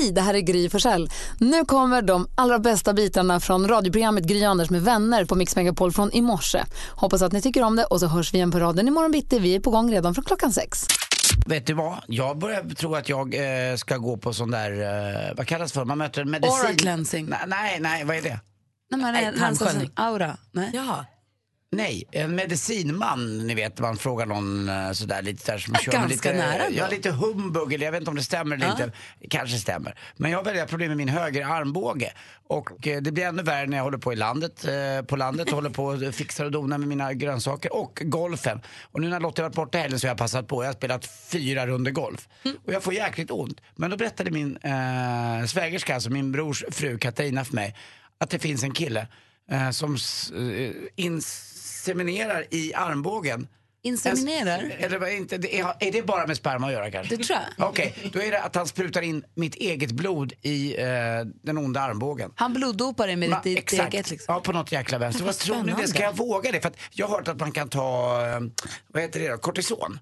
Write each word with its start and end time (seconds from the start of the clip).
Hej, 0.00 0.12
det 0.12 0.20
här 0.20 0.34
är 0.34 0.40
Gry 0.40 0.68
Forssell. 0.68 1.10
Nu 1.38 1.64
kommer 1.64 2.02
de 2.02 2.28
allra 2.34 2.58
bästa 2.58 2.92
bitarna 2.92 3.40
från 3.40 3.68
radioprogrammet 3.68 4.24
Gry 4.24 4.44
Anders 4.44 4.70
med 4.70 4.82
vänner 4.82 5.24
på 5.24 5.34
Mix 5.34 5.56
Megapol 5.56 5.92
från 5.92 6.12
i 6.12 6.22
morse. 6.22 6.64
Hoppas 6.90 7.22
att 7.22 7.32
ni 7.32 7.42
tycker 7.42 7.62
om 7.62 7.76
det 7.76 7.84
och 7.84 8.00
så 8.00 8.06
hörs 8.06 8.34
vi 8.34 8.36
igen 8.36 8.50
på 8.50 8.58
raden 8.58 8.88
imorgon 8.88 9.12
bitti. 9.12 9.38
Vi 9.38 9.54
är 9.54 9.60
på 9.60 9.70
gång 9.70 9.92
redan 9.92 10.14
från 10.14 10.24
klockan 10.24 10.52
sex. 10.52 10.86
Vet 11.46 11.66
du 11.66 11.74
vad? 11.74 11.98
Jag 12.06 12.38
börjar 12.38 12.74
tro 12.74 12.94
att 12.94 13.08
jag 13.08 13.34
eh, 13.34 13.76
ska 13.76 13.96
gå 13.96 14.16
på 14.16 14.32
sån 14.32 14.50
där, 14.50 14.72
eh, 14.72 15.34
vad 15.36 15.46
kallas 15.46 15.72
det 15.72 15.78
för? 15.78 15.84
Man 15.84 15.98
möter 15.98 16.22
en 16.22 16.30
medicin. 16.30 16.66
Aura 16.66 16.74
cleansing. 16.74 17.26
Nej, 17.26 17.38
nej, 17.46 17.80
nej, 17.80 18.04
vad 18.04 18.16
är 18.16 18.22
det? 18.22 18.40
Nej, 18.90 19.00
men 19.00 19.12
Nej, 19.12 19.38
tarmsköljning. 19.38 19.90
Aura. 19.94 20.36
Nej. 20.52 20.70
Jaha. 20.74 21.06
Nej, 21.72 22.04
en 22.12 22.34
medicinman, 22.34 23.46
ni 23.46 23.54
vet, 23.54 23.78
man 23.80 23.96
frågar 23.96 24.26
någon 24.26 24.68
eh, 24.68 24.92
sådär 24.92 25.22
lite 25.22 25.52
där 25.52 25.58
som 25.58 25.72
ganska 25.72 26.06
lite, 26.06 26.32
nära. 26.32 26.62
Ja, 26.70 26.88
lite 26.88 27.10
humbug, 27.10 27.72
eller 27.72 27.84
jag 27.84 27.92
vet 27.92 28.00
inte 28.00 28.10
om 28.10 28.16
det 28.16 28.22
stämmer 28.22 28.56
eller 28.56 28.66
Ja. 28.66 28.72
inte. 28.72 28.92
Kanske 29.30 29.58
stämmer. 29.58 29.98
Men 30.16 30.30
jag 30.30 30.38
har 30.38 30.44
väldigt 30.44 30.68
problem 30.68 30.88
med 30.88 30.96
min 30.96 31.08
höger 31.08 31.44
armbåge. 31.46 32.12
Och 32.46 32.86
eh, 32.86 33.02
det 33.02 33.12
blir 33.12 33.24
ännu 33.24 33.42
värre 33.42 33.66
när 33.66 33.76
jag 33.76 33.84
håller 33.84 33.98
på 33.98 34.12
i 34.12 34.16
landet, 34.16 34.64
eh, 34.64 35.04
på 35.06 35.16
landet 35.16 35.50
håller 35.50 35.70
på 35.70 35.84
och 35.84 36.14
fixar 36.14 36.44
och 36.44 36.50
donar 36.52 36.78
med 36.78 36.88
mina 36.88 37.12
grönsaker 37.12 37.72
och 37.76 38.02
golfen. 38.04 38.60
Och 38.82 39.00
nu 39.00 39.08
när 39.08 39.20
Lottie 39.20 39.42
varit 39.42 39.54
borta 39.54 39.78
helgen 39.78 40.00
så 40.00 40.06
har 40.06 40.10
jag 40.10 40.18
passat 40.18 40.48
på. 40.48 40.62
Jag 40.62 40.68
har 40.68 40.74
spelat 40.74 41.06
fyra 41.06 41.66
runder 41.66 41.90
golf. 41.90 42.28
Mm. 42.44 42.56
Och 42.66 42.72
jag 42.72 42.82
får 42.82 42.94
jäkligt 42.94 43.30
ont. 43.30 43.60
Men 43.76 43.90
då 43.90 43.96
berättade 43.96 44.30
min 44.30 44.56
eh, 44.56 45.46
svägerska, 45.46 45.94
alltså 45.94 46.10
min 46.10 46.32
brors 46.32 46.64
fru 46.70 46.98
Katarina 46.98 47.44
för 47.44 47.54
mig, 47.54 47.76
att 48.18 48.30
det 48.30 48.38
finns 48.38 48.62
en 48.62 48.72
kille 48.72 49.06
eh, 49.50 49.70
som 49.70 49.94
eh, 49.94 50.70
inseminerar 51.88 52.44
i 52.50 52.74
armbågen. 52.74 53.48
Inseminerar? 53.82 54.72
Eller 54.78 54.98
vad 54.98 55.08
är 55.08 55.16
inte, 55.16 55.38
det 55.38 55.60
är, 55.60 55.74
är 55.80 55.92
det 55.92 56.02
bara 56.02 56.26
med 56.26 56.36
sperma 56.36 56.66
att 56.66 56.72
göra 56.72 56.90
kanske? 56.90 57.16
Det 57.16 57.24
tror 57.24 57.38
jag. 57.58 57.68
Okej, 57.68 57.94
då 58.12 58.22
är 58.22 58.30
det 58.30 58.42
att 58.42 58.54
han 58.54 58.66
sprutar 58.66 59.02
in 59.02 59.24
mitt 59.34 59.54
eget 59.54 59.90
blod 59.92 60.32
i 60.42 60.76
eh, 60.80 60.86
den 61.42 61.58
onda 61.58 61.80
armbågen. 61.80 62.32
Han 62.34 62.52
bloddopar 62.54 63.06
dig 63.06 63.16
med 63.16 63.30
Ma- 63.30 63.42
ditt 63.42 63.58
exakt. 63.58 63.94
eget. 63.94 64.10
Liksom. 64.10 64.34
Ja, 64.34 64.40
på 64.40 64.52
något 64.52 64.72
jäkla 64.72 64.98
vänster. 64.98 65.24
Vad 65.24 65.36
tror 65.38 65.62
ni 65.62 65.72
det? 65.80 65.88
Ska 65.88 66.02
jag 66.02 66.16
våga 66.16 66.52
det? 66.52 66.60
För 66.60 66.68
att 66.68 66.76
jag 66.90 67.06
har 67.06 67.16
hört 67.16 67.28
att 67.28 67.40
man 67.40 67.52
kan 67.52 67.68
ta, 67.68 68.20
eh, 68.28 68.40
vad 68.88 69.02
heter 69.02 69.20
det 69.20 69.28
då, 69.28 69.38
kortison. 69.38 69.98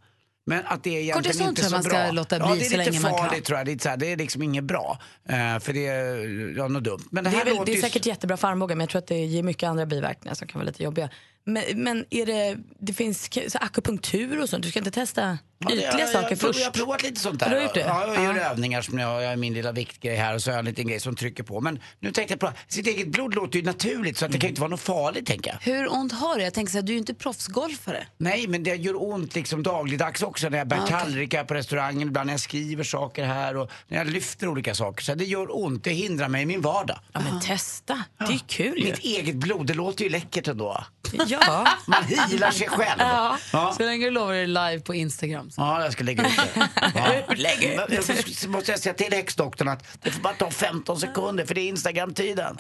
Men 0.47 0.62
att 0.67 0.84
det 0.84 0.91
är 0.91 1.01
egentligen 1.01 1.23
Kortison 1.23 1.49
inte 1.49 1.61
tror 1.62 1.69
så 1.71 1.75
man 1.77 1.83
ska 1.83 1.93
bra. 1.93 2.11
låta 2.11 2.39
ja, 2.39 2.51
bli 2.51 2.59
det 2.59 2.65
är 2.67 2.71
så 2.71 2.77
lite 2.77 2.91
länge 2.91 3.01
man 3.03 3.11
kan. 3.15 3.25
farligt 3.29 3.45
tror 3.45 3.59
jag. 3.59 3.67
Det 3.67 3.73
är, 3.73 3.79
så 3.79 3.89
här, 3.89 3.97
det 3.97 4.12
är 4.12 4.17
liksom 4.17 4.43
inget 4.43 4.65
bra. 4.65 4.99
Eh, 5.29 5.59
för 5.59 5.73
det 5.73 5.87
är 5.87 6.56
ja, 6.59 6.69
något 6.69 6.84
dumt. 6.84 7.05
Men 7.11 7.25
det 7.25 7.31
Det 7.31 7.37
här 7.37 7.41
är, 7.43 7.45
väl, 7.45 7.55
låter 7.56 7.67
det 7.67 7.73
är 7.73 7.77
ju- 7.77 7.83
säkert 7.83 8.06
jättebra 8.06 8.37
för 8.37 8.49
armbågen 8.49 8.79
men 8.79 8.83
jag 8.83 8.91
tror 8.91 8.99
att 8.99 9.06
det 9.06 9.19
ger 9.25 9.43
mycket 9.43 9.69
andra 9.69 9.87
biverkningar 9.87 10.34
som 10.34 10.49
kan 10.49 10.59
vara 10.59 10.67
lite 10.67 10.83
jobbiga. 10.83 11.11
Men, 11.49 11.83
men 11.83 12.05
är 12.11 12.27
det, 12.27 12.59
det 12.79 12.93
finns 12.93 13.31
så 13.49 13.59
akupunktur 13.59 14.43
och 14.43 14.49
sånt, 14.49 14.65
du 14.65 14.71
ska 14.71 14.79
inte 14.79 14.91
testa? 14.91 15.39
Ja, 15.61 15.69
det- 15.69 15.75
ytliga 15.75 15.98
jag, 15.98 16.09
saker 16.09 16.28
jag, 16.31 16.39
först? 16.39 16.59
Jag 16.59 16.67
har 16.67 16.73
provat 16.73 17.03
lite 17.03 17.20
sånt 17.20 17.41
där. 17.41 17.47
Har 17.48 17.55
det? 17.75 17.81
Ja, 17.81 18.06
jag 18.14 18.25
gör 18.25 18.34
Ja. 18.37 18.42
övningar 18.51 18.83
som 18.83 18.98
jag, 18.98 19.23
jag 19.23 19.28
har 19.28 19.37
min 19.37 19.55
lilla 19.55 19.73
viktgrej 19.73 20.17
här 20.17 20.34
och 20.34 20.42
så 20.42 20.50
har 20.50 20.53
jag 20.53 20.59
en 20.59 20.65
liten 20.65 20.87
grej 20.87 21.00
som 21.00 21.17
trycker 21.17 21.42
på. 21.42 21.61
Men 21.61 21.81
nu 22.00 22.12
tänkte 22.12 22.33
jag 22.33 22.41
på 22.41 22.53
sitt 22.69 22.87
eget 22.87 23.09
blod 23.09 23.34
låter 23.34 23.59
ju 23.59 23.65
naturligt 23.65 24.19
så 24.19 24.25
att 24.25 24.33
det 24.33 24.39
kan 24.39 24.48
ju 24.48 24.50
inte 24.50 24.61
vara 24.61 24.70
något 24.70 24.81
farligt 24.81 25.27
tänker 25.27 25.50
jag. 25.65 25.73
Hur 25.73 25.92
ont 25.92 26.12
har 26.12 26.37
du? 26.37 26.42
Jag 26.42 26.55
tänker 26.55 26.70
så 26.73 26.78
här, 26.78 26.83
du 26.83 26.92
är 26.92 26.95
ju 26.95 26.98
inte 26.98 27.15
proffsgolfare. 27.15 28.06
Nej, 28.19 28.47
men 28.48 28.62
det 28.62 28.75
gör 28.75 29.03
ont 29.12 29.34
liksom 29.34 29.62
dagligdags 29.62 30.23
också 30.23 30.48
när 30.48 30.59
jag 30.59 30.69
bär 30.69 30.77
Ah, 30.77 30.83
okej. 30.84 30.97
tallrikar 31.00 31.45
på 31.45 31.55
restaurangen, 31.55 32.09
ibland 32.09 32.27
när 32.27 32.33
jag 32.34 32.41
skriver 32.41 32.84
saker 32.84 33.25
här 33.25 33.56
och 33.56 33.70
när 33.89 33.98
jag 33.98 34.06
lyfter 34.06 34.48
olika 34.48 34.75
saker. 34.75 35.05
Så 35.05 35.15
det 35.15 35.25
gör 35.25 35.56
ont, 35.65 35.84
det 35.84 35.91
hindrar 35.91 36.28
mig 36.28 36.43
i 36.43 36.47
min 36.47 36.61
vardag. 36.61 36.98
Ja 37.12 37.20
men 37.20 37.41
testa, 37.41 38.03
det 38.19 38.25
är 38.25 38.31
ju 38.33 38.39
kul 38.47 38.78
ju. 38.78 38.84
Mitt 38.84 38.98
eget 38.98 39.37
blod, 39.37 39.67
det 39.67 39.75
låter 39.75 40.05
ju 40.05 40.11
läckert 40.11 40.48
ändå. 40.48 40.84
Ja. 41.28 41.67
Man 41.87 42.05
healar 42.05 42.50
sig 42.50 42.69
själv. 42.69 42.98
Ja. 43.00 43.39
Ja. 43.53 43.75
Så 43.77 43.83
länge 43.83 44.05
du 44.05 44.11
lovar 44.11 44.33
dig 44.33 44.47
live 44.47 44.81
på 44.81 44.95
Instagram. 44.95 45.48
Så. 45.51 45.61
Ja, 45.61 45.83
jag 45.85 45.93
ska 45.93 46.05
lägga 46.05 46.27
ut 46.29 46.37
det. 46.55 46.69
Ja. 46.95 47.35
Lägg 47.35 47.65
ut. 47.65 48.37
Så 48.37 48.49
måste 48.49 48.71
jag 48.71 48.81
säga 48.81 48.95
till 48.95 49.13
häxdoktorn 49.13 49.69
att 49.69 49.85
det 50.03 50.11
får 50.11 50.21
bara 50.21 50.35
ta 50.35 50.51
15 50.51 51.01
sekunder 51.01 51.47
för 51.47 51.55
det 51.55 51.61
är 51.61 51.69
Instagram-tiden. 51.69 52.57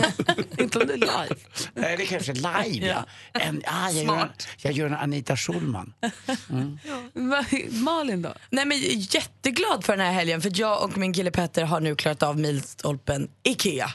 inte 0.58 0.78
om 0.78 0.86
det 0.86 0.92
är 0.94 0.96
live. 0.98 1.34
Nej, 1.74 1.96
det 1.96 2.06
kanske 2.06 2.32
är 2.32 2.64
live, 2.70 2.86
ja. 2.86 3.04
En, 3.40 3.62
ah, 3.66 3.90
jag, 3.90 3.94
gör 3.94 4.00
en, 4.00 4.06
Smart. 4.18 4.48
jag 4.56 4.72
gör 4.72 4.86
en 4.86 4.94
Anita 4.94 5.36
Schulman. 5.36 5.92
Va- 7.12 7.44
Malin 7.70 8.22
då? 8.22 8.32
Nej, 8.50 8.64
men 8.66 8.78
jag 8.80 8.86
är 8.86 9.14
jätteglad 9.14 9.84
för 9.84 9.96
den 9.96 10.06
här 10.06 10.12
helgen 10.12 10.40
för 10.42 10.52
jag 10.54 10.82
och 10.84 10.98
min 10.98 11.12
kille 11.14 11.30
Petter 11.30 11.64
har 11.64 11.80
nu 11.80 11.96
klarat 11.96 12.22
av 12.22 12.38
milstolpen 12.40 13.28
Ikea. 13.42 13.90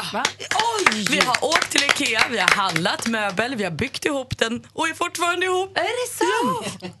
Oj! 0.00 1.06
Vi 1.10 1.18
har 1.20 1.44
åkt 1.44 1.70
till 1.70 1.82
Ikea, 1.84 2.22
vi 2.30 2.38
har 2.38 2.48
handlat 2.48 3.06
möbel, 3.06 3.54
vi 3.56 3.64
har 3.64 3.70
byggt 3.70 4.04
ihop 4.04 4.38
den 4.38 4.66
och 4.72 4.88
är 4.88 4.94
fortfarande 4.94 5.46
ihop. 5.46 5.78
Är 5.78 5.82
det 5.82 6.14
sant? 6.14 6.92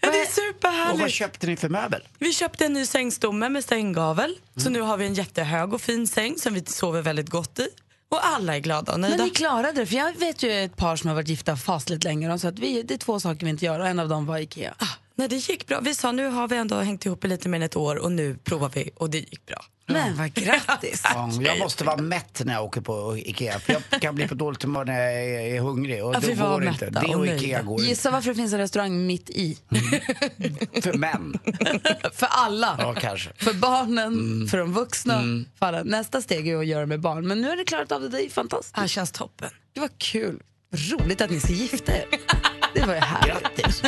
Ja, 0.00 0.10
det 0.10 0.18
är 0.18 0.22
Och 0.22 0.26
vad 0.26 0.28
superhärligt. 0.28 1.14
köpte 1.14 1.46
ni 1.46 1.56
för 1.56 1.68
möbel? 1.68 2.08
Vi 2.18 2.32
köpte 2.32 2.64
en 2.66 2.72
ny 2.72 2.86
sängstomme 2.86 3.48
med 3.48 3.64
sänggavel. 3.64 4.38
Så 4.56 4.70
nu 4.70 4.80
har 4.80 4.96
vi 4.96 5.06
en 5.06 5.14
jättehög 5.14 5.74
och 5.74 5.80
fin 5.80 6.06
säng 6.06 6.38
som 6.38 6.54
vi 6.54 6.64
sover 6.66 7.02
väldigt 7.02 7.28
gott 7.30 7.58
i. 7.58 7.68
Och 8.08 8.26
alla 8.26 8.56
är 8.56 8.60
glada 8.60 8.92
och 8.92 9.00
Men 9.00 9.10
nöjda. 9.10 9.24
ni 9.24 9.30
klarade 9.30 9.72
det, 9.80 9.86
för 9.86 9.96
jag 9.96 10.18
vet 10.18 10.42
ju 10.42 10.64
ett 10.64 10.76
par 10.76 10.96
som 10.96 11.08
har 11.08 11.14
varit 11.14 11.28
gifta 11.28 11.56
fasligt 11.56 12.04
länge 12.04 12.28
de 12.28 12.38
sa 12.38 12.48
att 12.48 12.58
vi, 12.58 12.82
det 12.82 12.94
är 12.94 12.98
två 12.98 13.20
saker 13.20 13.44
vi 13.46 13.50
inte 13.50 13.64
gör 13.64 13.80
och 13.80 13.86
en 13.86 13.98
av 13.98 14.08
dem 14.08 14.26
var 14.26 14.38
Ikea. 14.38 14.74
Ah, 14.78 14.86
nej, 15.16 15.28
det 15.28 15.36
gick 15.36 15.66
bra. 15.66 15.80
Vi 15.80 15.94
sa 15.94 16.12
nu 16.12 16.26
har 16.28 16.48
vi 16.48 16.56
ändå 16.56 16.76
hängt 16.76 17.06
ihop 17.06 17.24
i 17.24 17.28
lite 17.28 17.48
mer 17.48 17.56
än 17.58 17.62
ett 17.62 17.76
år 17.76 17.96
och 17.96 18.12
nu 18.12 18.36
provar 18.44 18.70
vi 18.74 18.90
och 18.96 19.10
det 19.10 19.18
gick 19.18 19.46
bra. 19.46 19.64
Men 19.86 20.16
vad 20.16 20.34
grattis! 20.34 21.02
Ja, 21.14 21.30
jag 21.40 21.58
måste 21.58 21.84
vara 21.84 21.96
mätt 21.96 22.42
när 22.44 22.52
jag 22.52 22.64
åker 22.64 22.80
på 22.80 23.18
Ikea. 23.18 23.58
För 23.60 23.72
jag 23.90 24.00
kan 24.02 24.14
bli 24.14 24.28
på 24.28 24.34
dåligt 24.34 24.62
humör 24.62 24.84
när 24.84 25.00
jag 25.00 25.12
är, 25.24 25.54
är 25.54 25.60
hungrig. 25.60 26.04
Och 26.04 26.14
Ja, 26.14 26.20
det 26.20 26.34
går 26.34 26.64
inte. 26.68 26.90
Det 26.90 27.14
och. 27.14 27.26
Ikea 27.26 27.62
går 27.62 27.80
inte. 27.80 27.88
Gissa 27.88 28.10
varför 28.10 28.28
det 28.28 28.34
finns 28.34 28.52
en 28.52 28.58
restaurang 28.58 29.06
mitt 29.06 29.30
i. 29.30 29.58
För 30.82 30.92
män. 30.98 31.38
För 32.14 32.26
alla. 32.30 32.76
Ja, 32.78 32.94
kanske. 32.94 33.30
För 33.36 33.54
barnen, 33.54 34.46
för 34.48 34.58
de 34.58 34.72
vuxna. 34.72 35.22
För 35.58 35.66
alla. 35.66 35.82
Nästa 35.82 36.22
steg 36.22 36.48
är 36.48 36.56
att 36.56 36.66
göra 36.66 36.86
med 36.86 37.00
barn. 37.00 37.28
Men 37.28 37.40
nu 37.40 37.48
har 37.48 37.56
ni 37.56 37.64
klarat 37.64 37.92
av 37.92 38.00
det, 38.00 38.08
det 38.08 38.26
är 38.26 38.30
fantastiskt. 38.30 38.74
Det 38.82 38.88
känns 38.88 39.12
toppen. 39.12 39.50
Det 39.72 39.80
var 39.80 39.90
kul. 39.98 40.40
Roligt 40.72 41.20
att 41.20 41.30
ni 41.30 41.40
ska 41.40 41.52
gifta 41.52 41.92
er. 41.92 42.04
Det 42.74 42.86
var 42.86 42.94
ju 42.94 43.00
härligt. 43.00 43.56
Grattis. 43.56 43.82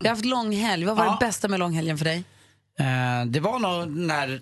Jag 0.00 0.06
har 0.10 0.10
haft 0.16 0.24
långhelg. 0.24 0.84
Vad 0.84 0.96
var 0.96 1.04
Ja. 1.04 1.18
det 1.20 1.26
bästa 1.26 1.48
med 1.48 1.60
långhelgen 1.60 1.98
för 1.98 2.04
dig? 2.04 2.24
Eh, 2.80 3.26
det 3.26 3.40
var 3.40 3.58
nog 3.58 3.96
den 3.96 4.10
här 4.10 4.40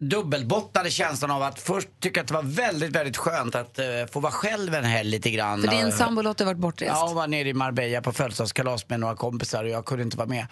dubbelbottnade 0.00 0.90
känslan 0.90 1.30
av 1.30 1.42
att 1.42 1.60
först 1.60 1.88
tycka 2.00 2.20
att 2.20 2.26
det 2.26 2.34
var 2.34 2.42
väldigt, 2.42 2.90
väldigt 2.92 3.16
skönt 3.16 3.54
att 3.54 3.78
eh, 3.78 3.84
få 4.12 4.20
vara 4.20 4.32
själv 4.32 4.74
en 4.74 4.84
helg 4.84 5.10
lite 5.10 5.30
grann. 5.30 5.62
För 5.62 5.68
din 5.68 5.92
sambo 5.92 6.22
har 6.22 6.44
varit 6.44 6.58
bortrest. 6.58 6.90
Ja, 6.94 7.08
och 7.08 7.14
var 7.14 7.26
nere 7.26 7.48
i 7.48 7.54
Marbella 7.54 8.02
på 8.02 8.12
födelsedagskalas 8.12 8.88
med 8.88 9.00
några 9.00 9.16
kompisar 9.16 9.64
och 9.64 9.70
jag 9.70 9.84
kunde 9.84 10.04
inte 10.04 10.16
vara 10.16 10.28
med 10.28 10.46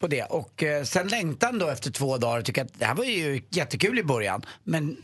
på 0.00 0.06
det. 0.06 0.22
Och 0.22 0.62
eh, 0.62 0.84
sen 0.84 1.08
längtan 1.08 1.58
då 1.58 1.68
efter 1.68 1.90
två 1.90 2.16
dagar 2.18 2.38
och 2.38 2.44
tycker 2.44 2.62
att 2.64 2.78
det 2.78 2.84
här 2.84 2.94
var 2.94 3.04
ju 3.04 3.42
jättekul 3.50 3.98
i 3.98 4.04
början. 4.04 4.42
Men 4.64 4.96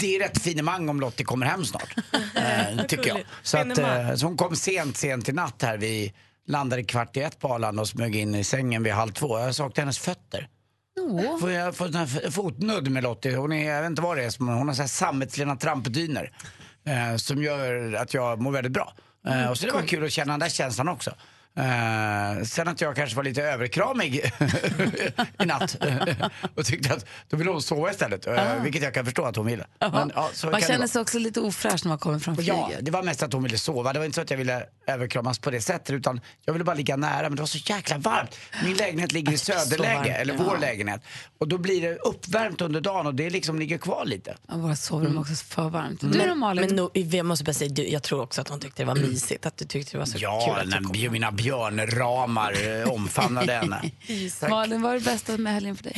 det 0.00 0.16
är 0.16 0.20
rätt 0.20 0.42
finemang 0.42 0.88
om 0.88 1.00
Lottie 1.00 1.24
kommer 1.26 1.46
hem 1.46 1.64
snart. 1.64 1.94
eh, 2.34 2.86
tycker 2.86 3.08
jag. 3.08 3.20
Så, 3.42 3.58
att, 3.58 3.76
så 4.20 4.26
hon 4.26 4.36
kom 4.36 4.56
sent, 4.56 4.96
sent 4.96 5.28
i 5.28 5.32
natt 5.32 5.62
här. 5.62 5.76
Vi 5.78 6.12
landade 6.46 6.84
kvart 6.84 7.16
i 7.16 7.20
ett 7.20 7.38
på 7.38 7.48
Arlanda 7.48 7.82
och 7.82 7.88
smög 7.88 8.16
in 8.16 8.34
i 8.34 8.44
sängen 8.44 8.82
vid 8.82 8.92
halv 8.92 9.12
två. 9.12 9.38
Jag 9.38 9.54
saknade 9.54 9.80
hennes 9.80 9.98
fötter. 9.98 10.48
Får 11.40 11.50
jag 11.50 11.76
få 11.76 11.84
en 11.84 12.32
fotnudd 12.32 12.90
med 12.90 13.02
Lottie? 13.02 13.36
Hon 13.36 13.52
är, 13.52 13.70
jag 13.70 13.82
vet 13.82 13.90
inte 13.90 14.02
vad 14.02 14.16
det 14.16 14.24
är, 14.24 14.38
hon 14.38 14.68
har 14.68 14.74
så 14.74 14.82
här 14.82 14.88
sammetslena 14.88 15.56
trampdyner. 15.56 16.32
Eh, 16.84 17.16
som 17.16 17.42
gör 17.42 17.94
att 17.94 18.14
jag 18.14 18.40
mår 18.40 18.52
väldigt 18.52 18.72
bra. 18.72 18.92
Eh, 19.26 19.50
och 19.50 19.58
så 19.58 19.66
det 19.66 19.72
var 19.72 19.82
kul 19.82 20.04
att 20.04 20.12
känna 20.12 20.32
den 20.32 20.40
där 20.40 20.48
känslan 20.48 20.88
också. 20.88 21.14
Eh, 21.56 22.44
sen 22.44 22.68
att 22.68 22.80
jag 22.80 22.96
kanske 22.96 23.16
var 23.16 23.24
lite 23.24 23.42
överkramig 23.42 24.14
i 25.42 25.46
natt 25.46 25.76
och 26.54 26.64
tyckte 26.64 26.94
att 26.94 27.06
då 27.28 27.36
ville 27.36 27.50
hon 27.50 27.62
sova 27.62 27.90
istället. 27.90 28.26
Uh, 28.26 28.62
vilket 28.62 28.82
jag 28.82 28.94
kan 28.94 29.04
förstå 29.04 29.24
att 29.24 29.36
hon 29.36 29.46
ville. 29.46 29.66
Men, 29.80 30.12
ja, 30.14 30.30
så 30.32 30.46
man 30.46 30.60
känner 30.60 30.86
sig 30.86 31.02
också 31.02 31.18
lite 31.18 31.40
ofräsch 31.40 31.84
när 31.84 31.88
man 31.88 31.98
kommer 31.98 32.18
från 32.18 32.36
flyget. 32.36 32.56
Ja, 32.56 32.70
det 32.80 32.90
var 32.90 33.02
mest 33.02 33.22
att 33.22 33.32
hon 33.32 33.42
ville 33.42 33.58
sova. 33.58 33.92
Det 33.92 33.98
var 33.98 34.06
inte 34.06 34.14
så 34.14 34.20
att 34.20 34.30
jag 34.30 34.38
ville 34.38 34.64
överkramas 34.86 35.38
på 35.38 35.50
det 35.50 35.60
sättet 35.60 35.90
utan 35.90 36.20
jag 36.44 36.52
ville 36.52 36.64
bara 36.64 36.76
ligga 36.76 36.96
nära. 36.96 37.22
Men 37.22 37.36
det 37.36 37.42
var 37.42 37.46
så 37.46 37.72
jäkla 37.72 37.98
varmt. 37.98 38.38
Min 38.64 38.76
lägenhet 38.76 39.12
ligger 39.12 39.32
i 39.32 39.38
söderläge, 39.38 40.12
eller 40.12 40.34
ja. 40.34 40.40
vår 40.46 40.58
lägenhet. 40.58 41.02
Och 41.38 41.48
då 41.48 41.58
blir 41.58 41.80
det 41.80 41.96
uppvärmt 41.96 42.60
under 42.60 42.80
dagen 42.80 43.06
och 43.06 43.14
det 43.14 43.30
liksom 43.30 43.58
ligger 43.58 43.78
kvar 43.78 44.04
lite. 44.04 44.36
Ja, 44.48 44.56
våra 44.56 44.76
sovrum 44.76 45.16
är 45.16 45.20
också 45.20 45.34
för 45.34 45.68
varmt. 45.68 46.00
Du 46.00 46.28
då 46.28 46.34
Malin? 46.34 46.66
Men 46.66 46.76
nog, 46.76 46.90
jag 46.96 47.26
måste 47.26 47.44
bara 47.44 47.52
säga, 47.52 47.84
jag 47.84 48.02
tror 48.02 48.22
också 48.22 48.40
att 48.40 48.48
hon 48.48 48.60
tyckte 48.60 48.82
det 48.82 48.86
var 48.86 48.94
mysigt. 48.94 49.46
Att 49.46 49.56
du 49.56 49.64
tyckte 49.64 49.92
det 49.92 49.98
var 49.98 50.06
så 50.06 50.12
kul 50.12 50.22
Ja, 50.22 50.56
att 50.56 50.64
du 50.64 50.70
när 50.70 50.82
kom. 50.82 51.12
mina 51.12 51.32
björnramar 51.42 52.80
eh, 52.80 52.88
omfamnade 52.88 53.52
henne. 53.52 53.90
Malin, 54.50 54.82
vad 54.82 54.92
är 54.92 54.98
det 54.98 55.04
bästa 55.04 55.36
med 55.36 55.52
helgen 55.52 55.76
för 55.76 55.84
dig? 55.84 55.92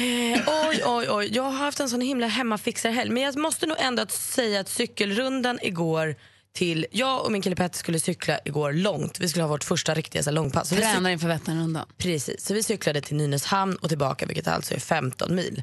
Oj, 0.46 0.82
oj, 0.84 1.06
oj. 1.10 1.28
Jag 1.32 1.42
har 1.42 1.52
haft 1.52 1.80
en 1.80 1.88
sån 1.88 2.00
himla 2.00 2.26
hemmafixarhelg. 2.26 3.10
Men 3.10 3.22
jag 3.22 3.36
måste 3.36 3.66
nog 3.66 3.76
ändå 3.80 4.02
att 4.02 4.12
säga 4.12 4.60
att 4.60 4.68
cykelrundan 4.68 5.58
igår 5.62 6.16
till... 6.52 6.86
Jag 6.90 7.24
och 7.24 7.32
min 7.32 7.42
kille 7.42 7.56
Petter 7.56 7.78
skulle 7.78 8.00
cykla 8.00 8.38
igår 8.44 8.72
långt. 8.72 9.20
Vi 9.20 9.28
skulle 9.28 9.42
ha 9.42 9.48
vårt 9.48 9.64
första 9.64 9.94
riktiga 9.94 10.22
så 10.22 10.30
här, 10.30 10.34
långpass. 10.34 10.68
Så 10.68 10.74
vi 10.74 10.80
Tränar 10.80 11.10
inför 11.10 11.28
Vätternrundan. 11.28 11.86
Precis, 11.96 12.46
så 12.46 12.54
vi 12.54 12.62
cyklade 12.62 13.00
till 13.00 13.16
Nynäshamn 13.16 13.76
och 13.76 13.88
tillbaka 13.88 14.26
vilket 14.26 14.48
alltså 14.48 14.74
är 14.74 14.78
15 14.78 15.34
mil. 15.34 15.62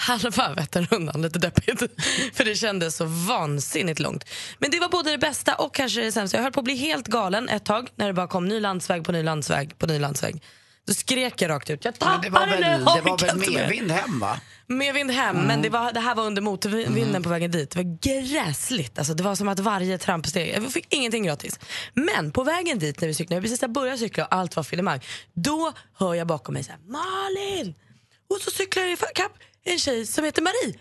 Halva 0.00 0.54
Vätternrundan, 0.54 1.22
lite 1.22 1.38
deppigt. 1.38 1.80
För 2.34 2.44
det 2.44 2.54
kändes 2.54 2.96
så 2.96 3.04
vansinnigt 3.04 4.00
långt. 4.00 4.24
Men 4.58 4.70
det 4.70 4.80
var 4.80 4.88
både 4.88 5.10
det 5.10 5.18
bästa 5.18 5.54
och 5.54 5.74
kanske 5.74 6.00
det 6.00 6.12
sämsta. 6.12 6.36
Jag 6.36 6.42
höll 6.42 6.52
på 6.52 6.60
att 6.60 6.64
bli 6.64 6.76
helt 6.76 7.08
galen 7.08 7.48
ett 7.48 7.64
tag 7.64 7.88
när 7.96 8.06
det 8.06 8.12
bara 8.12 8.26
kom 8.26 8.48
ny 8.48 8.60
landsväg 8.60 9.04
på 9.04 9.12
ny 9.12 9.22
landsväg 9.22 9.78
på 9.78 9.86
ny 9.86 9.98
landsväg. 9.98 10.42
Då 10.86 10.94
skrek 10.94 11.42
jag 11.42 11.48
rakt 11.50 11.70
ut. 11.70 11.84
Jag 11.84 11.94
Men 12.00 12.20
det 12.20 12.30
var 12.30 12.46
väl, 12.46 12.60
den, 12.60 12.80
det 12.80 12.84
var 12.84 13.02
väl 13.02 13.12
inte 13.12 13.36
mer." 13.36 13.58
medvind 13.58 13.90
hem 13.90 14.20
va? 14.20 14.40
Medvind 14.66 15.10
hem, 15.10 15.36
men 15.36 15.62
det, 15.62 15.68
var, 15.68 15.92
det 15.92 16.00
här 16.00 16.14
var 16.14 16.24
under 16.24 16.42
motvinden 16.42 17.08
Mm. 17.08 17.22
på 17.22 17.28
vägen 17.28 17.50
dit. 17.50 17.70
Det 17.70 17.76
var 17.82 17.98
gräsligt. 18.22 18.98
Alltså, 18.98 19.14
det 19.14 19.22
var 19.22 19.34
som 19.34 19.48
att 19.48 19.58
varje 19.58 19.98
trampsteg, 19.98 20.54
jag 20.54 20.72
fick 20.72 20.94
ingenting 20.94 21.24
gratis. 21.24 21.60
Men 21.94 22.32
på 22.32 22.44
vägen 22.44 22.78
dit 22.78 23.00
när 23.00 23.08
vi 23.08 23.14
cyklade, 23.14 23.40
när 23.40 23.48
precis 23.48 23.68
börjat 23.68 23.98
cykla 23.98 24.26
och 24.26 24.34
allt 24.34 24.56
var 24.56 24.62
filemang, 24.62 25.00
då 25.34 25.72
hör 25.94 26.14
jag 26.14 26.26
bakom 26.26 26.54
mig 26.54 26.64
så 26.64 26.70
här, 26.70 26.80
Malin! 26.80 27.74
Och 28.30 28.40
så 28.40 28.50
cyklar 28.50 28.82
jag 28.82 28.92
ikapp 28.92 29.32
en 29.72 29.78
tjej 29.78 30.06
som 30.06 30.24
heter 30.24 30.42
Marie. 30.42 30.78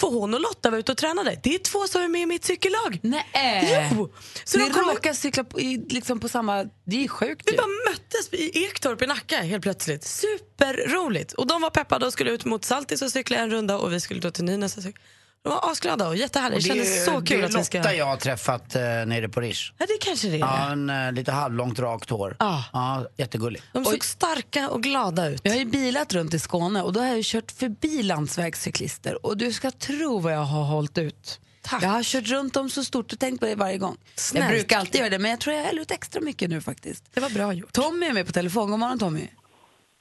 För 0.00 0.08
hon 0.08 0.34
och 0.34 0.40
Lotta 0.40 0.70
var 0.70 0.78
ute 0.78 0.92
och 0.92 0.98
tränade. 0.98 1.40
Det 1.42 1.54
är 1.54 1.58
två 1.58 1.86
som 1.86 2.02
är 2.02 2.08
med 2.08 2.22
i 2.22 2.26
mitt 2.26 2.44
cykellag. 2.44 3.00
Nej. 3.02 3.90
Jo! 3.92 4.14
Så 4.44 4.58
Ni 4.58 4.64
de 4.64 4.70
kom, 4.70 4.88
råkar 4.88 5.12
cykla 5.12 5.44
på, 5.44 5.60
i, 5.60 5.86
liksom 5.88 6.20
på 6.20 6.28
samma... 6.28 6.64
Det 6.84 6.96
är 6.96 7.00
ju 7.00 7.08
sjukt 7.08 7.42
vi 7.46 7.50
ju. 7.52 7.56
bara 7.56 7.66
möttes 7.90 8.32
i 8.32 8.64
Ektorp 8.64 9.02
i 9.02 9.06
Nacka 9.06 9.36
helt 9.36 9.62
plötsligt. 9.62 10.04
Superroligt. 10.04 11.32
Och 11.32 11.46
de 11.46 11.62
var 11.62 11.70
peppade 11.70 12.06
och 12.06 12.12
skulle 12.12 12.30
ut 12.30 12.44
mot 12.44 12.64
Saltis 12.64 13.02
och 13.02 13.12
cykla 13.12 13.36
en 13.36 13.50
runda 13.50 13.78
och 13.78 13.92
vi 13.92 14.00
skulle 14.00 14.20
då 14.20 14.30
till 14.30 14.44
Nynäs 14.44 14.76
och 14.76 14.82
cykla. 14.82 15.02
De 15.42 15.48
var 15.48 15.70
asglada 15.70 16.08
och 16.08 16.16
jättehärliga. 16.16 16.58
Det 16.58 16.70
Och 16.70 16.76
kändes 16.76 17.04
så 17.04 17.20
det 17.20 17.26
kul 17.26 17.40
är 17.40 17.44
att 17.44 17.54
vi 17.54 17.64
ska... 17.64 17.78
Lotta 17.78 17.94
jag 17.94 18.04
har 18.04 18.16
träffat 18.16 18.74
eh, 18.74 18.82
nere 18.82 19.28
på 19.28 19.40
Rish. 19.40 19.72
Ja, 19.78 19.86
det 19.86 19.98
kanske 20.00 20.28
det 20.28 20.34
är. 20.34 20.38
Ja, 20.38 20.70
en 20.72 20.90
eh, 20.90 21.12
lite 21.12 21.32
halvlångt 21.32 21.78
rakt 21.78 22.10
hår. 22.10 22.36
Ja. 22.38 22.64
Ja, 22.72 23.06
jättegullig. 23.16 23.62
De 23.72 23.84
såg 23.84 24.04
starka 24.04 24.68
och 24.68 24.82
glada 24.82 25.28
ut. 25.28 25.40
Jag 25.44 25.52
har 25.52 25.58
ju 25.58 25.64
bilat 25.64 26.14
runt 26.14 26.34
i 26.34 26.38
Skåne 26.38 26.82
och 26.82 26.92
då 26.92 27.00
har 27.00 27.06
jag 27.06 27.16
ju 27.16 27.22
kört 27.24 27.52
förbi 27.52 28.02
landsvägscyklister 28.02 29.26
och 29.26 29.36
du 29.36 29.52
ska 29.52 29.70
tro 29.70 30.18
vad 30.18 30.32
jag 30.32 30.44
har 30.44 30.64
hållit 30.64 30.98
ut. 30.98 31.40
Tack. 31.62 31.82
Jag 31.82 31.88
har 31.88 32.02
kört 32.02 32.26
runt 32.28 32.54
dem 32.54 32.70
så 32.70 32.84
stort 32.84 33.12
och 33.12 33.18
tänkt 33.18 33.40
på 33.40 33.46
det 33.46 33.54
varje 33.54 33.78
gång. 33.78 33.96
Snällt. 34.14 34.44
Jag 34.44 34.54
brukar 34.54 34.78
alltid 34.78 34.98
göra 35.00 35.10
det 35.10 35.18
men 35.18 35.30
jag 35.30 35.40
tror 35.40 35.56
jag 35.56 35.62
häller 35.64 35.82
ut 35.82 35.90
extra 35.90 36.20
mycket 36.20 36.50
nu 36.50 36.60
faktiskt. 36.60 37.14
Det 37.14 37.20
var 37.20 37.30
bra 37.30 37.52
gjort. 37.52 37.72
Tommy 37.72 38.06
är 38.06 38.12
med 38.12 38.26
på 38.26 38.32
telefon. 38.32 38.70
God 38.70 38.78
morgon 38.78 38.98
Tommy. 38.98 39.28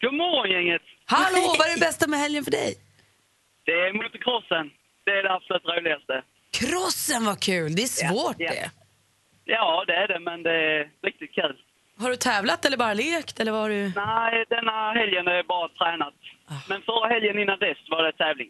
God 0.02 0.14
morgon 0.14 0.52
gänget! 0.52 0.82
Hallå, 1.06 1.56
vad 1.60 1.68
är 1.70 1.74
det 1.74 1.80
bästa 1.80 2.08
med 2.08 2.20
helgen 2.20 2.44
för 2.44 2.52
dig? 2.52 2.76
Det 3.66 3.72
är 3.72 3.94
motocrossen. 3.94 4.70
Det 5.08 5.14
är 5.20 5.24
det 5.24 5.34
absolut 5.34 5.66
roligaste. 5.66 6.16
Crossen 6.60 7.26
var 7.26 7.36
kul, 7.50 7.76
det 7.76 7.82
är 7.82 7.88
svårt 8.08 8.36
Ja, 8.40 8.46
ja. 8.46 8.52
det. 8.54 8.72
Ja, 9.46 9.84
det 9.88 9.94
är 9.96 10.08
det, 10.08 10.20
men 10.20 10.44
det 10.44 10.52
är 10.52 10.90
riktigt 11.04 11.34
kul. 11.36 11.56
Har 12.00 12.10
du 12.10 12.16
tävlat 12.16 12.66
eller 12.66 12.78
bara 12.78 12.94
lekt? 12.94 13.40
Eller 13.40 13.52
var 13.52 13.70
du... 13.70 13.82
Nej, 13.96 14.46
denna 14.50 14.92
helgen 14.94 15.28
är 15.28 15.34
det 15.38 15.44
bara 15.44 15.70
tränat. 15.70 16.14
Men 16.70 16.82
förra 16.82 17.08
helgen 17.08 17.40
innan 17.40 17.60
dess 17.60 17.78
var 17.90 18.04
det 18.04 18.12
tävling. 18.12 18.50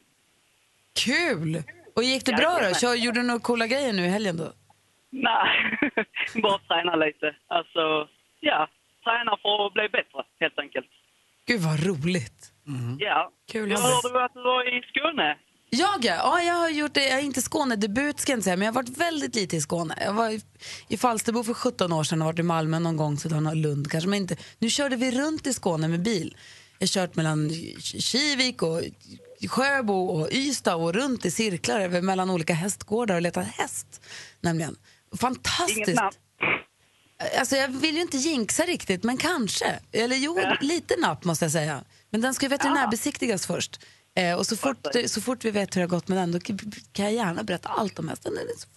Kul! 1.06 1.64
Och 1.96 2.04
gick 2.04 2.26
det 2.26 2.34
bra 2.34 2.60
då? 2.70 2.76
Kör, 2.76 2.96
gjorde 2.96 3.20
du 3.22 3.28
några 3.28 3.40
coola 3.40 3.68
grejer 3.68 3.94
nu 3.94 4.06
i 4.06 4.10
helgen 4.10 4.38
då? 4.38 4.48
Nej, 5.10 5.48
bara 6.44 6.58
träna 6.68 6.96
lite. 6.96 7.36
Alltså, 7.48 8.08
ja, 8.40 8.68
träna 9.04 9.38
för 9.42 9.66
att 9.68 9.74
bli 9.74 9.90
bättre 9.90 10.24
helt 10.40 10.60
enkelt. 10.60 10.88
Gud 11.48 11.62
vad 11.62 11.80
roligt. 11.88 12.40
Ja. 13.00 13.32
Kul, 13.52 13.72
Jag 13.72 13.80
hörde 13.80 14.26
att 14.26 14.34
du 14.34 14.42
var 14.42 14.64
i 14.78 14.82
Skåne. 14.82 15.38
Jag 15.70 16.06
ja. 16.06 16.16
ja, 16.16 16.42
jag 16.42 16.54
har 16.54 16.70
gjort 16.70 16.94
det. 16.94 17.08
Jag 17.08 17.20
är 17.20 17.24
inte 17.24 17.42
Skånedebut 17.42 18.20
ska 18.20 18.32
jag 18.32 18.38
inte 18.38 18.44
säga, 18.44 18.56
men 18.56 18.66
jag 18.66 18.74
har 18.74 18.84
varit 18.84 18.98
väldigt 18.98 19.36
lite 19.36 19.56
i 19.56 19.62
Skåne. 19.62 19.98
Jag 20.02 20.14
var 20.14 20.30
i, 20.30 20.42
i 20.88 20.98
Falsterbo 20.98 21.44
för 21.44 21.54
17 21.54 21.94
år 21.94 22.04
sedan 22.04 22.22
och 22.22 22.26
varit 22.26 22.40
i 22.40 22.44
Malmö 22.44 22.80
någon 22.80 22.98
gång, 22.98 23.18
så 23.18 23.36
och 23.36 23.56
Lund 23.56 23.92
kanske. 23.92 24.10
Men 24.10 24.22
inte. 24.22 24.38
Nu 24.60 24.70
körde 24.70 24.96
vi 24.96 25.12
runt 25.12 25.48
i 25.48 25.54
Skåne 25.54 25.88
med 25.88 26.02
bil. 26.02 26.38
Jag 26.80 26.88
har 26.88 26.88
kört 26.88 27.16
mellan 27.16 27.52
Kivik 27.80 28.62
och 28.62 28.82
Sjöbo 29.48 29.94
och 29.94 30.28
Ystad 30.32 30.76
och 30.76 30.94
runt 30.94 31.26
i 31.26 31.32
cirklar 31.32 31.80
över 31.80 32.02
mellan 32.02 32.30
olika 32.30 32.54
hästgårdar 32.54 33.16
och 33.16 33.22
letat 33.22 33.48
häst. 33.48 34.02
Nämligen. 34.42 34.76
Inget 35.12 35.22
Fantastiskt. 35.22 36.02
Alltså 37.40 37.56
jag 37.56 37.68
vill 37.68 37.96
ju 37.96 38.02
inte 38.02 38.18
jinxa 38.18 38.64
riktigt, 38.64 39.04
men 39.04 39.18
kanske. 39.18 39.80
Eller 39.92 40.16
jo, 40.16 40.40
lite 40.62 40.96
napp 41.00 41.24
måste 41.24 41.46
jag 41.46 41.52
säga. 41.52 41.84
Men 42.10 42.22
den 42.22 42.34
ska 42.34 42.46
ju 42.46 42.50
veterinärbesiktigas 42.50 43.46
först. 43.48 43.80
Eh, 44.18 44.34
och 44.38 44.46
så 44.46 44.58
fort, 44.58 44.78
så 45.08 45.22
fort 45.22 45.46
vi 45.46 45.52
vet 45.52 45.76
hur 45.76 45.82
det 45.82 45.86
har 45.86 45.90
gått 45.90 46.08
med 46.08 46.18
den, 46.18 46.32
då 46.32 46.40
kan 46.92 47.06
jag 47.06 47.14
gärna 47.14 47.44
berätta 47.44 47.70
allt 47.70 48.00
om 48.00 48.08
hästen. 48.10 48.34
Den 48.36 48.44
är 48.44 48.60
så 48.60 48.68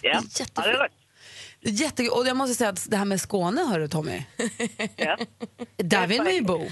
Ja, 0.00 0.22
Det 0.38 0.60
är 0.60 0.72
ja 0.72 0.84
rätt. 0.84 0.92
Jätte, 1.80 2.08
och 2.08 2.26
jag 2.26 2.36
måste 2.36 2.54
säga 2.54 2.70
att 2.70 2.90
det 2.90 2.96
här 2.96 3.04
med 3.04 3.20
Skåne, 3.20 3.60
hör 3.64 3.80
du 3.80 3.88
Tommy, 3.88 4.22
Ja. 4.96 5.18
där 5.76 6.06
vill 6.06 6.22
man 6.22 6.34
ju 6.34 6.42
bo. 6.42 6.58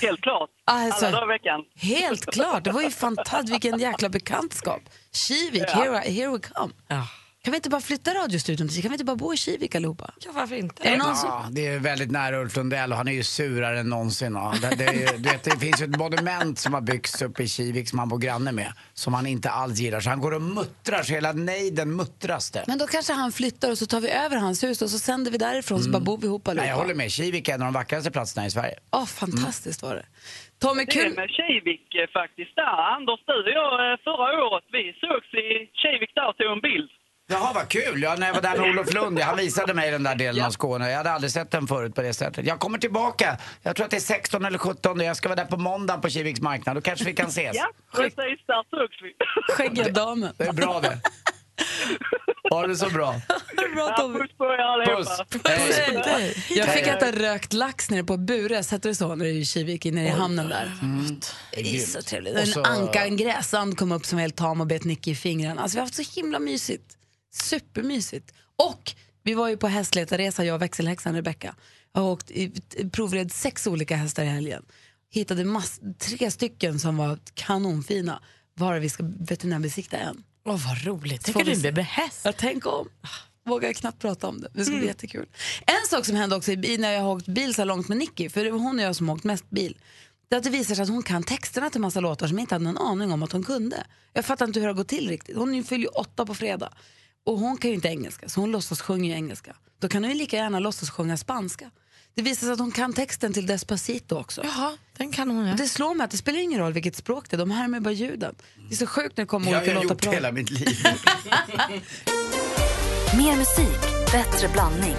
Helt 0.00 0.20
klart. 0.20 0.50
Alltså- 0.64 1.06
Alla 1.06 1.20
dagar 1.20 1.34
i 1.34 1.38
veckan. 1.38 1.64
Helt 1.76 2.26
klart, 2.26 2.64
det 2.64 2.70
var 2.72 2.82
ju 2.82 2.90
fantastiskt, 2.90 3.52
vilken 3.52 3.78
jäkla 3.78 4.08
bekantskap. 4.08 4.80
Kivik, 5.12 5.62
here, 5.70 5.98
here 5.98 6.30
we 6.30 6.38
come. 6.38 6.72
Ja. 6.88 7.06
Kan 7.44 7.50
vi 7.52 7.56
inte 7.56 7.70
bara 7.70 7.80
flytta 7.80 8.14
radiostudion 8.14 8.68
till 8.68 8.82
Kan 8.82 8.90
vi 8.90 8.94
inte 8.94 9.04
bara 9.04 9.16
bo 9.16 9.34
i 9.34 9.36
Kivik 9.36 9.74
allihopa? 9.74 10.10
ja, 10.24 10.30
varför 10.34 10.56
inte? 10.56 10.88
Är 10.88 10.90
det 10.90 10.96
någon 10.96 11.16
som... 11.16 11.28
Ja, 11.28 11.46
det 11.50 11.66
är 11.66 11.78
väldigt 11.78 12.10
nära 12.10 12.40
Ulf 12.40 12.56
Lundell 12.56 12.90
och 12.92 12.96
han 12.98 13.08
är 13.08 13.12
ju 13.12 13.22
surare 13.22 13.80
än 13.80 13.88
någonsin. 13.88 14.32
Ja. 14.34 14.54
Det, 14.62 14.76
det, 14.76 14.84
är 14.84 14.92
ju- 14.92 15.16
du 15.18 15.28
vet, 15.28 15.44
det 15.44 15.58
finns 15.58 15.80
ju 15.80 15.84
ett 15.84 15.96
monument 15.96 16.58
som 16.58 16.74
har 16.74 16.80
byggts 16.80 17.22
uppe 17.22 17.42
i 17.42 17.48
Kivik 17.48 17.88
som 17.88 17.98
han 17.98 18.08
bor 18.08 18.18
granne 18.18 18.52
med. 18.52 18.72
Som 18.94 19.14
han 19.14 19.26
inte 19.26 19.50
alls 19.50 19.78
gillar. 19.80 20.00
Så 20.00 20.10
han 20.10 20.20
går 20.20 20.32
och 20.34 20.42
muttrar 20.42 21.02
så 21.02 21.12
hela 21.12 21.32
nejden 21.32 21.96
muttras 21.96 22.50
det. 22.50 22.64
Men 22.66 22.78
då 22.78 22.86
kanske 22.86 23.12
han 23.12 23.32
flyttar 23.32 23.70
och 23.70 23.78
så 23.78 23.86
tar 23.86 24.00
vi 24.00 24.10
över 24.10 24.36
hans 24.36 24.64
hus 24.64 24.82
och 24.82 24.90
så 24.90 24.98
sänder 24.98 25.30
vi 25.30 25.38
därifrån 25.38 25.80
så 25.82 25.90
bara 25.90 26.00
bor 26.00 26.18
vi 26.18 26.26
ihop 26.26 26.46
Nej, 26.46 26.56
jag 26.56 26.62
allihopa. 26.62 26.82
håller 26.82 26.94
med. 26.94 27.10
Kivik 27.10 27.48
är 27.48 27.54
en 27.54 27.62
av 27.62 27.66
de 27.66 27.74
vackraste 27.74 28.10
platserna 28.10 28.46
i 28.46 28.50
Sverige. 28.50 28.74
Åh, 28.92 29.06
fantastiskt 29.06 29.82
var 29.82 29.94
det. 29.94 30.06
Tommy, 30.58 30.84
Det 30.84 30.90
är 31.00 31.04
kul. 31.04 31.14
med 31.16 31.28
Kivik 31.30 31.94
eh, 31.94 32.08
faktiskt 32.20 32.56
där. 32.56 32.76
Anders, 32.96 33.20
du 33.26 33.32
och 33.32 33.54
jag 33.60 33.72
eh, 33.92 33.96
förra 34.08 34.44
året, 34.48 34.64
vi 34.76 34.82
sågs 35.04 35.30
i 35.34 35.46
Kivik 35.82 36.10
där 36.14 36.28
och 36.30 36.36
tog 36.36 36.52
en 36.56 36.60
bild. 36.70 36.90
Jaha, 37.30 37.52
vad 37.54 37.68
kul. 37.68 38.02
Ja, 38.02 38.14
när 38.18 38.26
jag 38.26 38.34
var 38.34 38.42
där 38.42 38.58
med 38.58 38.70
Olof 38.70 38.94
Lund, 38.94 39.18
han 39.20 39.36
visade 39.36 39.74
mig 39.74 39.90
den 39.90 40.02
där 40.02 40.14
delen 40.14 40.44
av 40.44 40.50
Skåne. 40.50 40.90
Jag 40.90 40.96
hade 40.96 41.10
aldrig 41.10 41.30
sett 41.32 41.50
den 41.50 41.66
förut 41.66 41.94
på 41.94 42.02
det 42.02 42.14
sättet. 42.14 42.46
Jag 42.46 42.58
kommer 42.60 42.78
tillbaka. 42.78 43.38
Jag 43.62 43.76
tror 43.76 43.84
att 43.84 43.90
det 43.90 43.96
är 43.96 44.00
16 44.00 44.44
eller 44.44 44.58
17. 44.58 45.00
Jag 45.00 45.16
ska 45.16 45.28
vara 45.28 45.36
där 45.36 45.44
på 45.44 45.56
måndag 45.56 45.98
på 45.98 46.08
Kiviks 46.08 46.40
marknad. 46.40 46.76
Då 46.76 46.80
kanske 46.80 47.04
vi 47.04 47.12
kan 47.14 47.28
ses. 47.28 47.56
Ja, 47.56 47.70
precis. 47.94 48.16
Där 48.46 48.70
sågs 48.70 49.02
vi. 49.02 49.12
Skäggiga 49.54 49.88
damen. 49.92 50.32
Det 50.36 50.44
är 50.44 50.52
bra 50.52 50.80
det. 50.80 51.00
Ha 52.50 52.66
det 52.66 52.76
så 52.76 52.90
bra. 52.90 53.14
Bra, 53.74 53.88
Ja, 53.88 53.96
Tommy. 53.96 54.18
puss 54.18 54.30
på 54.38 54.44
er 54.44 54.58
allihopa. 54.58 55.24
Puss. 55.32 56.50
Jag 56.50 56.68
fick 56.68 56.86
äta 56.86 57.12
rökt 57.12 57.52
lax 57.52 57.90
nere 57.90 58.04
på 58.04 58.16
Bures, 58.16 58.70
hette 58.70 58.88
det 58.88 58.94
så, 58.94 59.14
när 59.14 59.24
det 59.24 59.30
är 59.30 59.34
i 59.34 59.44
Kivik, 59.44 59.84
nere 59.84 60.06
i 60.06 60.08
hamnen 60.08 60.48
där. 60.48 60.72
Det 61.52 61.76
är 61.76 61.78
så 61.78 62.02
trevligt. 62.02 62.56
En 62.56 62.64
anka, 62.64 63.04
en 63.04 63.16
gräsand 63.16 63.78
kom 63.78 63.92
upp 63.92 64.06
som 64.06 64.16
var 64.16 64.20
helt 64.20 64.36
tam 64.36 64.60
och 64.60 64.66
bet 64.66 64.84
Nicky 64.84 65.10
i 65.10 65.14
fingrarna. 65.14 65.62
Alltså 65.62 65.76
vi 65.76 65.80
har 65.80 65.86
haft 65.86 65.94
så 65.94 66.20
himla 66.20 66.38
mysigt. 66.38 66.84
Supermysigt. 67.32 68.34
Och 68.56 68.94
vi 69.22 69.34
var 69.34 69.48
ju 69.48 69.56
på 69.56 69.68
hästletarresa, 69.68 70.44
jag 70.44 70.54
och 70.54 70.62
växelhäxan 70.62 71.14
Rebecca. 71.14 71.54
Jag 71.92 72.00
har 72.00 72.10
åkt 72.10 72.30
i, 72.30 72.52
provred 72.92 73.32
sex 73.32 73.66
olika 73.66 73.96
hästar 73.96 74.22
i 74.22 74.26
helgen. 74.26 74.62
Hittade 75.10 75.44
mass, 75.44 75.80
tre 75.98 76.30
stycken 76.30 76.80
som 76.80 76.96
var 76.96 77.18
kanonfina. 77.34 78.22
Bara 78.56 78.78
vi 78.78 78.88
ska 78.88 79.04
veterinärbesikta 79.18 79.96
en. 79.96 80.24
Åh, 80.44 80.68
vad 80.68 80.84
roligt. 80.84 81.24
Tänk 81.24 81.62
du 81.62 81.72
blir 81.72 81.82
häst. 81.82 82.20
Jag 82.24 82.36
tänk 82.36 82.66
om. 82.66 82.88
Vågar 83.46 83.68
jag 83.68 83.76
knappt 83.76 83.98
prata 83.98 84.28
om 84.28 84.40
det. 84.40 84.48
Det 84.52 84.64
ska 84.64 84.76
bli 84.76 84.86
jättekul. 84.86 85.26
En 85.66 85.88
sak 85.90 86.06
som 86.06 86.16
hände 86.16 86.36
också 86.36 86.52
när 86.52 86.92
jag 86.92 87.00
har 87.02 87.14
åkt 87.14 87.26
bil 87.26 87.54
så 87.54 87.64
långt 87.64 87.88
med 87.88 87.98
Nicky, 87.98 88.28
för 88.28 88.44
det 88.44 88.50
var 88.50 88.58
hon 88.58 88.78
och 88.78 88.84
jag 88.84 88.96
som 88.96 89.08
har 89.08 89.16
åkt 89.16 89.24
mest 89.24 89.50
bil. 89.50 89.78
Det 90.28 90.36
är 90.36 90.38
att 90.38 90.44
det 90.44 90.50
visar 90.50 90.74
sig 90.74 90.82
att 90.82 90.88
hon 90.88 91.02
kan 91.02 91.22
texterna 91.22 91.70
till 91.70 91.80
massa 91.80 92.00
låtar 92.00 92.26
som 92.26 92.38
jag 92.38 92.42
inte 92.42 92.54
hade 92.54 92.64
någon 92.64 92.78
aning 92.78 93.12
om 93.12 93.22
att 93.22 93.32
hon 93.32 93.42
kunde. 93.42 93.86
Jag 94.12 94.24
fattar 94.24 94.46
inte 94.46 94.60
hur 94.60 94.66
det 94.66 94.72
har 94.72 94.76
gått 94.76 94.88
till 94.88 95.08
riktigt. 95.08 95.36
Hon 95.36 95.64
fyller 95.64 95.82
ju 95.84 95.88
åtta 95.88 96.26
på 96.26 96.34
fredag. 96.34 96.72
Och 97.26 97.38
hon 97.38 97.56
kan 97.56 97.70
ju 97.70 97.74
inte 97.74 97.88
engelska, 97.88 98.28
så 98.28 98.40
hon 98.40 98.50
låtsas 98.50 98.80
sjunga 98.80 99.06
ju 99.06 99.12
engelska. 99.12 99.56
Då 99.78 99.88
kan 99.88 100.04
hon 100.04 100.12
ju 100.12 100.18
lika 100.18 100.36
gärna 100.36 100.58
låtsas 100.58 100.90
sjunga 100.90 101.16
spanska. 101.16 101.70
Det 102.14 102.22
visar 102.22 102.46
sig 102.46 102.52
att 102.52 102.58
hon 102.58 102.72
kan 102.72 102.92
texten 102.92 103.32
till 103.32 103.46
Despacito 103.46 104.16
också. 104.16 104.44
Jaha, 104.44 104.76
den 104.96 105.12
kan 105.12 105.30
hon 105.30 105.46
ja. 105.46 105.54
Det 105.54 105.68
slår 105.68 105.94
mig 105.94 106.04
att 106.04 106.10
det 106.10 106.16
spelar 106.16 106.38
ingen 106.38 106.60
roll 106.60 106.72
vilket 106.72 106.96
språk 106.96 107.30
det 107.30 107.36
är, 107.36 107.38
de 107.38 107.50
härmar 107.50 107.80
bara 107.80 107.92
ljuden. 107.92 108.34
Det 108.68 108.74
är 108.74 108.76
så 108.76 108.86
sjukt 108.86 109.16
när 109.16 109.24
det 109.24 109.28
kommer 109.28 109.46
Det 109.46 109.52
har 109.52 109.60
olika 109.62 109.74
jag 109.74 109.82
låtar 109.82 109.94
gjort 109.94 110.04
på 110.04 110.10
hela 110.12 110.32
mitt 110.32 110.50
liv. 110.50 110.68
Mer 113.16 113.36
musik, 113.36 113.80
bättre 114.12 114.48
blandning. 114.48 114.96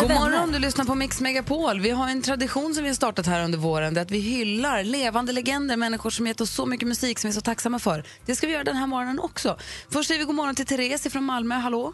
God 0.00 0.10
morgon, 0.10 0.52
du 0.52 0.58
lyssnar 0.58 0.84
på 0.84 0.94
Mix 0.94 1.20
Megapol. 1.20 1.80
Vi 1.80 1.90
har 1.90 2.08
en 2.08 2.22
tradition 2.22 2.74
som 2.74 2.82
vi 2.82 2.88
har 2.88 2.94
startat 2.94 3.26
här 3.26 3.44
under 3.44 3.58
våren, 3.58 3.94
det 3.94 4.00
är 4.00 4.02
att 4.02 4.10
vi 4.10 4.18
hyllar 4.18 4.84
levande 4.84 5.32
legender, 5.32 5.76
människor 5.76 6.10
som 6.10 6.26
gett 6.26 6.40
oss 6.40 6.50
så 6.50 6.66
mycket 6.66 6.88
musik 6.88 7.18
som 7.18 7.28
vi 7.28 7.32
är 7.32 7.34
så 7.34 7.40
tacksamma 7.40 7.78
för. 7.78 8.02
Det 8.26 8.34
ska 8.34 8.46
vi 8.46 8.52
göra 8.52 8.64
den 8.64 8.76
här 8.76 8.86
morgonen 8.86 9.18
också. 9.20 9.56
Först 9.92 10.08
säger 10.08 10.18
vi 10.20 10.24
god 10.24 10.34
morgon 10.34 10.54
till 10.54 10.66
Therese 10.66 11.12
från 11.12 11.24
Malmö, 11.24 11.54
hallå? 11.54 11.92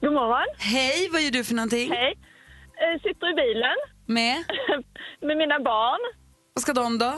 God 0.00 0.12
morgon. 0.12 0.46
Hej, 0.58 1.08
vad 1.12 1.22
gör 1.22 1.30
du 1.30 1.44
för 1.44 1.54
någonting? 1.54 1.90
Hej. 1.90 2.14
Eh, 2.82 3.02
sitter 3.02 3.26
i 3.32 3.34
bilen 3.34 3.76
Med? 4.06 4.36
med 5.28 5.36
mina 5.36 5.58
barn. 5.60 6.00
Vad 6.54 6.62
ska 6.62 6.72
de 6.72 6.98
då? 6.98 7.12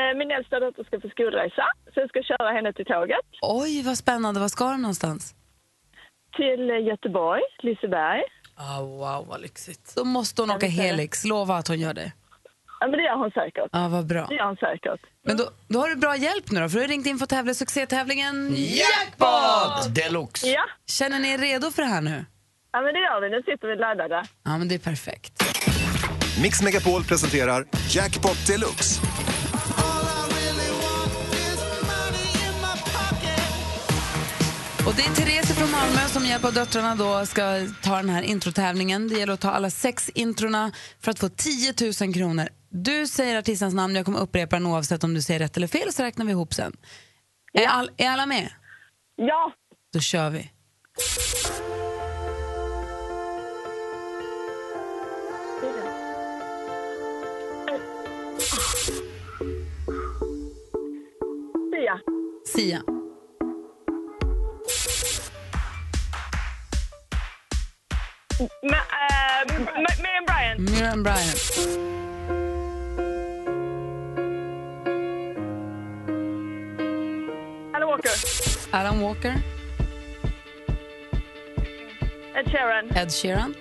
Eh, 0.00 0.12
min 0.18 0.30
äldsta 0.30 0.60
dotter 0.60 0.84
ska 0.84 1.00
på 1.00 1.08
skolresa, 1.08 1.64
så 1.94 2.00
jag 2.00 2.08
ska 2.08 2.22
köra 2.22 2.52
henne 2.52 2.72
till 2.72 2.84
tåget. 2.84 3.26
Oj, 3.42 3.82
vad 3.82 3.98
spännande. 3.98 4.40
Vad 4.40 4.50
ska 4.50 4.64
de 4.70 4.82
någonstans? 4.82 5.34
Till 6.36 6.70
eh, 6.70 6.86
Göteborg, 6.90 7.42
Liseberg. 7.62 8.22
Ah, 8.58 8.80
wow, 8.80 9.26
vad 9.28 9.40
lyxigt. 9.40 9.92
Då 9.96 10.04
måste 10.04 10.42
hon 10.42 10.50
åka 10.50 10.66
Helix. 10.66 11.24
Lova 11.24 11.56
att 11.56 11.68
hon 11.68 11.80
gör 11.80 11.94
det. 11.94 12.12
Ja, 12.80 12.86
men 12.86 12.98
det 12.98 13.04
gör 13.04 13.16
hon 13.16 13.30
säkert. 13.30 13.68
Ja, 13.72 13.88
vad 13.88 14.06
bra. 14.06 14.26
Det 14.28 14.34
gör 14.34 14.46
hon 14.46 14.56
säkert. 14.56 15.00
Men 15.24 15.36
då, 15.36 15.44
då 15.68 15.78
har 15.80 15.88
du 15.88 15.96
bra 15.96 16.16
hjälp 16.16 16.50
nu 16.50 16.60
då, 16.60 16.68
för 16.68 16.74
du 16.76 16.82
har 16.82 16.88
ringt 16.88 17.06
in 17.06 17.18
för 17.18 17.24
att 17.24 17.30
tävla 17.30 17.50
i 17.52 17.54
succétävlingen 17.54 18.54
Jackpot! 18.56 19.94
Deluxe. 19.94 20.46
Ja, 20.46 20.64
Känner 20.86 21.18
ni 21.18 21.28
er 21.30 21.38
redo 21.38 21.70
för 21.70 21.82
det 21.82 21.88
här 21.88 22.00
nu? 22.00 22.24
Ja, 22.72 22.80
men 22.80 22.94
det 22.94 23.00
gör 23.00 23.20
vi. 23.20 23.30
Nu 23.30 23.42
sitter 23.42 23.68
vi 23.68 23.76
laddade. 23.76 24.24
Ja, 24.44 24.58
men 24.58 24.68
det 24.68 24.74
är 24.74 24.78
perfekt. 24.78 25.42
Mix 26.42 26.62
Megapol 26.62 27.04
presenterar 27.04 27.66
Jackpot 27.90 28.46
Deluxe. 28.46 29.00
Och 34.86 34.94
det 34.96 35.02
är 35.02 35.14
Therese 35.14 35.58
från 35.58 35.70
Malmö 35.70 36.08
som 36.08 36.24
hjälper 36.24 36.52
döttrarna 36.52 36.94
då 36.94 37.26
ska 37.26 37.42
ta 37.82 37.96
den 37.96 38.08
här 38.08 38.22
introtävlingen. 38.22 39.08
Det 39.08 39.14
gäller 39.18 39.32
att 39.32 39.40
ta 39.40 39.50
alla 39.50 39.70
sex 39.70 40.10
introna 40.14 40.72
för 41.00 41.10
att 41.10 41.18
få 41.18 41.28
10 41.28 41.74
000 42.00 42.14
kronor. 42.14 42.48
Du 42.70 43.06
säger 43.06 43.38
artistens 43.38 43.74
namn, 43.74 43.96
jag 43.96 44.04
kommer 44.04 44.20
upprepa 44.20 44.56
den 44.56 44.66
oavsett 44.66 45.04
om 45.04 45.14
du 45.14 45.22
säger 45.22 45.40
rätt 45.40 45.56
eller 45.56 45.66
fel 45.66 45.92
så 45.92 46.02
räknar 46.02 46.24
vi 46.26 46.32
ihop 46.32 46.54
sen. 46.54 46.76
Är, 47.52 47.66
all, 47.66 47.90
är 47.96 48.10
alla 48.10 48.26
med? 48.26 48.50
Ja, 49.16 49.52
Då 49.92 50.00
kör 50.00 50.30
vi. 50.30 50.50
Sia. 61.72 62.00
Sia. 62.46 62.95
Äh, 68.38 68.46
Ma- 68.62 69.96
Miriam 70.02 70.24
Bryant. 70.26 70.58
Miriam 70.70 71.02
Bryant. 71.02 71.66
Alan 77.74 77.88
Walker. 77.88 78.10
Alan 78.72 79.00
Walker. 79.00 79.34
Ed 82.34 82.46
Sheeran. 82.50 82.88
Ed 82.96 83.10
Sheeran. 83.12 83.54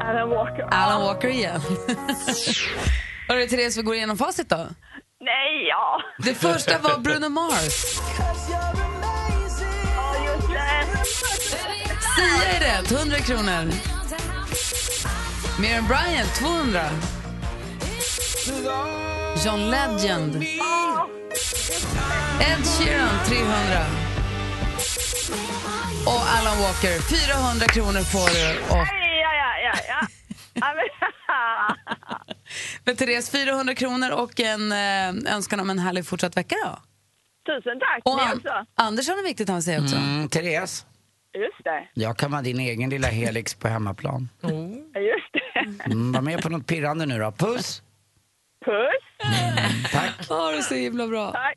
Alan 0.00 0.30
Walker. 0.30 0.68
Alan 0.70 1.00
Walker 1.02 1.28
igen. 1.28 1.60
Hörru 3.28 3.46
Therese, 3.48 3.76
vi 3.76 3.82
går 3.82 3.94
igenom 3.94 4.16
facit 4.18 4.48
då. 4.48 4.68
Nej, 5.20 5.66
ja. 5.68 6.00
Det 6.18 6.34
första 6.34 6.78
var 6.78 6.98
Bruno 6.98 7.28
Mars. 7.28 8.00
Sia 12.28 12.44
är 12.48 12.60
rätt, 12.60 12.92
100 12.92 13.16
kronor. 13.18 13.72
Miriam 15.60 15.86
Bryant, 15.88 16.34
200. 16.34 16.84
John 19.44 19.70
Legend. 19.70 20.36
Ed 22.40 22.64
Sheeran, 22.66 23.08
300. 23.26 23.86
Och 26.06 26.22
Alan 26.38 26.58
Walker, 26.62 26.98
400 27.28 27.66
kronor 27.66 28.00
får 28.00 28.28
du. 28.34 28.58
Och, 28.70 28.76
Nej, 28.76 29.20
ja, 29.20 29.34
ja, 29.34 29.54
ja, 29.64 29.80
ja. 29.88 30.06
ja 30.54 30.74
men, 32.84 32.96
Therese, 32.96 33.30
400 33.30 33.74
kronor 33.74 34.10
och 34.10 34.40
en 34.40 34.72
eh, 34.72 35.34
önskan 35.34 35.60
om 35.60 35.70
en 35.70 35.78
härlig 35.78 36.06
fortsatt 36.06 36.36
vecka 36.36 36.56
då. 36.64 36.78
Tusen 37.52 37.78
tack. 37.80 38.00
Och 38.04 38.16
Ni 38.16 38.22
An- 38.22 38.36
också. 38.36 38.64
Anders 38.74 39.08
har 39.08 39.16
något 39.16 39.24
viktigt 39.26 39.48
han 39.48 39.62
säger 39.62 39.82
också. 39.82 39.96
Mm, 39.96 40.28
Therese, 40.28 40.86
Just 41.38 41.64
det. 41.64 41.88
jag 41.94 42.16
kan 42.16 42.30
vara 42.30 42.42
din 42.42 42.60
egen 42.60 42.90
lilla 42.90 43.08
Helix 43.08 43.54
på 43.54 43.68
hemmaplan. 43.68 44.28
Ja, 44.40 44.48
Just 45.00 45.32
det. 45.32 45.84
Mm, 45.92 46.12
var 46.12 46.20
med 46.20 46.42
på 46.42 46.48
något 46.48 46.66
pirrande 46.66 47.06
nu 47.06 47.18
då. 47.18 47.32
Puss! 47.32 47.82
Puss. 48.64 49.30
Tack. 49.92 50.10
Ja, 50.28 50.52
det 50.52 50.62
så 50.62 50.74
himla 50.74 51.06
bra. 51.06 51.32
Tack. 51.32 51.54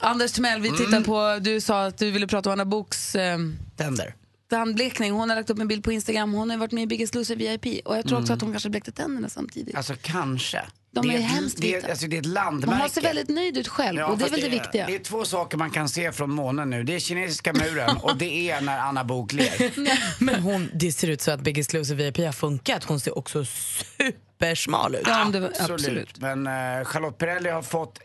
Anders 0.00 0.32
Timell, 0.32 0.60
vi 0.60 0.70
tittar 0.70 1.00
på, 1.00 1.38
du 1.40 1.60
sa 1.60 1.84
att 1.86 1.98
du 1.98 2.10
ville 2.10 2.26
prata 2.26 2.48
om 2.50 2.52
Anna 2.52 2.64
Boks 2.64 3.14
eh, 3.16 3.38
Tänder. 3.76 4.14
Tandblekning. 4.50 5.12
Hon 5.12 5.28
har 5.30 5.36
lagt 5.36 5.50
upp 5.50 5.58
en 5.58 5.68
bild 5.68 5.84
på 5.84 5.92
Instagram. 5.92 6.32
Hon 6.32 6.50
har 6.50 6.56
varit 6.56 6.72
med 6.72 6.82
i 6.82 6.86
Biggest 6.86 7.14
Loser 7.14 7.36
VIP. 7.36 7.66
Och 7.86 7.96
jag 7.96 8.08
tror 8.08 8.20
också 8.20 8.32
att 8.32 8.40
hon 8.40 8.50
kanske 8.52 8.70
blekte 8.70 8.92
tänderna 8.92 9.28
samtidigt. 9.28 9.74
Alltså 9.76 9.94
kanske. 10.02 10.62
De 10.92 11.08
det 11.08 11.14
är 11.14 11.18
ett- 11.18 11.24
hemskt 11.24 11.58
det, 11.60 11.74
är- 11.74 11.90
alltså, 11.90 12.06
det 12.06 12.16
är 12.16 12.20
ett 12.20 12.26
landmärke. 12.26 12.78
Man 12.78 12.90
ser 12.90 13.00
väldigt 13.00 13.28
nöjd 13.28 13.58
ut 13.58 13.68
själv 13.68 13.98
Ja, 13.98 14.06
och 14.06 14.18
det 14.18 14.24
är 14.24 14.30
väl 14.30 14.40
det, 14.40 14.48
viktiga. 14.48 14.86
Det 14.86 14.94
är 14.94 14.98
två 14.98 15.24
saker 15.24 15.58
man 15.58 15.70
kan 15.70 15.88
se 15.88 16.12
från 16.12 16.30
månen 16.30 16.70
nu. 16.70 16.82
Det 16.84 16.94
är 16.94 16.98
kinesiska 16.98 17.52
muren 17.52 17.96
och 18.02 18.16
det 18.16 18.50
är 18.50 18.60
när 18.60 18.78
Anna 18.78 19.04
Book 19.04 19.32
ler. 19.32 19.72
Men 20.24 20.42
hon, 20.42 20.70
det 20.74 20.92
ser 20.92 21.08
ut 21.10 21.20
så 21.20 21.30
att 21.30 21.40
Biggest 21.40 21.72
Loser 21.72 21.94
VIP 21.94 22.16
har 22.18 22.32
funkat. 22.32 22.84
Hon 22.84 23.00
ser 23.00 23.18
också 23.18 23.44
supersmal 23.44 24.94
ut. 24.94 25.00
Ja, 25.06 25.24
det 25.32 25.46
Absolut. 25.46 25.70
absolut. 25.70 26.20
Men 26.20 26.46
uh, 26.46 26.84
Charlotte 26.84 27.18
Perrelli 27.18 27.50
har 27.50 27.62
fått 27.62 27.98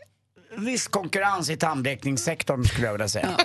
viss 0.56 0.88
konkurrens 0.88 1.50
i 1.50 1.56
tandblekningssektorn 1.56 2.64
skulle 2.64 2.86
jag 2.86 2.92
vilja 2.92 3.08
säga. 3.08 3.36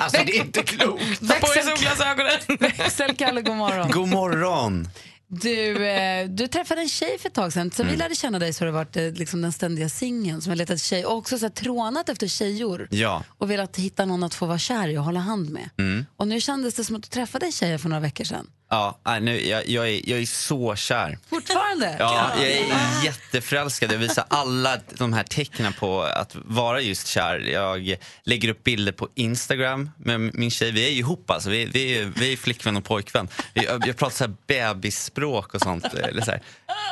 Alltså 0.00 0.22
det 0.26 0.36
är 0.38 0.40
inte 0.44 0.62
klokt. 0.62 1.22
Växel, 1.22 2.58
Växelkalle, 2.60 3.42
god 3.42 3.56
morgon. 3.56 3.90
God 3.90 4.08
morgon! 4.08 4.88
Du, 5.28 5.86
eh, 5.88 6.28
du 6.28 6.46
träffade 6.48 6.80
en 6.80 6.88
tjej 6.88 7.18
för 7.18 7.28
ett 7.28 7.34
tag 7.34 7.52
sedan. 7.52 7.70
Sen 7.70 7.88
vi 7.88 7.96
lärde 7.96 8.14
känna 8.14 8.38
dig 8.38 8.52
så 8.52 8.60
har 8.64 8.66
du 8.66 8.72
varit 8.72 8.96
eh, 8.96 9.02
liksom 9.12 9.42
den 9.42 9.52
ständiga 9.52 9.88
singeln 9.88 10.42
som 10.42 10.50
har 10.50 10.56
letat 10.56 10.80
tjej 10.80 11.06
och 11.06 11.16
också 11.16 11.38
så 11.38 11.44
här, 11.44 11.50
trånat 11.50 12.08
efter 12.08 12.26
tjejor 12.26 12.88
Ja. 12.90 13.22
och 13.38 13.50
velat 13.50 13.76
hitta 13.76 14.04
någon 14.04 14.22
att 14.22 14.34
få 14.34 14.46
vara 14.46 14.58
kär 14.58 14.88
i 14.88 14.98
och 14.98 15.04
hålla 15.04 15.20
hand 15.20 15.50
med. 15.50 15.68
Och 16.16 16.28
nu 16.28 16.40
kändes 16.40 16.74
det 16.74 16.84
som 16.84 16.96
att 16.96 17.02
du 17.02 17.08
träffade 17.08 17.46
en 17.46 17.52
tjej 17.52 17.78
för 17.78 17.88
några 17.88 18.00
veckor 18.00 18.24
sedan. 18.24 18.46
Ja, 18.68 18.98
nu, 19.20 19.46
jag, 19.46 19.68
jag, 19.68 19.88
är, 19.88 20.10
jag 20.10 20.20
är 20.20 20.26
så 20.26 20.76
kär. 20.76 21.18
Fortfarande? 21.28 21.96
Ja, 21.98 22.32
jag 22.36 22.50
är 22.50 23.04
jätteförälskad. 23.04 23.92
Jag 23.92 23.98
visar 23.98 24.24
alla 24.28 24.78
de 24.98 25.12
här 25.12 25.22
tecknen 25.22 25.72
på 25.72 26.02
att 26.02 26.36
vara 26.44 26.80
just 26.80 27.06
kär. 27.06 27.38
Jag 27.38 27.96
lägger 28.22 28.48
upp 28.48 28.64
bilder 28.64 28.92
på 28.92 29.08
Instagram 29.14 29.90
med 29.98 30.20
min 30.20 30.50
tjej. 30.50 30.72
Vi 30.72 30.86
är 30.86 30.90
ju 30.90 30.98
ihop 30.98 31.30
alltså. 31.30 31.50
Vi, 31.50 31.64
vi, 31.64 31.98
är, 31.98 32.04
vi 32.04 32.32
är 32.32 32.36
flickvän 32.36 32.76
och 32.76 32.84
pojkvän. 32.84 33.28
Vi, 33.54 33.64
jag, 33.64 33.86
jag 33.86 33.96
pratar 33.96 34.16
så 34.16 34.24
här 34.24 34.34
bebisspråk 34.46 35.54
och 35.54 35.60
sånt. 35.60 35.84
Eller 35.84 36.22
så 36.22 36.30
här, 36.30 36.42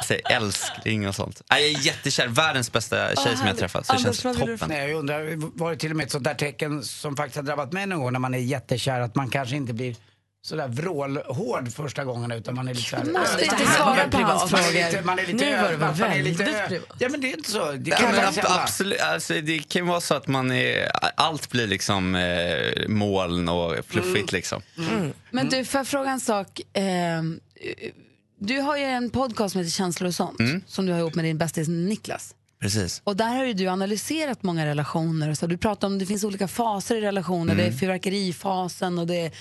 så 0.05 0.15
här, 0.15 0.37
älskling 0.37 1.09
och 1.09 1.15
sånt. 1.15 1.43
Jag 1.49 1.61
är 1.61 1.87
jättekär. 1.87 2.29
Världens 2.29 2.73
bästa 2.73 2.97
tjej 3.15 3.37
som 3.37 3.47
jag 3.47 3.59
träffat. 3.59 3.87
Så 3.87 3.93
det 3.93 4.03
känns 4.03 4.23
toppen. 4.23 4.59
Nej, 4.69 4.91
jag 4.91 4.99
undrar, 4.99 5.59
var 5.59 5.71
det 5.71 5.77
till 5.77 5.91
och 5.91 5.97
med 5.97 6.05
ett 6.05 6.13
sånt 6.13 6.25
där 6.25 6.35
tecken 6.35 6.83
som 6.83 7.17
faktiskt 7.17 7.37
har 7.37 7.43
drabbat 7.43 7.73
mig 7.73 7.87
någon 7.87 8.01
gång 8.01 8.13
när 8.13 8.21
man 8.21 8.35
är 8.35 8.39
jättekär 8.39 9.01
att 9.01 9.15
man 9.15 9.31
kanske 9.31 9.57
inte 9.57 9.73
blir 9.73 9.97
sådär 10.47 10.69
vrålhård 10.69 11.73
första 11.73 12.05
gången 12.05 12.33
utan 12.33 12.55
man 12.55 12.69
är 12.69 12.75
lite 12.75 12.91
såhär... 12.91 13.05
måste 13.05 13.45
inte 13.45 13.55
Man 13.57 13.63
är 13.67 13.77
svara 13.77 14.09
på 14.09 14.19
hans 14.19 14.53
Man 14.53 14.61
är 14.61 14.65
frågor. 14.65 14.85
lite- 14.91 15.03
Man 15.05 15.19
är 15.19 15.27
lite 15.27 15.47
övad, 15.47 15.99
man 16.01 16.11
är 16.13 16.23
lite. 16.23 16.81
Ja 16.99 17.09
men 17.09 17.21
det 17.21 17.33
är 17.33 17.37
inte 17.37 17.51
så. 17.51 17.73
Det 17.73 17.91
Ja, 17.91 17.97
kan 17.97 18.11
man 18.17 18.25
ab- 18.25 18.45
absolut, 18.63 19.01
alltså, 19.01 19.35
det 19.35 19.59
kan 19.69 19.83
ju 19.83 19.89
vara 19.89 20.01
så 20.01 20.15
att 20.15 20.27
man 20.27 20.51
är, 20.53 20.91
allt 21.17 21.51
blir 21.51 21.67
liksom 21.67 22.15
eh, 22.15 22.89
moln 22.89 23.49
och 23.49 23.75
fluffigt 23.89 24.33
liksom. 24.33 24.63
Men 25.31 25.49
du, 25.49 25.65
får 25.65 25.79
jag 25.79 25.87
fråga 25.87 26.11
en 26.11 26.21
sak? 26.21 26.61
Ehm, 26.73 27.41
du 28.41 28.61
har 28.61 28.77
ju 28.77 28.85
en 28.85 29.11
podcast 29.11 29.53
som 29.53 29.59
heter 29.61 29.71
Känslor 29.71 30.09
och 30.09 30.15
sånt 30.15 30.39
som 30.67 30.87
du 30.87 30.93
har 30.93 30.99
ihop 30.99 31.15
med 31.15 31.25
din 31.25 31.39
bästis 31.39 31.69
Niklas. 31.69 32.35
Precis. 32.61 33.01
Och 33.05 33.17
där 33.17 33.29
har 33.37 33.45
ju 33.45 33.53
du 33.53 33.67
analyserat 33.67 34.43
många 34.43 34.67
relationer. 34.67 35.35
Så 35.35 35.47
du 35.47 35.57
pratar 35.59 35.87
om 35.89 35.99
det 35.99 36.07
finns 36.07 36.25
olika 36.25 36.49
faser 36.49 36.97
i 36.97 37.01
relationer. 37.01 37.55
Det 37.55 37.63
är 37.63 37.73
fyrverkerifasen 37.73 38.99
och 38.99 39.07
det 39.07 39.15
är 39.27 39.33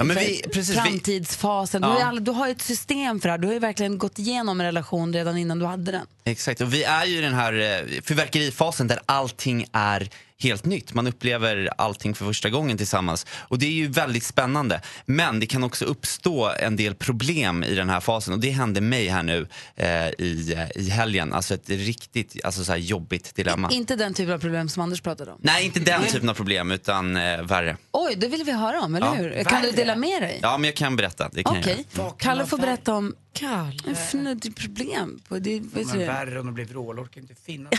Ja, 0.00 0.04
men 0.04 0.16
vi- 0.16 0.42
precis, 0.52 0.74
framtidsfasen. 0.76 1.82
Du, 1.82 1.88
Ja. 1.88 2.12
du 2.20 2.30
har 2.30 2.46
ju 2.46 2.52
ett 2.52 2.62
system 2.62 3.20
för 3.20 3.28
det 3.28 3.32
här. 3.32 3.38
Du 3.38 3.46
har 3.46 3.54
ju 3.54 3.60
verkligen 3.60 3.98
gått 3.98 4.18
igenom 4.18 4.60
en 4.60 4.66
relation 4.66 5.12
redan 5.12 5.36
innan 5.38 5.58
du 5.58 5.66
hade 5.66 5.92
den. 5.92 6.06
Exakt, 6.24 6.60
och 6.60 6.74
vi 6.74 6.84
är 6.84 7.04
ju 7.04 7.18
i 7.18 7.20
den 7.20 7.34
här 7.34 7.52
eh, 7.52 8.00
fyrverkerifasen 8.02 8.86
där 8.88 9.00
allting 9.06 9.66
är 9.72 10.08
helt 10.38 10.64
nytt. 10.64 10.94
Man 10.94 11.06
upplever 11.06 11.68
allting 11.78 12.14
för 12.14 12.24
första 12.24 12.50
gången 12.50 12.76
tillsammans. 12.76 13.26
Och 13.32 13.58
det 13.58 13.66
är 13.66 13.70
ju 13.70 13.88
väldigt 13.88 14.24
spännande. 14.24 14.80
Men 15.06 15.40
det 15.40 15.46
kan 15.46 15.64
också 15.64 15.84
uppstå 15.84 16.52
en 16.60 16.76
del 16.76 16.94
problem 16.94 17.64
i 17.64 17.74
den 17.74 17.88
här 17.88 18.00
fasen. 18.00 18.34
Och 18.34 18.40
det 18.40 18.50
hände 18.50 18.80
mig 18.80 19.08
här 19.08 19.22
nu 19.22 19.46
eh, 19.76 19.88
i, 20.08 20.54
eh, 20.76 20.82
i 20.82 20.90
helgen. 20.90 21.32
Alltså 21.32 21.54
ett 21.54 21.70
riktigt 21.70 22.44
alltså 22.44 22.64
så 22.64 22.72
här 22.72 22.78
jobbigt 22.78 23.34
dilemma. 23.34 23.70
Inte 23.70 23.96
den 23.96 24.14
typen 24.14 24.34
av 24.34 24.38
problem 24.38 24.68
som 24.68 24.82
Anders 24.82 25.00
pratade 25.00 25.30
om. 25.32 25.38
Nej, 25.42 25.64
inte 25.64 25.80
den 25.80 26.02
typen 26.06 26.28
av 26.28 26.34
problem, 26.34 26.70
utan 26.70 27.16
eh, 27.16 27.42
värre. 27.42 27.76
Oj, 27.92 28.14
det 28.16 28.26
vill 28.28 28.44
vi 28.44 28.52
höra 28.52 28.80
om, 28.80 28.94
eller 28.94 29.06
Ja, 29.06 29.12
hur? 29.12 29.44
Kan 29.44 29.60
du 29.62 29.66
värre. 29.68 29.76
dela 29.76 29.96
med 29.96 30.22
dig? 30.22 30.38
Ja, 30.42 30.58
men 30.58 30.64
jag 30.68 30.76
kan 30.76 30.96
berätta. 30.96 31.28
Det 31.32 31.42
kan 31.42 31.54
jag 31.54 31.62
Okej. 31.62 31.84
göra. 31.96 32.10
Kalle 32.18 32.46
får 32.46 32.58
berätta 32.58 32.94
om 32.94 33.14
Kalle. 33.32 33.72
en 33.86 33.96
fnödig 33.96 34.56
problem. 34.56 35.20
På 35.28 35.38
det, 35.38 35.60
vet 35.60 35.86
Men 35.86 35.98
du. 35.98 36.04
Värre 36.12 36.40
än 36.40 36.48
att 36.48 36.54
bli 36.54 36.64
vrålhård 36.64 37.10
kan 37.14 37.22
inte 37.22 37.34
finnas. 37.34 37.72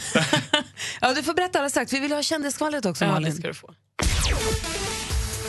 Ja, 1.02 1.14
du 1.14 1.24
får 1.24 1.34
berätta 1.34 1.60
alldeles 1.60 1.74
strax. 1.74 1.94
Vi 1.94 2.00
vill 2.00 2.12
ha 2.12 2.24
kändisskvallret 2.24 2.86
också, 2.86 3.06
Ja, 3.06 3.12
Malin. 3.12 3.30
det 3.32 3.36
ska 3.38 3.48
du 3.48 3.54
få. 3.54 3.74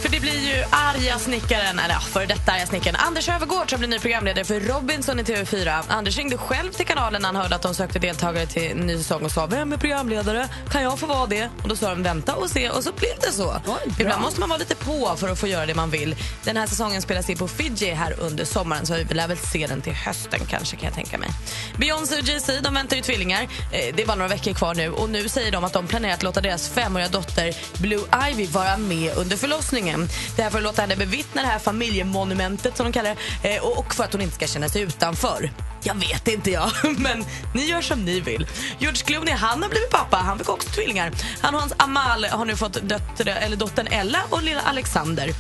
För 0.02 0.08
det 0.08 0.20
blir 0.20 0.40
ju 0.56 0.64
arga 0.70 1.18
snickaren, 1.18 1.78
eller 1.78 1.94
ja, 1.94 2.00
före 2.00 2.26
detta 2.26 2.52
arga 2.52 2.66
snickaren 2.66 2.96
Anders 2.96 3.28
Övergård 3.28 3.70
som 3.70 3.78
blir 3.78 3.88
ny 3.88 3.98
programledare 3.98 4.44
för 4.44 4.60
Robinson 4.60 5.20
i 5.20 5.22
TV4. 5.22 5.82
Anders 5.88 6.16
ringde 6.16 6.36
själv 6.38 6.72
till 6.72 6.86
kanalen 6.86 7.22
när 7.22 7.28
han 7.28 7.36
hörde 7.36 7.54
att 7.54 7.62
de 7.62 7.74
sökte 7.74 7.98
deltagare 7.98 8.46
till 8.46 8.70
en 8.70 8.76
ny 8.86 8.98
säsong 8.98 9.22
och 9.24 9.30
sa 9.32 9.46
vem 9.46 9.72
är 9.72 9.76
programledare? 9.76 10.48
Kan 10.70 10.82
jag 10.82 10.98
få 10.98 11.06
vara 11.06 11.26
det? 11.26 11.50
Och 11.62 11.68
då 11.68 11.76
sa 11.76 11.88
de 11.90 12.02
vänta 12.02 12.34
och 12.34 12.50
se 12.50 12.70
och 12.70 12.84
så 12.84 12.92
blev 12.92 13.10
det 13.20 13.32
så. 13.32 13.56
Ibland 14.00 14.22
måste 14.22 14.40
man 14.40 14.48
vara 14.48 14.58
lite 14.58 14.74
på 14.74 15.14
för 15.16 15.28
att 15.28 15.38
få 15.38 15.46
göra 15.46 15.66
det 15.66 15.74
man 15.74 15.90
vill. 15.90 16.16
Den 16.44 16.56
här 16.56 16.66
säsongen 16.66 17.02
spelas 17.02 17.30
in 17.30 17.38
på 17.38 17.48
Fiji 17.48 17.90
här 17.90 18.14
under 18.20 18.44
sommaren 18.44 18.86
så 18.86 18.94
vi 18.94 19.14
lär 19.14 19.28
väl 19.28 19.38
se 19.38 19.66
den 19.66 19.80
till 19.82 19.92
hösten 19.94 20.40
kanske 20.48 20.76
kan 20.76 20.84
jag 20.86 20.94
tänka 20.94 21.18
mig. 21.18 21.28
Beyoncé 21.76 22.18
och 22.18 22.24
Jay-Z 22.28 22.60
de 22.62 22.74
väntar 22.74 22.96
ju 22.96 23.02
tvillingar. 23.02 23.42
Eh, 23.42 23.94
Det 23.94 24.02
är 24.02 24.06
bara 24.06 24.16
några 24.16 24.28
veckor 24.28 24.52
kvar 24.52 24.74
nu 24.74 24.90
och 24.90 25.10
nu 25.10 25.28
säger 25.28 25.52
de 25.52 25.64
att 25.64 25.72
de 25.72 25.86
planerar 25.86 26.14
att 26.14 26.22
låta 26.22 26.40
deras 26.40 26.68
femåriga 26.68 27.08
dotter 27.08 27.54
Blue 27.78 28.02
Ivy 28.30 28.46
vara 28.46 28.76
med 28.76 29.16
under 29.16 29.36
förlossningen. 29.36 29.91
Det 30.36 30.42
här 30.42 30.50
för 30.50 30.58
att 30.58 30.64
låta 30.64 30.82
henne 30.82 30.96
bevittna 30.96 31.42
det 31.42 31.48
här 31.48 31.58
familjemonumentet 31.58 32.76
som 32.76 32.86
de 32.86 32.92
kallar 32.92 33.16
det 33.42 33.56
eh, 33.56 33.62
och 33.62 33.94
för 33.94 34.04
att 34.04 34.12
hon 34.12 34.22
inte 34.22 34.34
ska 34.34 34.46
känna 34.46 34.68
sig 34.68 34.82
utanför. 34.82 35.50
Jag 35.82 35.94
vet 35.94 36.28
inte 36.28 36.50
jag, 36.50 36.70
men 36.98 37.24
ni 37.54 37.64
gör 37.64 37.80
som 37.80 38.04
ni 38.04 38.20
vill. 38.20 38.46
George 38.78 39.02
Clooney 39.04 39.34
han 39.34 39.62
har 39.62 39.68
blivit 39.68 39.90
pappa, 39.90 40.16
han 40.16 40.38
fick 40.38 40.48
också 40.48 40.68
tvillingar. 40.68 41.12
Han 41.40 41.54
och 41.54 41.60
hans 41.60 41.72
Amal 41.76 42.24
har 42.24 42.44
nu 42.44 42.56
fått 42.56 42.88
dötter, 42.88 43.26
eller 43.26 43.56
dottern 43.56 43.86
Ella 43.86 44.18
och 44.30 44.42
lilla 44.42 44.60
Alexander. 44.60 45.34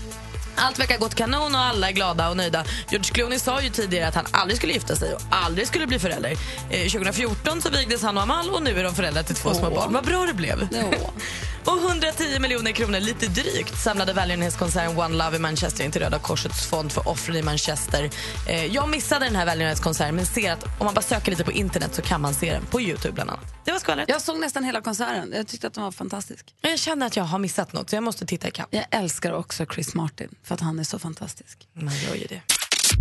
Allt 0.56 0.78
verkar 0.78 0.98
gått 0.98 1.14
kanon 1.14 1.54
och 1.54 1.60
alla 1.60 1.88
är 1.88 1.92
glada 1.92 2.30
och 2.30 2.36
nöjda. 2.36 2.64
George 2.90 3.12
Clooney 3.12 3.38
sa 3.38 3.62
ju 3.62 3.70
tidigare 3.70 4.08
att 4.08 4.14
han 4.14 4.26
aldrig 4.30 4.58
skulle 4.58 4.72
gifta 4.72 4.96
sig 4.96 5.14
och 5.14 5.20
aldrig 5.30 5.66
skulle 5.66 5.86
bli 5.86 5.98
förälder. 5.98 6.36
Eh, 6.70 6.90
2014 6.90 7.62
så 7.62 7.70
vigdes 7.70 8.02
han 8.02 8.16
och 8.16 8.22
Amal 8.22 8.50
och 8.50 8.62
nu 8.62 8.80
är 8.80 8.84
de 8.84 8.94
föräldrar 8.94 9.22
till 9.22 9.34
två 9.34 9.54
små 9.54 9.70
barn. 9.70 9.92
Vad 9.92 10.04
bra 10.04 10.26
det 10.26 10.34
blev. 10.34 10.68
och 11.64 11.78
110 12.18 12.40
miljoner 12.40 12.72
kronor, 12.72 13.00
lite 13.00 13.26
drygt, 13.26 13.78
samlade 13.82 14.12
välgörenhetskonserten 14.12 14.98
One 14.98 15.16
Love 15.24 15.36
i 15.36 15.38
Manchester 15.38 15.84
in 15.84 15.90
till 15.90 16.00
Röda 16.02 16.18
Korsets 16.18 16.66
fond 16.66 16.92
för 16.92 17.08
offren 17.08 17.36
i 17.36 17.42
Manchester. 17.42 18.10
Eh, 18.48 18.66
jag 18.66 18.88
missade 18.88 19.24
den 19.24 19.36
här 19.36 19.46
välgörenhetskonserten 19.46 20.16
men 20.16 20.26
ser 20.26 20.52
att 20.52 20.64
om 20.64 20.84
man 20.84 20.94
bara 20.94 21.02
söker 21.02 21.30
lite 21.30 21.44
på 21.44 21.52
internet 21.52 21.94
så 21.94 22.02
kan 22.02 22.20
man 22.20 22.34
se 22.34 22.52
den 22.52 22.64
på 22.66 22.80
Youtube 22.80 23.14
bland 23.14 23.30
annat. 23.30 23.44
Det 23.64 23.72
var 23.72 23.78
skvallret. 23.78 24.08
Jag 24.08 24.20
såg 24.22 24.40
nästan 24.40 24.64
hela 24.64 24.80
konserten. 24.80 25.32
Jag 25.36 25.46
tyckte 25.46 25.66
att 25.66 25.74
den 25.74 25.84
var 25.84 25.92
fantastisk. 25.92 26.54
Jag 26.60 26.78
känner 26.78 27.06
att 27.06 27.16
jag 27.16 27.24
har 27.24 27.38
missat 27.38 27.72
något 27.72 27.90
så 27.90 27.96
jag 27.96 28.02
måste 28.04 28.26
titta 28.26 28.48
ikapp. 28.48 28.68
Jag 28.70 28.84
älskar 28.90 29.32
också 29.32 29.66
Chris 29.66 29.94
Martin 29.94 30.28
för 30.44 30.54
att 30.54 30.60
han 30.60 30.78
är 30.78 30.84
så 30.84 30.98
fantastisk. 30.98 31.68
Man 31.72 31.94
gör 31.94 32.14
ju 32.14 32.26
det. 32.26 32.40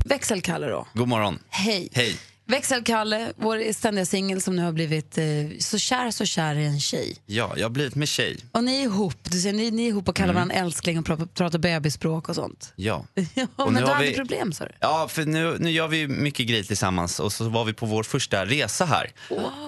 Växelkalle 0.05 0.67
då. 0.67 0.87
God 0.93 1.07
morgon. 1.07 1.39
Hej. 1.49 1.89
Hej. 1.93 2.17
Växelkalle, 2.51 3.33
vår 3.35 3.73
ständiga 3.73 4.05
singel 4.05 4.41
som 4.41 4.55
nu 4.55 4.61
har 4.61 4.71
blivit 4.71 5.17
eh, 5.17 5.23
så 5.59 5.77
kär 5.77 6.11
så 6.11 6.25
kär 6.25 6.55
i 6.55 6.65
en 6.65 6.79
tjej. 6.79 7.17
Ja, 7.25 7.53
jag 7.57 7.65
har 7.65 7.69
blivit 7.69 7.95
med 7.95 8.07
tjej. 8.07 8.37
Och 8.51 8.63
ni 8.63 8.75
är 8.79 8.83
ihop, 8.83 9.15
du 9.23 9.39
ser, 9.39 9.53
ni, 9.53 9.71
ni 9.71 9.83
är 9.83 9.87
ihop 9.87 10.09
och 10.09 10.15
kallar 10.15 10.33
varandra 10.33 10.55
älskling 10.55 10.99
och 10.99 11.05
pratar, 11.05 11.25
pratar 11.25 11.59
bebisspråk 11.59 12.29
och 12.29 12.35
sånt. 12.35 12.73
Ja. 12.75 13.05
Ja, 13.33 13.47
Och 13.55 13.65
men 13.65 13.73
nu 13.73 13.79
du 13.79 13.85
har 13.85 13.93
hade 13.95 14.07
vi- 14.07 14.15
problem 14.15 14.53
sa 14.53 14.65
du? 14.65 14.71
Ja, 14.79 15.07
för 15.11 15.25
nu, 15.25 15.57
nu 15.59 15.71
gör 15.71 15.87
vi 15.87 16.07
mycket 16.07 16.47
grejer 16.47 16.63
tillsammans 16.63 17.19
och 17.19 17.33
så 17.33 17.49
var 17.49 17.65
vi 17.65 17.73
på 17.73 17.85
vår 17.85 18.03
första 18.03 18.45
resa 18.45 18.85
här. 18.85 19.11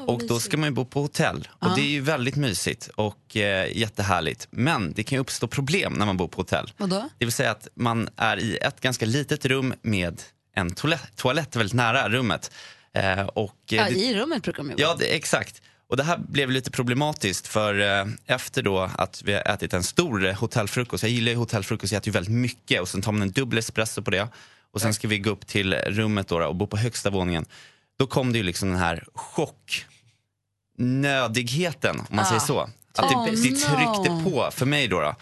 och 0.07 0.21
då 0.27 0.39
ska 0.39 0.57
man 0.57 0.69
ju 0.69 0.73
bo 0.75 0.85
på 0.85 1.01
hotell 1.01 1.47
och 1.59 1.75
det 1.75 1.81
är 1.81 1.89
ju 1.89 2.01
väldigt 2.01 2.35
mysigt 2.35 2.89
och 2.95 3.37
eh, 3.37 3.77
jättehärligt. 3.77 4.47
Men 4.51 4.93
det 4.93 5.03
kan 5.03 5.15
ju 5.15 5.19
uppstå 5.21 5.47
problem 5.47 5.93
när 5.93 6.05
man 6.05 6.17
bor 6.17 6.27
på 6.27 6.41
hotell. 6.41 6.71
Vadå? 6.77 7.09
Det 7.17 7.25
vill 7.25 7.31
säga 7.33 7.51
att 7.51 7.67
man 7.75 8.09
är 8.17 8.37
i 8.39 8.57
ett 8.57 8.81
ganska 8.81 9.05
litet 9.05 9.45
rum 9.45 9.73
med 9.81 10.21
en 10.55 10.71
toalett, 10.73 11.15
toalett 11.15 11.55
väldigt 11.55 11.73
nära 11.73 12.09
rummet. 12.09 12.51
Eh, 12.93 13.25
och, 13.25 13.55
eh, 13.71 13.77
Ja, 13.77 13.88
I 13.88 14.13
rummet 14.15 14.43
brukar 14.43 14.57
de 14.57 14.69
ju 14.69 14.75
vara. 14.75 14.81
Ja, 14.81 14.95
det, 15.00 15.05
exakt. 15.15 15.62
Och 15.88 15.97
det 15.97 16.03
här 16.03 16.17
blev 16.17 16.51
lite 16.51 16.71
problematiskt 16.71 17.47
för 17.47 17.79
eh, 17.79 18.05
efter 18.25 18.62
då 18.63 18.89
att 18.97 19.21
vi 19.25 19.33
har 19.33 19.41
ätit 19.41 19.73
en 19.73 19.83
stor 19.83 20.33
hotellfrukost, 20.33 21.03
jag 21.03 21.12
gillar 21.12 21.31
ju 21.31 21.38
hotellfrukost, 21.38 21.91
jag 21.93 21.97
äter 22.00 22.07
ju 22.07 22.13
väldigt 22.13 22.33
mycket 22.33 22.81
och 22.81 22.89
sen 22.89 23.01
tar 23.01 23.12
man 23.12 23.21
en 23.21 23.31
dubbel 23.31 23.59
espresso 23.59 24.01
på 24.01 24.12
det 24.12 24.27
och 24.71 24.81
sen 24.81 24.93
ska 24.93 25.07
vi 25.07 25.19
gå 25.19 25.29
upp 25.29 25.47
till 25.47 25.73
rummet 25.73 26.27
då, 26.27 26.43
och 26.47 26.55
bo 26.55 26.67
på 26.67 26.77
högsta 26.77 27.09
våningen. 27.09 27.45
Då 28.00 28.07
kom 28.07 28.31
det 28.31 28.38
ju 28.38 28.43
liksom 28.43 28.69
den 28.69 28.77
här 28.79 29.05
chock, 29.13 29.85
nödigheten 30.77 32.00
om 32.00 32.15
man 32.15 32.25
säger 32.25 32.39
så. 32.39 32.59
Att 32.95 33.09
det, 33.09 33.15
Oh, 33.15 33.25
det 33.25 33.38
tryckte 33.38 34.09
no. 34.13 34.23
på 34.23 34.51
för 34.51 34.65
mig 34.65 34.88
då. 34.88 35.01
då. 35.01 35.15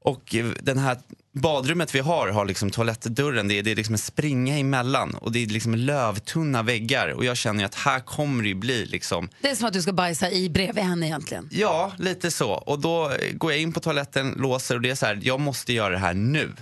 Och 0.00 0.34
eh, 0.34 0.46
den 0.60 0.78
här 0.78 0.98
badrummet 1.32 1.94
vi 1.94 1.98
har 1.98 2.28
har 2.28 2.44
liksom 2.44 2.70
toalettdörren, 2.70 3.48
det 3.48 3.58
är, 3.58 3.62
det 3.62 3.70
är 3.70 3.76
liksom 3.76 3.94
en 3.94 3.98
springa 3.98 4.58
emellan 4.58 5.14
och 5.14 5.32
det 5.32 5.42
är 5.42 5.46
liksom 5.46 5.74
lövtunna 5.74 6.62
väggar 6.62 7.08
och 7.08 7.24
jag 7.24 7.36
känner 7.36 7.64
att 7.64 7.74
här 7.74 8.00
kommer 8.00 8.44
det 8.44 8.54
bli 8.54 8.86
liksom, 8.86 9.28
Det 9.40 9.50
är 9.50 9.54
som 9.54 9.66
att 9.66 9.72
du 9.72 9.82
ska 9.82 9.92
bajsa 9.92 10.30
i 10.30 10.50
bredvid 10.50 10.84
henne 10.84 11.06
egentligen. 11.06 11.48
ja 11.52 11.92
lite 11.98 12.30
så. 12.30 12.50
Och 12.50 12.78
då 12.78 13.12
går 13.32 13.52
jag 13.52 13.60
in 13.60 13.72
på 13.72 13.80
toaletten, 13.80 14.34
låser 14.38 14.74
och 14.74 14.80
det 14.80 14.90
är 14.90 14.94
så 14.94 15.06
här, 15.06 15.20
jag 15.22 15.40
måste 15.40 15.72
göra 15.72 15.90
det 15.92 15.98
här 15.98 16.14
nu. 16.14 16.52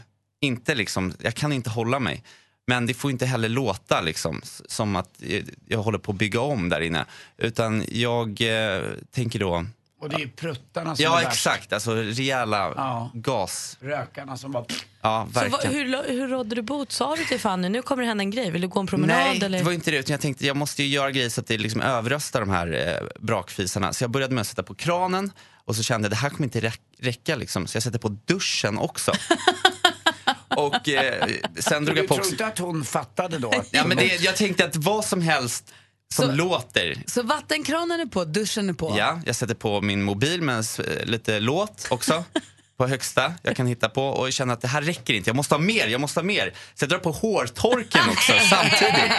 Inte 0.41 0.75
liksom, 0.75 1.13
jag 1.21 1.35
kan 1.35 1.53
inte 1.53 1.71
hålla 1.71 1.99
mig. 1.99 2.25
Men 2.67 2.87
det 2.87 2.95
får 2.95 3.11
inte 3.11 3.27
heller 3.27 3.49
låta 3.49 4.01
liksom, 4.01 4.41
som 4.67 4.97
att 4.97 5.09
eh, 5.23 5.45
jag 5.67 5.79
håller 5.79 5.99
på 5.99 6.13
att 6.13 6.19
bygga 6.19 6.41
om 6.41 6.69
där 6.69 6.81
inne. 6.81 7.05
Utan 7.39 7.85
jag 7.89 8.29
eh, 8.41 8.83
tänker 9.15 9.39
då, 9.39 9.67
Och 10.01 10.09
det 10.09 10.23
är 10.23 10.27
pruttarna 10.27 10.97
som 10.97 11.03
ja 11.05 11.21
är 11.21 11.25
värst. 11.25 11.33
exakt, 11.37 11.73
alltså 11.73 11.95
rejäla 11.95 12.73
Ja. 12.77 13.11
gas. 13.15 13.77
Rökarna 13.81 14.37
som 14.37 14.53
bara... 14.53 14.65
Ja, 15.03 15.29
Så 15.35 15.41
verkligen. 15.41 15.91
vad, 15.93 16.05
hur, 16.07 16.21
hur 16.21 16.29
rådde 16.29 16.55
du 16.55 16.63
bot? 16.63 16.93
Sa 16.93 17.17
du 17.17 17.25
till 17.25 17.41
Fanny 17.41 17.69
nu 17.69 17.83
kommer 17.83 18.03
det 18.03 18.09
hända 18.09 18.23
en 18.23 18.31
grej? 18.31 18.51
Vill 18.51 18.63
du 18.63 18.69
gå 18.69 18.81
en 18.81 18.87
promenad? 18.87 19.17
Nej, 19.17 19.41
eller? 19.43 19.59
det 19.59 19.65
var 19.65 19.73
inte 19.73 19.91
det. 19.91 19.97
Utan 19.97 20.13
jag 20.13 20.21
tänkte 20.21 20.47
jag 20.47 20.57
måste 20.57 20.83
ju 20.83 20.89
göra 20.89 21.11
grejer 21.11 21.29
så 21.29 21.41
att 21.41 21.47
det 21.47 21.59
liksom 21.59 21.81
överröstar 21.81 22.41
de 22.41 22.51
här 22.51 22.89
eh, 23.01 23.07
brakfisarna. 23.21 23.93
Så 23.93 24.05
jag 24.05 24.11
började 24.11 24.35
med 24.35 24.41
att 24.43 24.47
sätta 24.49 24.63
på 24.63 24.75
kranen 24.75 25.33
och 25.65 25.77
så 25.77 25.83
kände 25.83 26.05
jag 26.07 26.13
det 26.13 26.17
här 26.17 26.31
kommer 26.31 26.45
inte 26.45 26.61
räck- 26.61 26.81
räcka. 26.99 27.37
Liksom. 27.37 27.67
Så 27.67 27.77
jag 27.77 27.83
sätter 27.83 27.99
på 27.99 28.09
duschen 28.09 28.79
också. 28.79 29.13
och 30.57 30.89
eh, 30.89 31.27
sen 31.59 31.85
drog 31.85 31.97
Du 31.97 32.01
jag 32.01 32.09
på 32.09 32.15
tror 32.15 32.21
också... 32.23 32.33
inte 32.33 32.47
att 32.47 32.59
hon 32.59 32.85
fattade 32.85 33.39
då? 33.39 33.51
Att 33.51 33.69
Ja, 33.71 33.87
men 33.87 33.97
det, 33.97 34.21
jag 34.21 34.37
tänkte 34.37 34.65
att 34.65 34.77
vad 34.77 35.05
som 35.05 35.21
helst 35.23 35.73
som 36.15 36.25
Så- 36.27 36.33
låter. 36.33 37.03
Så 37.07 37.23
vattenkranen 37.23 38.01
är 38.01 38.07
på, 38.07 38.25
duschen 38.25 38.69
är 38.69 38.73
på. 38.73 38.95
Ja, 38.99 39.21
jag 39.27 39.37
sätter 39.37 39.55
på 39.55 39.81
min 39.81 40.03
mobil 40.03 40.43
med 40.43 40.65
lite 41.05 41.41
låt 41.41 41.87
också. 41.91 42.25
På 42.81 42.87
högsta 42.87 43.35
jag 43.43 43.57
kan 43.57 43.67
hitta 43.67 43.89
på 43.89 44.07
och 44.07 44.27
jag 44.27 44.33
känner 44.33 44.55
att 44.55 44.61
det 44.61 44.69
här 44.69 44.83
räcker 44.83 45.15
inte. 45.15 45.29
Jag 45.31 45.37
måste 45.37 45.55
ha 45.55 45.61
mer, 45.61 45.87
jag 45.87 46.01
måste 46.01 46.21
ha 46.21 46.25
mer. 46.25 46.53
Så 46.75 46.83
jag 46.83 46.91
drar 46.91 46.99
på 46.99 47.11
hårtorken 47.11 48.01
också 48.11 48.33
samtidigt. 48.51 49.13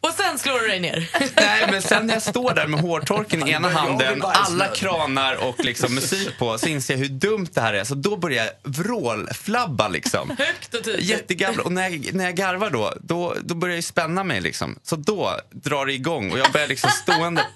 Och 0.00 0.10
sen 0.12 0.38
slår 0.38 0.60
du 0.60 0.68
dig 0.68 0.80
ner. 0.80 1.10
Nej, 1.36 1.68
men 1.70 1.82
sen 1.82 2.06
när 2.06 2.14
jag 2.14 2.22
står 2.22 2.54
där 2.54 2.66
med 2.66 2.80
hårtorken 2.80 3.48
i 3.48 3.50
ena 3.50 3.68
handen, 3.68 4.22
alla 4.22 4.66
kranar 4.66 5.34
och 5.34 5.64
liksom 5.64 5.94
musik 5.94 6.38
på, 6.38 6.58
så 6.58 6.68
inser 6.68 6.94
jag 6.94 6.98
hur 6.98 7.08
dumt 7.08 7.48
det 7.54 7.60
här 7.60 7.74
är. 7.74 7.84
Så 7.84 7.94
då 7.94 8.16
börjar 8.16 8.44
jag 8.44 8.72
vrålflabba 8.72 9.88
liksom. 9.88 10.36
Högt 10.38 10.74
och 10.74 10.84
tydligt. 10.84 11.08
Jättegamla. 11.08 11.62
Och 11.62 11.72
när 11.72 11.88
jag, 11.88 12.14
när 12.14 12.24
jag 12.24 12.34
garvar 12.34 12.70
då, 12.70 12.94
då, 13.00 13.36
då 13.42 13.54
börjar 13.54 13.74
jag 13.74 13.84
spänna 13.84 14.24
mig 14.24 14.40
liksom. 14.40 14.78
Så 14.82 14.96
då 14.96 15.40
drar 15.50 15.86
det 15.86 15.92
igång 15.92 16.32
och 16.32 16.38
jag 16.38 16.52
börjar 16.52 16.68
liksom 16.68 16.90
stående 16.90 17.46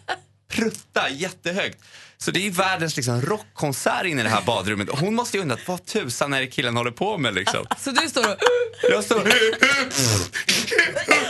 prutta 0.50 1.08
jättehögt. 1.10 1.78
Så 2.22 2.30
det 2.30 2.46
är 2.46 2.50
världens 2.50 2.96
liksom 2.96 3.22
rockkonsert 3.22 4.06
inne 4.06 4.20
i 4.20 4.24
det 4.24 4.30
här 4.30 4.42
badrummet. 4.42 4.88
Och 4.88 4.98
hon 4.98 5.14
måste 5.14 5.36
ju 5.36 5.42
undra 5.42 5.56
vad 5.66 5.86
tusan 5.86 6.32
är 6.32 6.40
det 6.40 6.46
killen 6.46 6.76
håller 6.76 6.90
på 6.90 7.18
med 7.18 7.34
liksom. 7.34 7.66
Så 7.78 7.90
du 7.90 8.08
står 8.08 8.32
och... 8.32 8.36
Jag 8.90 9.04
står 9.04 9.32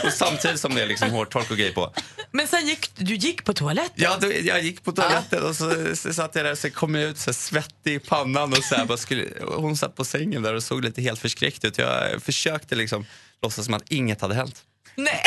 och 0.03 0.13
samtidigt 0.13 0.59
som 0.59 0.75
det 0.75 0.81
är 0.81 0.87
liksom 0.87 1.09
hårtork 1.09 1.51
och 1.51 1.57
grejer 1.57 1.73
på. 1.73 1.93
Men 2.31 2.47
sen 2.47 2.67
gick 2.67 2.91
du 2.95 3.15
gick 3.15 3.43
på 3.43 3.53
toaletten. 3.53 3.93
Ja, 3.95 4.17
då, 4.21 4.31
jag 4.43 4.63
gick 4.63 4.83
på 4.83 4.91
toaletten 4.91 5.43
och 5.43 5.55
så, 5.55 5.95
så 5.95 6.13
satt 6.13 6.35
jag 6.35 6.45
där 6.45 6.51
och 6.51 6.57
så 6.57 6.69
kom 6.69 6.95
jag 6.95 7.09
ut 7.09 7.17
så 7.17 7.33
svettig 7.33 7.93
i 7.93 7.99
pannan 7.99 8.53
och 8.53 8.63
så 8.63 8.75
här, 8.75 8.85
bara 8.85 8.97
skulle, 8.97 9.27
hon 9.47 9.77
satt 9.77 9.95
på 9.95 10.05
sängen 10.05 10.41
där 10.41 10.53
och 10.53 10.63
såg 10.63 10.83
lite 10.83 11.01
helt 11.01 11.19
förskräckt 11.19 11.65
ut. 11.65 11.77
Jag 11.77 12.23
försökte 12.23 12.75
liksom 12.75 13.05
låtsas 13.41 13.65
som 13.65 13.73
att 13.73 13.91
inget 13.91 14.21
hade 14.21 14.35
hänt. 14.35 14.63
Nej, 14.95 15.21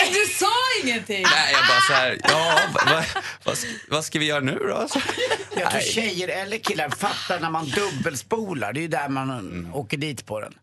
ingenting! 0.89 1.23
Nej, 1.23 1.53
jag 1.53 1.67
bara 1.69 1.81
så 1.81 1.93
här, 1.93 2.19
ja, 2.23 2.59
vad, 2.75 2.95
vad, 2.95 3.05
vad, 3.45 3.59
ska, 3.59 3.69
vad 3.89 4.05
ska 4.05 4.19
vi 4.19 4.27
göra 4.27 4.41
nu 4.41 4.59
då? 4.69 4.75
Alltså, 4.75 4.99
Jag 5.57 5.71
tror 5.71 5.81
tjejer 5.81 6.29
eller 6.29 6.59
killar 6.59 6.89
fattar 6.89 7.41
när 7.41 7.51
man 7.51 7.67
dubbelspolar. 7.71 8.73
Det 8.73 8.81
är 8.81 8.83
ju 8.83 8.89
där 8.89 9.09
man 9.09 9.71
åker 9.75 9.97
dit 9.97 10.27
på 10.27 10.41
den. 10.41 10.55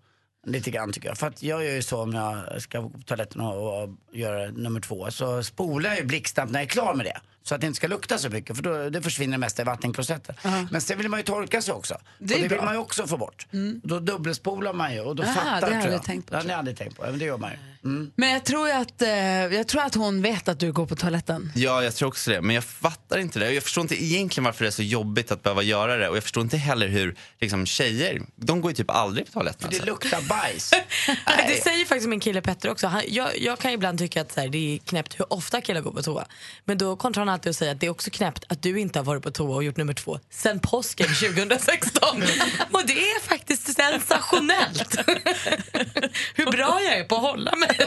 Lite 0.47 0.71
grann 0.71 0.91
tycker 0.93 1.07
jag. 1.07 1.17
För 1.17 1.27
att 1.27 1.43
jag 1.43 1.63
gör 1.65 1.71
ju 1.71 1.81
så 1.81 2.01
om 2.01 2.13
jag 2.13 2.61
ska 2.61 2.79
gå 2.79 2.89
på 2.89 3.01
toaletten 3.01 3.41
och, 3.41 3.83
och 3.83 3.89
göra 4.11 4.51
nummer 4.51 4.79
två. 4.79 5.11
Så 5.11 5.43
spolar 5.43 5.89
jag 5.89 5.99
ju 5.99 6.05
blixtsnabbt 6.05 6.51
när 6.51 6.59
jag 6.59 6.65
är 6.65 6.69
klar 6.69 6.93
med 6.93 7.05
det. 7.05 7.19
Så 7.43 7.55
att 7.55 7.61
det 7.61 7.67
inte 7.67 7.77
ska 7.77 7.87
lukta 7.87 8.17
så 8.17 8.29
mycket 8.29 8.55
för 8.55 8.63
då 8.63 8.89
det 8.89 9.01
försvinner 9.01 9.31
det 9.31 9.37
mesta 9.37 9.61
i 9.61 9.65
vattenklosetten. 9.65 10.35
Men 10.71 10.81
sen 10.81 10.97
vill 10.97 11.09
man 11.09 11.19
ju 11.19 11.23
torka 11.23 11.61
sig 11.61 11.73
också. 11.73 11.97
Det 12.19 12.35
och 12.35 12.41
det 12.41 12.47
bra. 12.47 12.57
vill 12.57 12.65
man 12.65 12.73
ju 12.73 12.79
också 12.79 13.07
få 13.07 13.17
bort. 13.17 13.47
Då 13.83 13.99
dubbelspolar 13.99 14.73
man 14.73 14.93
ju 14.93 15.01
och 15.01 15.15
då 15.15 15.23
Ah, 15.23 15.25
fattar 15.25 15.69
det 15.69 15.75
har 15.75 15.87
jag 15.87 16.03
tänkt 16.03 16.25
på. 16.25 16.31
Det 16.31 16.37
har 16.37 16.43
ni 16.43 16.53
aldrig 16.53 16.77
tänkt 16.77 16.97
på. 16.97 17.03
Men 17.03 17.19
det 17.19 17.25
gör 17.25 17.37
man 17.37 17.51
ju. 17.51 17.57
Mm. 17.83 18.11
Men 18.15 18.29
jag 18.29 18.43
tror, 18.45 18.71
att, 18.71 19.01
eh, 19.01 19.09
jag 19.09 19.67
tror 19.67 19.81
att 19.81 19.95
hon 19.95 20.21
vet 20.21 20.47
att 20.47 20.59
du 20.59 20.71
går 20.71 20.85
på 20.85 20.95
toaletten. 20.95 21.51
Ja, 21.55 21.83
jag 21.83 21.95
tror 21.95 22.07
också 22.07 22.31
det. 22.31 22.41
Men 22.41 22.55
jag 22.55 22.63
fattar 22.63 23.17
inte 23.19 23.39
det. 23.39 23.51
Jag 23.51 23.63
förstår 23.63 23.81
inte 23.81 24.03
egentligen 24.03 24.45
varför 24.45 24.63
det 24.63 24.69
är 24.69 24.71
så 24.71 24.83
jobbigt 24.83 25.31
att 25.31 25.43
behöva 25.43 25.61
göra 25.63 25.97
det. 25.97 26.09
Och 26.09 26.15
jag 26.15 26.23
förstår 26.23 26.43
inte 26.43 26.57
heller 26.57 26.87
hur 26.87 27.15
liksom, 27.39 27.65
tjejer, 27.65 28.21
de 28.35 28.61
går 28.61 28.71
ju 28.71 28.75
typ 28.75 28.89
aldrig 28.89 29.25
på 29.25 29.31
toaletten. 29.31 29.61
För 29.61 29.69
det 29.69 29.75
Alltså. 29.75 29.85
luktar 29.85 30.21
bajs. 30.29 30.69
Det 31.47 31.63
säger 31.63 31.85
faktiskt 31.85 32.09
min 32.09 32.19
kille 32.19 32.41
Petter 32.41 32.69
också. 32.69 32.87
Han, 32.87 33.01
jag, 33.07 33.37
jag 33.39 33.59
kan 33.59 33.71
ibland 33.71 33.99
tycka 33.99 34.21
att 34.21 34.31
så 34.31 34.39
här, 34.41 34.47
det 34.47 34.75
är 34.75 34.77
knäppt 34.77 35.19
hur 35.19 35.33
ofta 35.33 35.61
killar 35.61 35.81
går 35.81 35.91
på 35.91 36.01
toa. 36.03 36.25
Men 36.65 36.77
då 36.77 36.95
kontrar 36.95 37.25
han 37.25 37.30
alltid 37.31 37.49
att 37.49 37.55
säga 37.55 37.71
att 37.71 37.79
det 37.79 37.85
är 37.85 37.89
också 37.89 38.09
knäppt 38.11 38.43
att 38.49 38.61
du 38.63 38.79
inte 38.79 38.99
har 38.99 39.03
varit 39.03 39.23
på 39.23 39.31
toa 39.31 39.55
och 39.55 39.63
gjort 39.63 39.77
nummer 39.77 39.93
två 39.93 40.19
sen 40.29 40.59
påsken 40.59 41.07
2016. 41.19 42.23
och 42.71 42.81
det 42.87 42.93
är 42.93 43.21
faktiskt 43.21 43.75
sensationellt 43.75 44.95
hur 46.35 46.51
bra 46.51 46.81
jag 46.81 46.93
är 46.97 47.03
på 47.03 47.15
att 47.15 47.21
hålla 47.21 47.55
mig. 47.55 47.77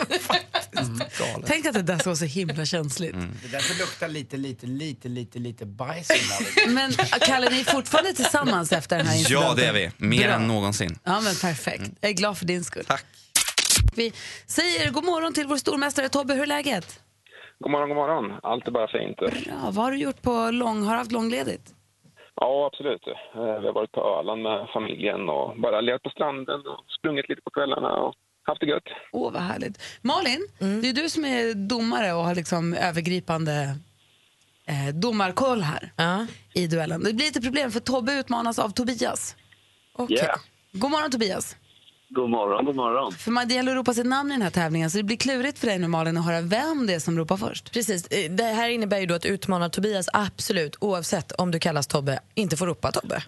Tänk 1.46 1.66
att 1.66 1.74
det 1.74 1.82
där 1.82 1.98
ska 1.98 2.08
vara 2.10 2.16
så 2.16 2.24
himla 2.24 2.66
känsligt. 2.66 3.12
Det 3.42 3.48
därför 3.52 3.78
luktar 3.78 4.08
lite, 4.08 4.36
lite, 4.36 4.66
lite, 4.66 5.08
lite, 5.08 5.38
lite 5.38 5.66
bajs. 5.66 6.08
Men 6.68 6.92
Kalle, 7.20 7.50
ni 7.50 7.60
är 7.60 7.64
fortfarande 7.64 8.12
tillsammans 8.14 8.72
efter 8.72 8.96
den 8.96 9.06
här 9.06 9.16
incidenten? 9.18 9.48
Ja, 9.48 9.54
det 9.54 9.66
är 9.66 9.72
vi. 9.72 10.06
Mer 10.06 10.26
Bra. 10.26 10.36
än 10.36 10.48
någonsin. 10.48 10.98
Ja, 11.04 11.20
men 11.20 11.36
perfekt. 11.36 11.90
Jag 12.00 12.08
är 12.10 12.14
glad 12.14 12.38
för 12.38 12.44
din 12.44 12.64
skull. 12.64 12.84
Tack. 12.84 13.04
Vi 13.94 14.12
säger 14.46 14.90
god 14.90 15.04
morgon 15.04 15.34
till 15.34 15.46
vår 15.46 15.56
stormästare 15.56 16.08
Tobbe. 16.08 16.34
Hur 16.34 16.42
är 16.42 16.46
läget? 16.46 17.00
God 17.58 17.70
morgon, 17.70 17.88
god 17.88 17.96
morgon. 17.96 18.32
Allt 18.42 18.66
är 18.68 18.70
bara 18.72 18.88
fint. 18.88 19.18
Ja, 19.46 19.54
vad 19.64 19.84
har 19.84 19.90
du 19.92 19.98
gjort 19.98 20.22
på 20.22 20.50
lång... 20.50 20.82
Har 20.82 20.92
du 20.92 20.98
haft 20.98 21.12
långledigt? 21.12 21.74
Ja, 22.40 22.66
absolut. 22.72 23.02
Eh, 23.06 23.60
Vi 23.60 23.66
har 23.66 23.72
varit 23.72 23.92
på 23.92 24.00
Öland 24.00 24.42
med 24.42 24.68
familjen 24.72 25.28
och 25.28 25.60
bara 25.60 25.80
legat 25.80 26.02
på 26.02 26.10
stranden 26.10 26.60
och 26.60 26.84
sprungit 26.98 27.28
lite 27.28 27.42
på 27.42 27.50
kvällarna 27.50 27.88
och 27.96 28.14
haft 28.42 28.60
det 28.60 28.66
gött. 28.66 28.88
Åh, 29.12 29.32
vad 29.32 29.42
härligt. 29.42 29.82
Malin, 30.02 30.48
det 30.82 30.88
är 30.88 30.92
du 30.92 31.08
som 31.08 31.24
är 31.24 31.54
domare 31.68 32.12
och 32.12 32.24
har 32.24 32.34
liksom 32.34 32.74
övergripande 32.74 33.76
eh, 34.66 34.94
domarkoll 34.94 35.60
här 35.62 35.90
i 36.54 36.66
duellen. 36.66 37.02
Det 37.02 37.12
blir 37.12 37.26
lite 37.26 37.40
problem 37.40 37.70
för 37.70 37.80
Tobbe 37.80 38.12
utmanas 38.12 38.58
av 38.58 38.68
Tobias. 38.68 39.36
Okej. 39.96 40.16
Yeah. 40.16 40.38
God 40.72 40.90
morgon 40.90 41.10
Tobias. 41.10 41.56
God 42.08 42.30
morgon, 42.30 42.64
god 42.64 42.76
morgon. 42.76 43.12
För 43.12 43.30
man, 43.30 43.48
det 43.48 43.54
gäller 43.54 43.72
att 43.72 43.76
ropa 43.78 43.94
sitt 43.94 44.06
namn 44.06 44.30
i 44.30 44.34
den 44.34 44.42
här 44.42 44.50
tävlingen 44.50 44.90
så 44.90 44.96
det 44.98 45.04
blir 45.04 45.16
klurigt 45.16 45.58
för 45.58 45.66
dig 45.66 45.78
nu 45.78 45.88
Malin 45.88 46.16
att 46.16 46.24
höra 46.24 46.40
vem 46.40 46.86
det 46.86 46.94
är 46.94 46.98
som 46.98 47.18
ropar 47.18 47.36
först. 47.36 47.72
Precis. 47.72 48.06
Eh, 48.06 48.30
Det 48.30 48.44
här 48.44 48.68
innebär 48.68 48.98
ju 48.98 49.06
då 49.06 49.14
att 49.14 49.24
utmana 49.24 49.68
Tobias 49.68 50.08
absolut, 50.12 50.76
oavsett 50.80 51.32
om 51.32 51.50
du 51.50 51.58
kallas 51.58 51.86
Tobbe, 51.86 52.20
inte 52.34 52.56
får 52.56 52.66
ropa 52.66 52.92
Tobbe. 52.92 53.22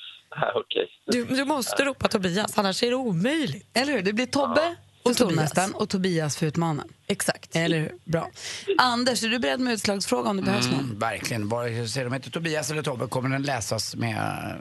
Okej. 0.54 0.88
Du, 1.06 1.24
du 1.24 1.44
måste 1.44 1.84
ropa 1.84 2.08
Tobias, 2.08 2.58
annars 2.58 2.82
är 2.82 2.90
det 2.90 2.96
omöjligt. 2.96 3.66
Eller 3.74 3.92
hur? 3.92 4.02
Det 4.02 4.12
blir 4.12 4.26
Tobbe 4.26 4.76
för 5.02 5.14
stormästaren 5.14 5.74
och 5.74 5.88
Tobias 5.88 6.36
för 6.36 6.46
utmanaren. 6.46 6.88
Exakt. 7.06 7.56
Eller 7.56 7.78
hur? 7.78 7.92
Bra. 8.04 8.30
Anders, 8.78 9.24
är 9.24 9.28
du 9.28 9.38
beredd 9.38 9.60
med 9.60 9.72
utslagsfråga 9.72 10.30
om 10.30 10.36
det 10.36 10.42
behövs 10.42 10.66
någon? 10.66 10.80
Mm, 10.80 10.98
verkligen. 10.98 11.48
Bara 11.48 11.86
se 11.86 12.04
de 12.04 12.12
heter 12.12 12.30
Tobias 12.30 12.70
eller 12.70 12.82
Tobbe 12.82 13.06
kommer 13.06 13.28
den 13.28 13.42
läsas 13.42 13.96
med, 13.96 14.16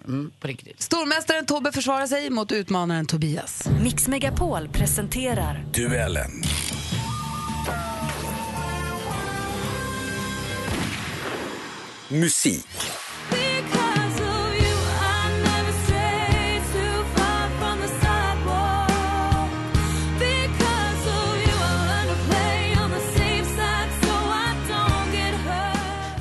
mm, 0.08 0.32
på 0.39 0.47
riktigt. 0.47 0.82
Stormästaren 0.82 1.45
Tobbe 1.45 1.71
försvarar 1.71 2.08
sig 2.08 2.30
mot 2.30 2.51
utmanaren 2.51 3.06
Tobias. 3.06 3.69
Mix 3.84 4.08
Megapol 4.08 4.69
presenterar 4.69 5.65
Duellen. 5.73 6.43
Musik. 12.08 12.67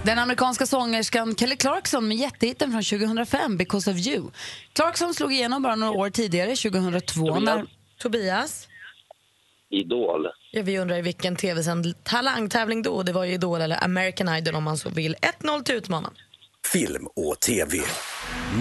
Den 0.04 0.18
amerikanska 0.18 0.66
sångerskan 0.66 1.36
Kelly 1.36 1.56
Clarkson 1.56 2.08
med 2.08 2.16
jättehitten 2.16 2.70
från 2.70 2.82
2005, 2.82 3.56
Because 3.56 3.90
of 3.90 4.06
you. 4.06 4.30
Clarkson 4.72 5.14
slog 5.14 5.32
igenom 5.32 5.62
bara 5.62 5.74
några 5.74 5.92
år 5.92 6.10
tidigare, 6.10 6.56
2002. 6.56 7.40
När... 7.40 7.66
Tobias? 7.98 8.68
Idol. 9.70 10.26
Ja, 10.52 10.62
vi 10.62 10.78
undrar 10.78 10.98
i 10.98 11.02
vilken 11.02 11.36
tv-sänd 11.36 12.04
talangtävling 12.04 12.82
då? 12.82 13.02
Det 13.02 13.12
var 13.12 13.24
ju 13.24 13.32
Idol 13.32 13.60
eller 13.60 13.84
American 13.84 14.28
Idol 14.28 14.54
om 14.54 14.64
man 14.64 14.78
så 14.78 14.88
vill. 14.90 15.16
1-0 15.40 15.62
till 15.62 15.74
utmanaren. 15.74 16.14
Film 16.66 17.06
och 17.16 17.40
TV. 17.40 17.78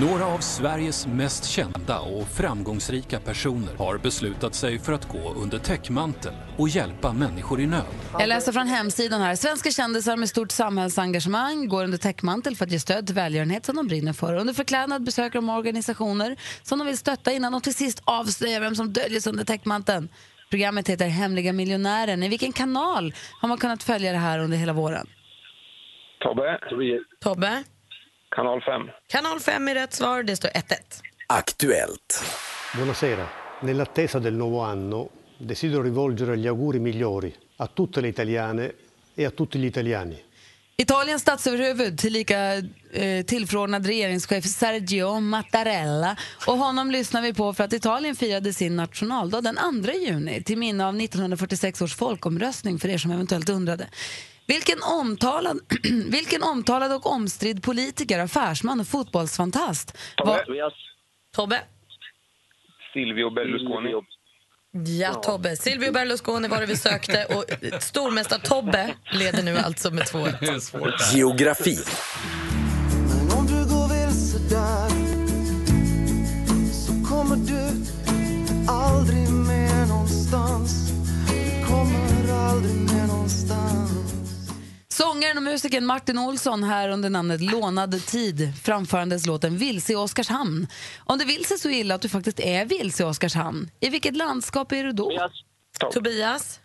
Några 0.02 0.26
av 0.26 0.38
Sveriges 0.38 1.08
mest 1.08 1.46
kända 1.46 2.00
och 2.00 2.28
framgångsrika 2.28 3.20
personer 3.20 3.76
har 3.78 3.98
beslutat 3.98 4.56
sig 4.56 4.80
för 4.80 4.94
att 4.94 5.08
gå 5.08 5.34
under 5.34 5.60
täckmantel 5.60 6.34
och 6.58 6.70
hjälpa 6.70 7.14
människor 7.14 7.60
i 7.60 7.68
nöd. 7.68 7.86
Jag 8.20 8.30
läser 8.30 8.52
från 8.52 8.68
hemsidan 8.68 9.22
här. 9.22 9.36
Svenska 9.36 9.72
kändisar 9.72 10.18
med 10.18 10.30
stort 10.30 10.52
samhällsengagemang 10.52 11.68
går 11.68 11.84
under 11.84 11.98
täckmantel 11.98 12.56
för 12.56 12.66
att 12.66 12.72
ge 12.72 12.80
stöd 12.80 13.06
till 13.06 13.16
välgörenhet 13.16 13.66
som 13.66 13.76
de 13.76 13.88
brinner 13.88 14.14
för. 14.14 14.36
Under 14.36 14.54
förklädnad 14.54 15.04
besöker 15.04 15.36
de 15.40 15.50
organisationer 15.50 16.36
som 16.64 16.80
de 16.80 16.88
vill 16.88 16.98
stötta 16.98 17.32
innan 17.32 17.52
de 17.52 17.62
till 17.62 17.76
sist 17.76 18.02
avslöjar 18.06 18.62
vem 18.62 18.76
som 18.76 18.94
döljer 18.94 19.20
sig 19.20 19.32
under 19.32 19.46
täckmanteln. 19.46 20.10
Programmet 20.50 20.90
heter 20.90 21.08
Hemliga 21.08 21.54
miljonären. 21.54 22.24
I 22.24 22.30
vilken 22.30 22.52
kanal 22.52 23.14
har 23.42 23.50
man 23.50 23.58
kunnat 23.58 23.84
följa 23.84 24.12
det 24.12 24.18
här 24.18 24.40
under 24.40 24.58
hela 24.58 24.74
våren? 24.74 25.08
Tobbe. 26.24 26.60
Tobbe? 27.24 27.64
Kanal 28.30 28.62
5. 28.62 28.90
Kanal 29.08 29.40
5 29.40 29.68
är 29.68 29.74
rätt 29.76 29.94
svar. 29.94 30.24
Det 30.24 30.36
står 30.36 30.50
1-1. 30.50 30.76
Aktuellt. 31.28 32.24
Buonasera. 32.76 33.26
Nell'attesa 33.62 34.20
del 34.20 34.34
nuovo 34.34 34.60
anno 34.60 35.10
desidero 35.38 35.82
rivolgere 35.82 36.38
gli 36.38 36.48
auguri 36.48 36.80
migliori 36.80 37.36
a 37.58 37.68
tutte 37.68 38.02
le 38.02 38.08
italiane 38.08 38.72
e 39.16 39.26
a 39.26 39.32
tutti 39.32 39.60
gli 39.60 39.66
italiani. 39.66 40.24
Italiens 40.76 41.22
statsöverhuvud, 41.22 41.98
tillika 41.98 42.56
eh, 42.92 43.26
tillförordnad 43.26 43.86
regeringschef 43.86 44.46
Sergio 44.46 45.20
Mattarella. 45.20 46.18
Och 46.48 46.58
honom 46.58 46.92
lyssnar 46.92 47.22
vi 47.22 47.34
på 47.34 47.54
för 47.54 47.64
att 47.64 47.74
Italien 47.74 48.16
firade 48.16 48.54
sin 48.54 48.76
nationaldag 48.76 49.42
den 49.42 49.84
2 49.84 49.92
juni 49.92 50.44
till 50.44 50.58
minne 50.58 50.88
av 50.88 50.96
1946 50.96 51.82
års 51.82 51.96
folkomröstning, 51.96 52.80
för 52.80 52.90
er 52.90 52.98
som 52.98 53.12
eventuellt 53.12 53.50
undrade. 53.50 53.88
Vilken 54.50 54.78
omtalad, 54.84 55.60
vilken 56.12 56.44
omtalad 56.44 56.94
och 56.94 57.06
omstridd 57.12 57.64
politiker, 57.64 58.20
affärsman 58.20 58.80
och 58.80 58.88
fotbollsfantast 58.88 59.98
var... 60.26 60.42
Tobbe? 61.36 61.62
Silvio 62.94 63.30
Berlusconi. 63.30 63.92
Ja, 65.02 65.14
Tobbe. 65.14 65.56
Silvio 65.56 65.92
Berlusconi 65.92 66.48
var 66.48 66.60
det 66.60 66.66
vi 66.66 66.78
sökte 66.78 67.26
och 67.26 67.46
stormästar-Tobbe 67.82 68.94
leder 69.12 69.44
nu 69.44 69.58
alltså 69.58 69.92
med 69.92 70.04
2-1. 70.04 71.16
Geografi. 71.16 71.78
Om 73.38 73.46
du 73.48 73.54
går 73.54 73.88
vilse 73.90 74.40
där 74.50 74.90
så 76.72 77.10
kommer 77.10 77.36
du 77.36 77.62
aldrig 78.72 79.30
med 79.30 79.88
någonstans. 79.88 80.92
Du 81.30 81.66
kommer 81.68 82.34
aldrig 82.34 82.76
med 82.76 83.08
någonstans. 83.08 83.99
Sångaren 85.00 85.38
och 85.38 85.44
musikern 85.44 85.86
Martin 85.86 86.18
Olsson 86.18 86.64
här 86.64 86.90
under 86.90 87.10
namnet 87.10 87.42
Lånad 87.42 88.06
tid 88.06 88.54
framförandes 88.64 89.26
låten 89.26 89.58
Vilse 89.58 89.94
i 89.94 89.96
Oskarshamn. 89.96 90.68
Om 91.06 91.18
det 91.18 91.26
vill 91.26 91.46
sig 91.46 91.60
så 91.60 91.70
illa 91.70 91.96
att 91.96 92.02
du 92.02 92.10
faktiskt 92.10 92.40
är 92.40 92.66
vilse 92.66 93.04
i 93.04 93.06
Oskarshamn, 93.06 93.70
i 93.80 93.90
vilket 93.90 94.16
landskap 94.16 94.72
är 94.72 94.84
du 94.84 94.92
då? 94.92 95.30
Tobias? 95.94 96.60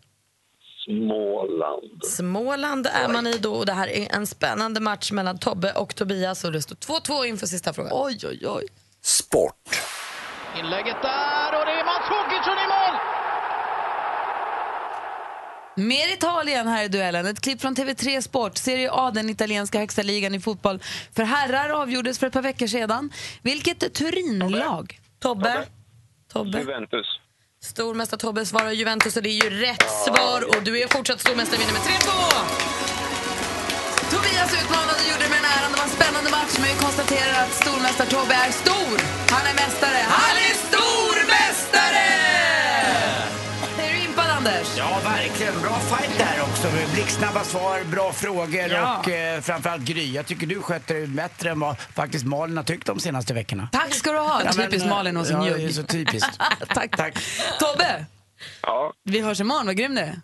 Småland. 0.84 2.04
Småland 2.04 2.86
är 2.86 3.08
man 3.08 3.26
i 3.26 3.38
då 3.38 3.54
och 3.54 3.66
det 3.66 3.72
här 3.72 3.88
är 3.88 4.14
en 4.14 4.26
spännande 4.26 4.80
match 4.80 5.12
mellan 5.12 5.38
Tobbe 5.38 5.72
och 5.72 5.94
Tobias 5.94 6.44
och 6.44 6.52
det 6.52 6.62
står 6.62 6.76
2-2 6.76 7.24
inför 7.24 7.46
sista 7.46 7.72
frågan. 7.72 7.92
Oj, 7.94 8.18
oj, 8.24 8.48
oj. 8.48 8.66
Sport. 9.02 9.68
Inlägget 10.58 11.02
där 11.02 11.58
och 11.58 11.66
det 11.66 11.72
är 11.72 11.84
Mats 11.84 12.08
Håkansson 12.08 12.58
i 12.64 12.66
Mer 15.76 16.12
Italien 16.12 16.68
här 16.68 16.84
i 16.84 16.88
duellen. 16.88 17.26
Ett 17.26 17.40
klipp 17.40 17.60
från 17.60 17.76
TV3 17.76 18.20
Sport. 18.20 18.56
Serie 18.56 18.90
A, 18.92 19.10
den 19.14 19.30
italienska 19.30 19.78
högsta 19.78 20.02
ligan 20.02 20.34
i 20.34 20.40
fotboll. 20.40 20.80
För 21.16 21.22
herrar 21.22 21.70
avgjordes 21.70 22.18
för 22.18 22.26
ett 22.26 22.32
par 22.32 22.42
veckor 22.42 22.66
sedan. 22.66 23.12
Vilket 23.42 23.94
Turinlag? 23.94 24.98
Tobbe? 25.22 25.64
Tobbe? 26.32 26.58
Juventus. 26.58 27.06
Stormästare 27.62 28.20
Tobbe 28.20 28.46
svarar 28.46 28.70
Juventus 28.70 29.16
och 29.16 29.22
det 29.22 29.28
är 29.28 29.44
ju 29.44 29.50
rätt 29.50 29.90
svar 30.06 30.56
och 30.56 30.62
du 30.62 30.82
är 30.82 30.88
fortsatt 30.88 31.20
stormästare 31.20 31.58
vinner 31.60 31.72
med 31.72 31.82
3-2! 31.82 31.84
Tobias 34.10 34.52
utmanade 34.62 34.98
och 35.02 35.08
gjorde 35.10 35.24
det 35.24 35.30
med 35.30 35.38
den 35.42 35.50
äran. 35.56 35.72
Det 35.72 35.78
var 35.78 35.84
en 35.84 35.96
spännande 35.98 36.30
match, 36.30 36.54
men 36.58 36.68
vi 36.72 36.76
konstaterar 36.86 37.42
att 37.44 37.52
stormästare 37.62 38.08
Tobbe 38.08 38.34
är 38.34 38.52
stor. 38.52 38.96
Han 39.34 39.44
är 39.50 39.54
mästare. 39.54 40.00
Han 40.08 40.36
är 40.36 40.54
stormästare! 40.54 40.83
Anders? 44.46 44.74
Ja, 44.78 44.98
verkligen. 45.04 45.60
Bra 45.62 45.78
fight 45.78 46.18
där 46.18 46.42
också. 46.42 46.68
Blixtsnabba 46.94 47.44
svar, 47.44 47.84
bra 47.84 48.12
frågor 48.12 48.68
Ja. 48.70 48.98
och 48.98 49.08
eh, 49.08 49.40
framförallt 49.40 49.82
Gry. 49.82 50.12
Jag 50.12 50.26
tycker 50.26 50.46
du 50.46 50.62
sköter 50.62 50.94
det 50.94 51.06
bättre 51.06 51.50
än 51.50 51.60
vad 51.60 51.76
faktiskt 51.80 52.24
Malin 52.24 52.56
har 52.56 52.64
tyckt 52.64 52.86
de 52.86 53.00
senaste 53.00 53.34
veckorna. 53.34 53.68
Tack 53.72 53.94
ska 53.94 54.12
du 54.12 54.18
ha. 54.18 54.42
Ja, 54.44 54.52
Typiskt 54.52 54.88
Malin 54.88 55.16
och 55.16 55.26
sin 55.26 55.36
ja, 55.36 55.42
njugg. 55.42 55.56
det 55.58 55.64
är 55.64 55.68
så 55.72 55.82
typiskt. 55.82 56.38
tack, 56.74 56.96
tack. 56.96 57.14
Tobbe, 57.60 58.04
Ja. 58.62 58.92
vi 59.04 59.20
hörs 59.20 59.40
imorgon. 59.40 59.66
Vad 59.66 59.76
grym 59.76 59.94
du 59.94 60.00
är. 60.00 60.20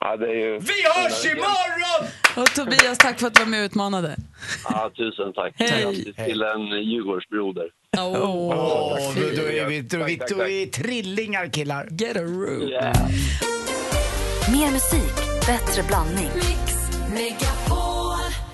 Ja, 0.00 0.16
det 0.16 0.26
är 0.26 0.34
ju... 0.34 0.58
Vi 0.58 0.74
hörs 0.94 1.24
imorgon! 1.26 2.08
Och 2.36 2.54
Tobias, 2.54 2.98
tack 2.98 3.20
för 3.20 3.26
att 3.26 3.34
du 3.34 3.40
var 3.40 3.50
med 3.50 3.60
och 3.60 3.64
utmanade. 3.64 4.16
Ja, 4.64 4.90
tusen 4.96 5.32
tack. 5.32 5.52
Hej. 5.56 6.14
Till 6.14 6.42
en 6.42 6.66
Djurgårdsbroder. 6.82 7.68
Åh, 7.98 8.98
då, 9.14 9.20
då, 9.36 9.42
är 9.42 9.66
vi, 9.66 9.80
då, 9.80 10.04
vi, 10.04 10.16
då 10.16 10.42
är 10.42 10.66
trillingar 10.66 11.46
killar. 11.46 11.88
Get 11.90 12.16
a 12.16 12.20
room. 12.20 12.70
Mer 14.52 14.70
musik, 14.70 15.14
bättre 15.46 15.82
blandning. 15.82 16.30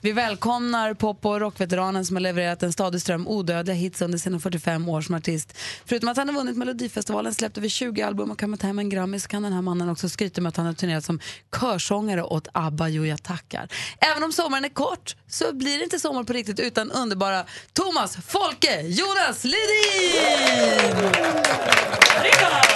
Vi 0.04 0.12
välkomnar 0.12 0.94
pop 0.94 1.26
och 1.26 1.40
rockveteranen 1.40 2.06
som 2.06 2.16
har 2.16 2.20
levererat 2.20 2.62
en 2.62 2.72
stadig 2.72 3.00
ström 3.00 3.28
odödliga 3.28 3.74
hits 3.76 4.02
under 4.02 4.18
sina 4.18 4.38
45 4.38 4.88
år 4.88 5.00
som 5.00 5.14
artist. 5.14 5.58
Förutom 5.84 6.08
att 6.08 6.16
han 6.16 6.28
har 6.28 6.34
vunnit 6.34 6.56
Melodifestivalen, 6.56 7.34
släppt 7.34 7.58
över 7.58 7.68
20 7.68 8.02
album 8.02 8.30
och 8.30 8.38
kammat 8.38 8.62
hem 8.62 8.78
en 8.78 8.88
Grammy 8.88 9.18
så 9.18 9.28
kan 9.28 9.42
den 9.42 9.52
här 9.52 9.62
mannen 9.62 9.88
också 9.88 10.08
skryta 10.08 10.40
med 10.40 10.48
att 10.48 10.56
han 10.56 10.66
har 10.66 10.72
turnerat 10.72 11.04
som 11.04 11.20
körsångare 11.60 12.22
åt 12.22 12.48
ABBA. 12.52 12.88
Jo, 12.88 13.06
jag 13.06 13.22
tackar. 13.22 13.68
Även 13.98 14.22
om 14.22 14.32
sommaren 14.32 14.64
är 14.64 14.68
kort 14.68 15.16
så 15.28 15.52
blir 15.52 15.78
det 15.78 15.84
inte 15.84 15.98
sommar 15.98 16.24
på 16.24 16.32
riktigt 16.32 16.60
utan 16.60 16.90
underbara 16.90 17.44
Thomas 17.72 18.16
Folke 18.26 18.80
Jonas 18.80 19.44
Ledin! 19.44 21.12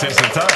Tusen 0.01 0.31
tack. 0.35 0.55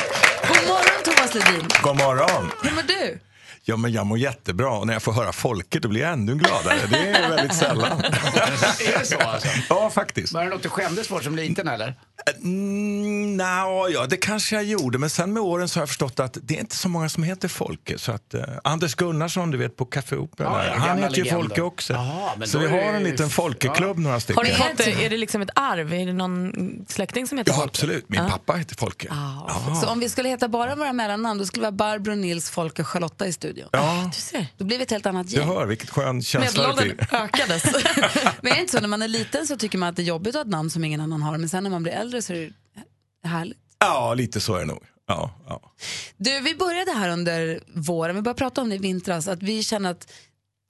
God 0.49 0.69
morgon 0.69 1.03
Thomas 1.05 1.35
Ledin! 1.35 1.69
God 1.83 1.97
morgon. 1.97 2.51
Hur 2.63 2.71
mår 2.71 2.83
du? 2.83 3.30
Ja, 3.71 3.77
men 3.77 3.93
jag 3.93 4.07
mår 4.07 4.19
jättebra 4.19 4.71
och 4.71 4.87
när 4.87 4.93
jag 4.93 5.03
får 5.03 5.13
höra 5.13 5.33
folket 5.33 5.83
då 5.83 5.89
blir 5.89 6.01
jag 6.01 6.13
ännu 6.13 6.35
gladare. 6.35 6.79
Det 6.91 6.97
är 7.09 7.29
väldigt 7.31 7.57
sällan. 7.57 8.01
är 8.05 8.99
det 8.99 9.07
så 9.07 9.19
alltså? 9.19 9.49
Ja, 9.69 9.91
faktiskt. 9.91 10.33
Var 10.33 10.45
det 10.45 10.51
något 10.51 10.63
du 10.63 10.69
skämdes 10.69 11.09
för 11.09 11.21
som 11.21 11.37
liten 11.37 11.69
eller? 11.69 11.95
Mm, 12.43 13.37
Nja, 13.37 13.89
ja, 13.93 14.07
det 14.07 14.17
kanske 14.17 14.55
jag 14.57 14.65
gjorde. 14.65 14.99
Men 14.99 15.11
sen 15.11 15.33
med 15.33 15.43
åren 15.43 15.69
så 15.69 15.79
har 15.79 15.83
jag 15.83 15.89
förstått 15.89 16.21
att 16.21 16.39
det 16.43 16.57
är 16.57 16.61
inte 16.61 16.77
så 16.77 16.89
många 16.89 17.09
som 17.09 17.23
heter 17.23 17.49
Folke. 17.49 17.99
Så 17.99 18.13
att, 18.13 18.35
eh, 18.35 18.43
Anders 18.65 18.95
Gunnarsson, 18.95 19.51
du 19.51 19.59
vet 19.59 19.77
på 19.77 19.85
Café 19.85 20.17
Opera, 20.17 20.47
Ja, 20.47 20.65
ja, 20.67 20.75
han 20.79 20.99
heter 20.99 21.17
ju 21.17 21.23
legender. 21.23 21.43
Folke 21.43 21.63
också. 21.63 21.93
Men 22.37 22.49
så 22.49 22.59
vi 22.59 22.67
har 22.69 22.79
en 22.79 23.03
liten 23.03 23.31
Folkeklubb, 23.31 23.99
några 23.99 24.15
Har 24.17 24.21
stycken. 24.21 24.45
ni 24.45 24.55
fått 24.55 24.81
är 24.81 25.11
det 25.11 25.17
liksom 25.17 25.43
ett 25.43 25.51
arv? 25.55 25.93
Är 25.95 26.07
det 26.07 26.13
någon 26.13 26.53
släkting 26.89 27.27
som 27.27 27.39
heter 27.39 27.51
Ja, 27.53 27.57
Folke? 27.57 27.69
absolut. 27.71 28.09
Min 28.09 28.21
Ja. 28.23 28.29
pappa 28.31 28.53
heter 28.53 28.77
Folke. 28.77 29.09
Så 29.83 29.89
om 29.89 30.01
vi 30.01 30.09
skulle 30.09 30.29
heta 30.29 30.49
bara 30.49 30.75
våra 30.75 30.93
mellannamn 30.93 31.39
då 31.39 31.47
skulle 31.47 31.61
vi 31.61 31.67
ha 31.67 31.73
Barbro, 31.73 32.15
Nils, 32.15 32.51
Folke 32.51 32.83
och 32.83 32.89
Charlotta 32.89 33.27
i 33.27 33.33
studion. 33.33 33.60
Ja. 33.73 34.11
Du 34.15 34.21
ser. 34.21 34.47
Då 34.57 34.65
blir 34.65 34.77
vi 34.79 34.83
ett 34.83 34.91
helt 34.91 35.07
annat 35.07 35.29
Du 35.29 35.37
gäng. 35.37 35.47
hör, 35.49 35.67
vilket 35.67 35.91
skön 35.91 36.23
känsla 36.23 36.75
det 36.77 36.83
blir. 36.83 37.15
ökades. 37.15 37.65
men 38.43 38.53
är 38.53 38.55
det 38.55 38.61
inte 38.61 38.73
så 38.73 38.81
när 38.81 38.89
man 38.89 39.03
är 39.03 39.09
liten 39.09 39.47
så 39.47 39.57
tycker 39.57 39.79
man 39.79 39.89
att 39.89 39.97
det 39.97 40.03
är 40.03 40.05
jobbigt 40.05 40.29
att 40.29 40.35
ha 40.35 40.43
ett 40.43 40.49
namn 40.49 40.71
som 40.71 40.85
ingen 40.85 41.01
annan 41.01 41.23
har 41.23 41.39
men 41.39 41.49
sen 41.49 41.63
när 41.63 41.71
man 41.71 41.83
blir 41.83 41.93
äldre 41.93 42.23
så 42.23 42.33
är 42.33 42.53
det 43.23 43.29
härligt. 43.29 43.59
Ja, 43.79 44.15
lite 44.15 44.41
så 44.41 44.55
är 44.55 44.61
det 44.61 44.67
nog. 44.67 44.83
Ja, 45.09 45.31
ja. 45.49 45.73
Du, 46.17 46.41
vi 46.41 46.55
började 46.55 46.93
här 46.93 47.09
under 47.09 47.61
våren, 47.75 48.17
vi 48.17 48.23
började 48.23 48.39
prata 48.39 48.61
om 48.61 48.69
det 48.69 48.75
i 48.75 48.79
vintras, 48.79 49.29
att 49.29 49.43
vi 49.43 49.63
känner 49.63 49.91
att 49.91 50.13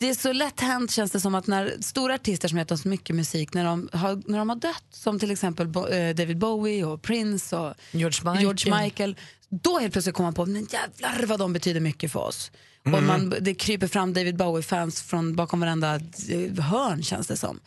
det 0.01 0.09
är 0.09 0.15
så 0.15 0.33
lätt 0.33 0.61
hänt 0.61 0.91
känns 0.91 1.11
det 1.11 1.21
som 1.21 1.35
att 1.35 1.47
när 1.47 1.75
stora 1.81 2.15
artister 2.15 2.49
som 2.49 2.59
gett 2.59 2.71
oss 2.71 2.85
mycket 2.85 3.17
musik, 3.17 3.55
när 3.55 3.65
de 3.65 3.89
har, 3.93 4.23
när 4.31 4.39
de 4.39 4.49
har 4.49 4.57
dött, 4.57 4.85
som 4.91 5.19
till 5.19 5.31
exempel 5.31 5.69
Bo, 5.69 5.87
eh, 5.87 6.15
David 6.15 6.39
Bowie 6.39 6.85
och 6.85 7.03
Prince 7.03 7.57
och 7.57 7.75
George 7.91 8.21
Michael. 8.25 8.41
George 8.41 8.83
Michael 8.83 9.17
då 9.49 9.79
helt 9.79 9.93
plötsligt 9.93 10.15
kommer 10.17 10.27
man 10.27 10.35
på, 10.35 10.47
men 10.47 10.67
jävlar 10.71 11.27
vad 11.27 11.39
de 11.39 11.53
betyder 11.53 11.81
mycket 11.81 12.13
för 12.13 12.21
oss. 12.21 12.51
Och 12.83 12.89
Mm. 12.89 13.07
man, 13.07 13.35
det 13.41 13.55
kryper 13.55 13.87
fram 13.87 14.13
David 14.15 14.37
Bowie-fans 14.37 15.03
från 15.03 15.37
bakom 15.37 15.61
varenda 15.61 15.95
eh, 15.95 16.65
hörn 16.65 17.03
känns 17.03 17.27
det 17.27 17.37
som. 17.37 17.61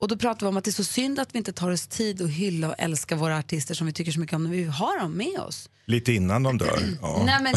Och 0.00 0.08
då 0.08 0.16
pratar 0.16 0.40
vi 0.40 0.48
om 0.48 0.56
att 0.56 0.64
det 0.64 0.70
är 0.70 0.72
så 0.72 0.84
synd 0.84 1.18
att 1.20 1.34
vi 1.34 1.38
inte 1.38 1.52
tar 1.52 1.70
oss 1.70 1.86
tid 1.86 2.22
att 2.22 2.30
hylla 2.30 2.68
och 2.68 2.74
älska 2.78 3.16
våra 3.16 3.38
artister 3.38 3.74
som 3.74 3.86
vi 3.86 3.92
tycker 3.92 4.12
så 4.12 4.20
mycket 4.20 4.36
om 4.36 4.44
när 4.44 4.50
vi 4.50 4.64
har 4.64 5.00
dem 5.00 5.12
med 5.12 5.38
oss. 5.40 5.70
Lite 5.86 6.12
innan 6.12 6.42
de 6.42 6.58
dör. 6.58 6.78
Ja. 7.02 7.22
Nej 7.26 7.42
men 7.42 7.54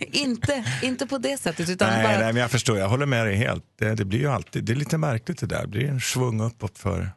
inte, 0.12 0.64
inte 0.82 1.06
på 1.06 1.18
det 1.18 1.40
sättet 1.40 1.68
utan 1.68 1.88
Nej, 1.90 2.02
bara 2.02 2.18
nej, 2.18 2.32
men 2.32 2.42
jag 2.42 2.50
förstår. 2.50 2.78
Jag 2.78 2.88
håller 2.88 3.06
med 3.06 3.26
dig 3.26 3.36
helt. 3.36 3.64
Det, 3.78 3.94
det 3.94 4.04
blir 4.04 4.18
ju 4.18 4.26
alltid, 4.30 4.64
det 4.64 4.72
är 4.72 4.76
lite 4.76 4.98
märkligt 4.98 5.38
det 5.38 5.46
där. 5.46 5.62
Det 5.62 5.68
blir 5.68 5.84
en 5.88 6.00
svung 6.00 6.40
uppåt 6.40 6.78
för... 6.78 7.10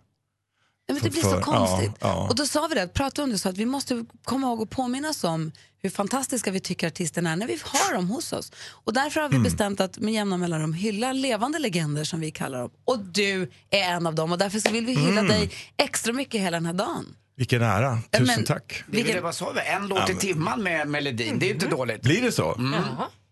Nej, 0.93 1.01
men 1.03 1.11
det 1.11 1.17
för- 1.17 1.21
blir 1.21 1.21
så 1.21 1.29
för- 1.29 1.41
konstigt. 1.41 1.91
Ja, 1.99 2.07
ja. 2.07 2.27
Och 2.29 2.35
då 2.35 2.45
sa 2.45 2.67
vi 2.67 2.75
det, 2.75 2.87
pratade 2.87 3.21
vi 3.21 3.23
om 3.23 3.29
det 3.29 3.39
så 3.39 3.49
att 3.49 3.57
vi 3.57 3.65
måste 3.65 4.05
komma 4.23 4.47
ihåg 4.47 4.61
och 4.61 4.69
påminnas 4.69 5.23
om 5.23 5.51
hur 5.83 5.89
fantastiska 5.89 6.51
vi 6.51 6.59
tycker 6.59 6.87
artisterna 6.87 7.31
är 7.31 7.35
när 7.35 7.47
vi 7.47 7.59
har 7.63 7.93
dem 7.93 8.09
hos 8.09 8.33
oss. 8.33 8.51
Och 8.69 8.93
därför 8.93 9.21
har 9.21 9.29
vi 9.29 9.35
Mm. 9.35 9.43
bestämt 9.43 9.79
att 9.79 9.97
med 9.99 10.13
jämna 10.13 10.37
mellanrum 10.37 10.73
hylla 10.73 11.13
levande 11.13 11.59
legender 11.59 12.03
som 12.03 12.19
vi 12.19 12.31
kallar 12.31 12.59
dem. 12.59 12.71
Och 12.85 12.99
du 12.99 13.51
är 13.69 13.83
en 13.91 14.07
av 14.07 14.15
dem 14.15 14.31
och 14.31 14.37
därför 14.37 14.59
så 14.59 14.71
vill 14.71 14.85
vi 14.85 14.93
hylla 14.95 15.19
Mm. 15.21 15.27
dig 15.27 15.51
extra 15.77 16.13
mycket 16.13 16.41
hela 16.41 16.57
den 16.57 16.65
här 16.65 16.73
dagen. 16.73 17.15
Vilken 17.37 17.61
ära. 17.61 17.99
Tusen 18.11 18.25
men- 18.27 18.45
tack. 18.45 18.83
Vilken... 18.87 19.23
Det, 19.23 19.33
sa 19.33 19.51
vi? 19.51 19.61
En 19.61 19.87
låt 19.87 20.09
i 20.09 20.15
timman 20.15 20.63
med 20.63 20.87
melodin. 20.87 21.39
Det 21.39 21.49
är 21.49 21.53
inte 21.53 21.67
dåligt. 21.67 22.01
Blir 22.01 22.21
det 22.21 22.31
så? 22.31 22.55
Mm. 22.55 22.73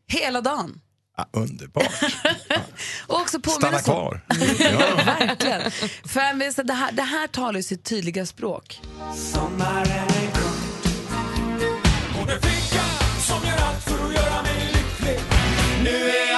Hela 0.07 0.41
dagen. 0.41 0.81
Ja, 1.19 1.39
underbart. 1.39 2.03
Och 3.07 3.21
också 3.21 3.39
Stanna 3.51 3.79
kvar. 3.79 4.21
Verkligen. 5.05 5.71
För 6.05 6.63
det, 6.63 6.73
här, 6.73 6.91
det 6.91 7.01
här 7.01 7.27
talar 7.27 7.59
ju 7.59 7.63
sitt 7.63 7.83
tydliga 7.83 8.25
språk. 8.25 8.81
Sommaren 9.33 9.87
är 9.87 10.31
kort 10.31 10.91
Och 12.21 12.27
det 12.27 12.47
fick 12.47 12.75
jag 12.75 13.21
som 13.21 13.47
gör 13.49 13.57
allt 13.57 13.83
för 13.83 14.05
att 14.05 14.13
göra 14.13 14.43
mig 14.43 14.73
lycklig 14.73 15.19
Nu 15.83 16.09
är 16.09 16.28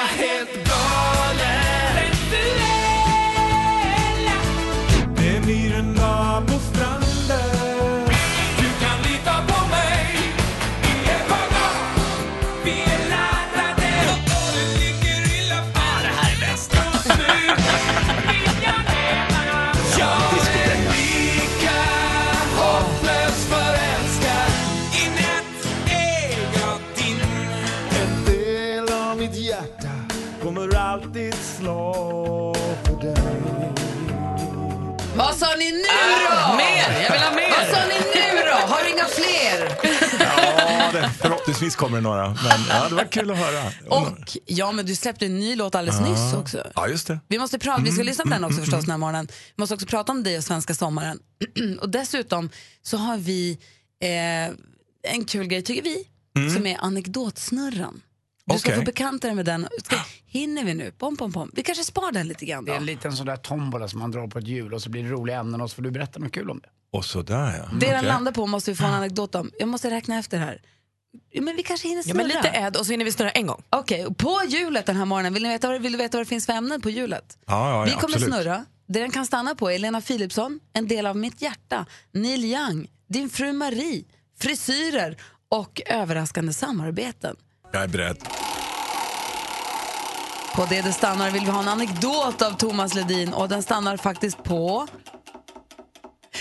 förhoppningsvis 41.10 41.76
kommer 41.76 41.98
det 41.98 42.02
några. 42.02 42.28
Men 42.28 42.60
ja, 42.70 42.90
det 42.90 42.96
var 42.96 43.04
kul 43.12 43.32
att 43.32 43.38
höra. 43.38 43.72
Och 43.90 44.38
ja, 44.46 44.72
men 44.72 44.86
du 44.86 44.96
släppte 44.96 45.26
en 45.26 45.40
ny 45.40 45.56
låt 45.56 45.76
alldeles 45.76 46.02
nyss 46.02 46.34
också. 46.34 46.68
Ja, 46.76 46.88
just 46.88 47.08
det. 47.08 47.20
Vi 47.28 47.40
måste 47.40 47.60
prata, 47.60 47.82
vi 47.82 47.92
ska 47.92 48.02
Mm, 48.02 48.06
lyssna 48.08 48.24
på 48.24 48.30
den 48.30 48.44
också 48.44 48.54
mm, 48.54 48.66
förstås 48.66 48.74
mm. 48.74 48.86
den 48.86 48.92
här 48.92 48.98
morgonen. 48.98 49.28
Vi 49.56 49.62
måste 49.62 49.74
också 49.76 49.88
prata 49.88 50.12
om 50.12 50.24
dig 50.24 50.38
och 50.38 50.44
svenska 50.44 50.74
sommaren. 50.74 51.20
och 51.82 51.90
dessutom 51.90 52.50
så 52.82 52.98
har 52.98 53.18
vi 53.18 53.58
eh, 54.02 54.54
en 55.14 55.26
kul 55.28 55.48
grej 55.48 55.62
tycker 55.62 55.84
vi, 55.84 56.08
Mm. 56.36 56.50
som 56.54 56.66
är 56.68 56.78
anekdotsnurran. 56.82 58.02
Du 58.46 58.58
ska 58.60 58.70
Okej. 58.70 58.80
få 58.80 58.86
bekanta 58.86 59.28
dig 59.28 59.36
med 59.36 59.46
den. 59.46 59.68
Ska, 59.84 59.96
hinner 60.26 60.64
vi 60.64 60.74
nu? 60.74 60.92
Pom, 60.92 61.18
pom, 61.18 61.32
pom. 61.34 61.52
Vi 61.54 61.64
kanske 61.64 61.84
spar 61.84 62.12
den 62.12 62.28
lite 62.28 62.46
grann 62.46 62.66
Det 62.66 62.72
är 62.72 62.76
då. 62.76 62.80
en 62.80 62.86
liten 62.86 63.14
sån 63.14 63.26
där 63.26 63.38
tombola 63.38 63.88
som 63.88 64.00
man 64.00 64.12
drar 64.12 64.28
på 64.28 64.40
ett 64.40 64.48
hjul 64.48 64.74
och 64.74 64.82
så 64.82 64.90
blir 64.90 65.04
det 65.04 65.10
roliga 65.10 65.40
ämnen 65.40 65.62
och 65.62 65.70
så 65.70 65.76
får 65.76 65.82
du 65.84 65.92
berätta 65.92 66.20
något 66.20 66.32
kul 66.32 66.50
om 66.50 66.60
det. 66.60 66.70
Och 66.98 67.06
sådär 67.06 67.36
ja. 67.58 67.78
Det 67.80 67.86
den 67.86 67.96
Okej. 67.96 68.08
landar 68.08 68.32
på 68.32 68.48
måste 68.48 68.72
vi 68.72 68.78
få 68.78 68.86
en 68.86 68.94
anekdot 68.94 69.36
om. 69.36 69.52
Jag 69.60 69.68
måste 69.70 69.90
räkna 69.92 70.20
efter 70.20 70.38
här. 70.38 70.62
Ja, 71.32 71.41
Men 71.41 71.56
vi 71.56 71.63
kanske 71.63 71.88
hinner 71.88 72.00
Ja, 72.00 72.04
snurra. 72.04 72.17
men 72.17 72.28
lite 72.28 72.50
äd 72.50 72.76
och 72.78 72.86
så 72.86 72.91
hinner 72.91 73.06
vi 73.06 73.12
snurra 73.12 73.32
en 73.32 73.47
gång. 73.47 73.63
Okej, 73.69 74.06
och 74.06 74.17
på 74.17 74.41
hjulet 74.47 74.86
den 74.86 74.95
här 74.95 75.06
morgonen, 75.06 75.34
vill, 75.34 75.43
ni 75.43 75.50
veta, 75.50 75.67
vad- 75.67 75.82
vill 75.82 75.91
du 75.91 75.97
veta 75.97 76.17
vad 76.17 76.26
det 76.26 76.30
finns 76.30 76.45
för 76.45 76.54
ämnen 76.54 76.82
på 76.82 76.89
hjulet? 76.89 77.38
Ja, 77.47 77.69
ja, 77.71 77.84
Vi 77.84 77.91
ja, 77.91 78.00
kommer 78.00 78.15
absolut. 78.15 78.36
snurra. 78.36 78.65
Det 78.88 79.00
den 79.00 79.12
kan 79.12 79.26
stanna 79.26 79.56
på 79.56 79.71
är 79.71 79.80
Lena 79.80 80.02
Philipsson, 80.02 80.60
En 80.74 80.88
del 80.88 81.06
av 81.06 81.17
mitt 81.17 81.41
hjärta, 81.41 81.86
Neil 82.13 82.45
Young, 82.45 82.88
Din 83.10 83.30
fru 83.30 83.54
Marie, 83.54 84.04
frisyrer 84.39 85.17
och 85.50 85.82
överraskande 85.86 86.54
samarbeten. 86.54 87.36
Jag 87.71 87.84
är 87.84 87.88
beredd. 87.88 88.17
På 90.56 90.65
det 90.65 90.82
det 90.82 90.93
stannar 90.93 91.32
vill 91.32 91.43
vi 91.45 91.52
ha 91.52 91.60
en 91.62 91.67
anekdot 91.67 92.41
av 92.41 92.52
Thomas 92.58 92.93
Ledin 92.95 93.34
och 93.34 93.50
den 93.50 93.63
stannar 93.63 93.97
faktiskt 93.97 94.43
på 94.43 94.88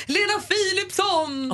Lena 0.07 0.39
Philipsson! 0.49 1.53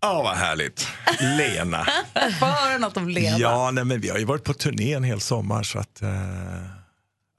Ja, 0.00 0.22
vad 0.22 0.36
härligt. 0.36 0.88
Lena. 1.20 1.84
Få 2.40 2.46
höra 2.46 2.78
något 2.78 2.96
om 2.96 3.08
Lena. 3.08 3.38
Ja, 3.38 3.70
nej, 3.70 3.84
men 3.84 4.00
vi 4.00 4.08
har 4.08 4.18
ju 4.18 4.24
varit 4.24 4.44
på 4.44 4.54
turné 4.54 4.92
en 4.94 5.04
hel 5.04 5.20
sommar 5.20 5.62
så 5.62 5.78
att 5.78 6.02
eh, 6.02 6.08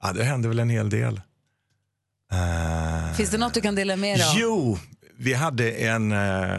ja, 0.02 0.12
det 0.12 0.24
hände 0.24 0.48
väl 0.48 0.58
en 0.58 0.70
hel 0.70 0.90
del. 0.90 1.20
Eh, 2.32 3.16
Finns 3.16 3.30
det 3.30 3.38
något 3.38 3.54
du 3.54 3.60
kan 3.60 3.74
dela 3.74 3.96
med 3.96 4.18
dig 4.18 4.26
av? 4.28 4.32
Jo, 4.36 4.78
vi 5.18 5.34
hade 5.34 5.70
en 5.70 6.12
eh, 6.12 6.58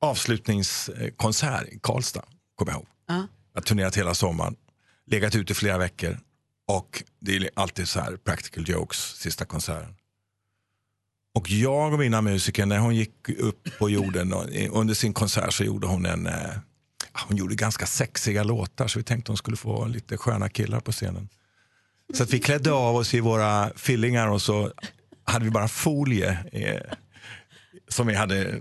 avslutningskonsert 0.00 1.68
i 1.68 1.78
Karlstad, 1.82 2.24
kommer 2.54 2.72
jag 2.72 2.78
ihåg. 2.78 2.88
Ja. 3.08 3.14
Jag 3.54 3.60
har 3.60 3.64
turnerat 3.64 3.96
hela 3.96 4.14
sommaren, 4.14 4.56
legat 5.06 5.34
ute 5.34 5.52
i 5.52 5.54
flera 5.54 5.78
veckor 5.78 6.18
och 6.68 7.02
det 7.20 7.36
är 7.36 7.50
alltid 7.56 7.88
så 7.88 8.00
här 8.00 8.16
practical 8.16 8.68
jokes, 8.68 8.98
sista 8.98 9.44
konserten. 9.44 9.94
Och 11.38 11.50
jag 11.50 11.92
och 11.92 11.98
mina 11.98 12.22
musiker, 12.22 12.66
när 12.66 12.78
hon 12.78 12.96
gick 12.96 13.28
upp 13.28 13.78
på 13.78 13.90
jorden 13.90 14.32
under 14.70 14.94
sin 14.94 15.12
konsert 15.12 15.52
så 15.52 15.64
gjorde 15.64 15.86
hon 15.86 16.06
en, 16.06 16.26
eh, 16.26 16.50
hon 17.28 17.36
gjorde 17.36 17.54
ganska 17.54 17.86
sexiga 17.86 18.42
låtar 18.42 18.88
så 18.88 18.98
vi 18.98 19.02
tänkte 19.02 19.30
hon 19.30 19.36
skulle 19.36 19.56
få 19.56 19.86
lite 19.86 20.16
sköna 20.16 20.48
killar 20.48 20.80
på 20.80 20.92
scenen. 20.92 21.28
Så 22.14 22.22
att 22.22 22.32
vi 22.32 22.38
klädde 22.38 22.72
av 22.72 22.96
oss 22.96 23.14
i 23.14 23.20
våra 23.20 23.70
fillingar 23.76 24.28
och 24.28 24.42
så 24.42 24.72
hade 25.24 25.44
vi 25.44 25.50
bara 25.50 25.68
folie 25.68 26.38
eh, 26.52 26.94
som 27.88 28.06
vi 28.06 28.14
hade 28.14 28.60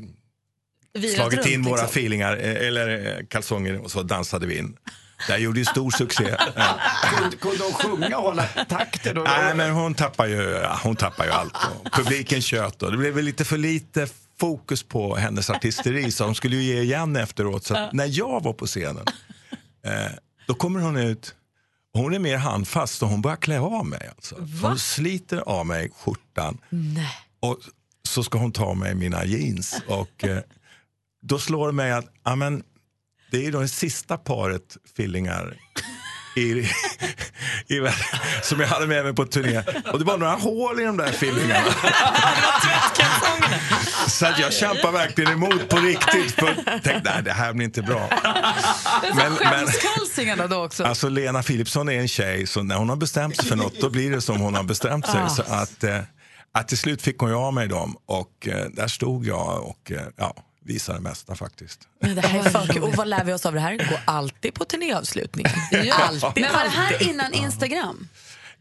Virat 0.94 1.16
slagit 1.16 1.40
runt, 1.40 1.50
in 1.50 1.64
våra 1.64 1.76
liksom. 1.76 1.90
feelingar 1.94 2.38
eh, 2.38 2.68
eller 2.68 3.18
eh, 3.18 3.26
kalsonger 3.26 3.78
och 3.78 3.92
så 3.92 4.04
dansade 4.04 4.48
vi 4.48 4.58
in. 4.58 4.78
Det 5.28 5.38
gjorde 5.38 5.60
ju 5.60 5.66
stor 5.66 5.92
succé. 5.92 6.24
Kunde, 7.16 7.38
kunde 7.38 7.64
hon 7.64 7.74
sjunga 7.74 8.18
och 8.18 8.24
hålla 8.24 8.44
takten? 8.70 9.18
Och, 9.18 9.24
Nej, 9.24 9.56
men 9.56 9.72
hon 9.72 9.94
tappar 9.94 10.28
ju, 10.28 10.66
hon 10.84 10.96
tappar 10.96 11.26
ju 11.26 11.32
allt. 11.32 11.54
Och 11.54 11.92
publiken 11.92 12.42
tjöt 12.42 12.84
och 12.84 12.92
det 12.92 12.98
blev 12.98 13.14
väl 13.14 13.26
lite 13.26 13.46
för 13.46 13.58
lite 13.58 14.08
fokus 14.40 14.84
på 14.84 15.16
hennes 15.16 15.50
artisteri 15.50 16.12
så 16.12 16.24
de 16.24 16.36
skulle 16.36 16.56
ju 16.56 16.62
ge 16.64 16.82
igen 16.82 17.16
efteråt. 17.16 17.64
Så 17.66 17.90
när 17.94 18.06
jag 18.20 18.44
var 18.44 18.54
på 18.54 18.66
scenen, 18.66 19.06
eh, 19.86 20.12
då 20.48 20.54
kommer 20.54 20.80
hon 20.80 20.98
ut 20.98 21.36
hon 21.98 22.14
är 22.14 22.20
mer 22.20 22.38
handfast 22.38 23.04
och 23.04 23.10
hon 23.10 23.22
börjar 23.22 23.38
klä 23.38 23.60
av 23.60 23.86
mig. 23.86 24.10
Alltså. 24.16 24.36
Hon 24.62 24.80
sliter 24.80 25.38
av 25.38 25.66
mig 25.66 25.92
skjortan 25.98 26.58
Nej. 26.70 27.10
och 27.40 27.58
så 28.04 28.24
ska 28.24 28.38
hon 28.38 28.52
ta 28.52 28.66
av 28.66 28.78
mig 28.78 28.96
mina 28.96 29.26
jeans. 29.26 29.82
Och 29.88 30.24
eh, 30.24 30.40
då 31.22 31.40
slår 31.40 31.68
det 31.68 31.74
mig 31.74 31.92
att 31.92 32.06
amen, 32.24 32.64
det 33.32 33.46
är 33.46 33.52
då 33.52 33.60
det 33.60 33.68
sista 33.68 34.18
paret 34.18 34.78
fillingar 34.98 35.58
i, 36.36 36.42
i, 37.68 37.90
som 38.42 38.60
jag 38.60 38.68
hade 38.68 38.88
med 38.88 39.04
mig 39.04 39.16
på 39.16 39.26
turné. 39.26 39.64
Och 39.92 40.00
det 40.00 40.06
var 40.06 40.18
några 40.18 40.34
hål 40.34 40.80
i 40.80 40.84
de 40.84 40.98
där 40.98 41.12
fillingarna. 41.12 41.74
Så 44.08 44.26
att 44.26 44.40
jag 44.40 44.54
kämpar 44.54 44.92
verkligen 44.92 45.32
emot 45.32 45.70
på 45.70 45.78
riktigt. 45.78 46.32
För 46.32 46.54
tänkte, 46.54 47.02
nej 47.04 47.24
det 47.24 47.32
här 47.32 47.54
blir 47.54 47.66
inte 47.66 47.82
bra. 47.82 48.10
Men, 49.16 49.34
men, 50.28 50.50
då 50.50 50.64
också. 50.64 50.84
alltså 50.84 51.10
Lena 51.10 51.44
Philipsson 51.44 51.90
är 51.90 52.00
en 52.00 52.08
tjej, 52.08 52.48
så 52.48 52.64
när 52.64 52.76
hon 52.76 52.90
har 52.90 52.96
bestämt 52.96 53.38
sig 53.38 53.46
för 53.46 53.56
något 53.56 53.82
då 53.82 53.90
blir 53.90 54.12
det 54.12 54.22
som 54.22 54.40
hon 54.40 54.56
har 54.56 54.64
bestämt 54.64 55.08
sig. 55.08 55.22
Ah. 55.22 55.30
Så 55.30 55.42
att, 55.42 55.84
eh, 55.84 56.00
att 56.52 56.68
till 56.68 56.78
slut 56.78 57.02
fick 57.02 57.18
hon 57.18 57.30
ju 57.30 57.36
av 57.36 57.54
mig 57.54 57.68
dem 57.68 57.96
och 58.06 58.48
eh, 58.48 58.66
där 58.74 58.88
stod 58.88 59.26
jag 59.26 59.64
och 59.64 59.92
eh, 59.92 60.02
ja, 60.16 60.36
visade 60.68 60.98
det 60.98 61.02
mesta 61.04 61.36
faktiskt. 61.36 61.80
Men 62.02 62.16
det 62.16 62.22
här 62.22 62.70
är. 62.76 62.84
Och 62.84 62.96
vad 62.96 63.08
lär 63.08 63.24
vi 63.24 63.34
oss 63.34 63.46
av 63.46 63.54
det 63.54 63.60
här? 63.60 63.74
Gå 63.78 63.98
alltid 64.06 64.54
på 64.54 64.66
turnéavslutningen. 64.66 65.52
Ja. 65.72 65.94
Alltid, 65.96 66.44
Men 66.44 66.54
var 66.54 66.64
det 66.64 66.70
här 66.70 67.10
innan 67.10 67.34
Instagram? 67.34 68.08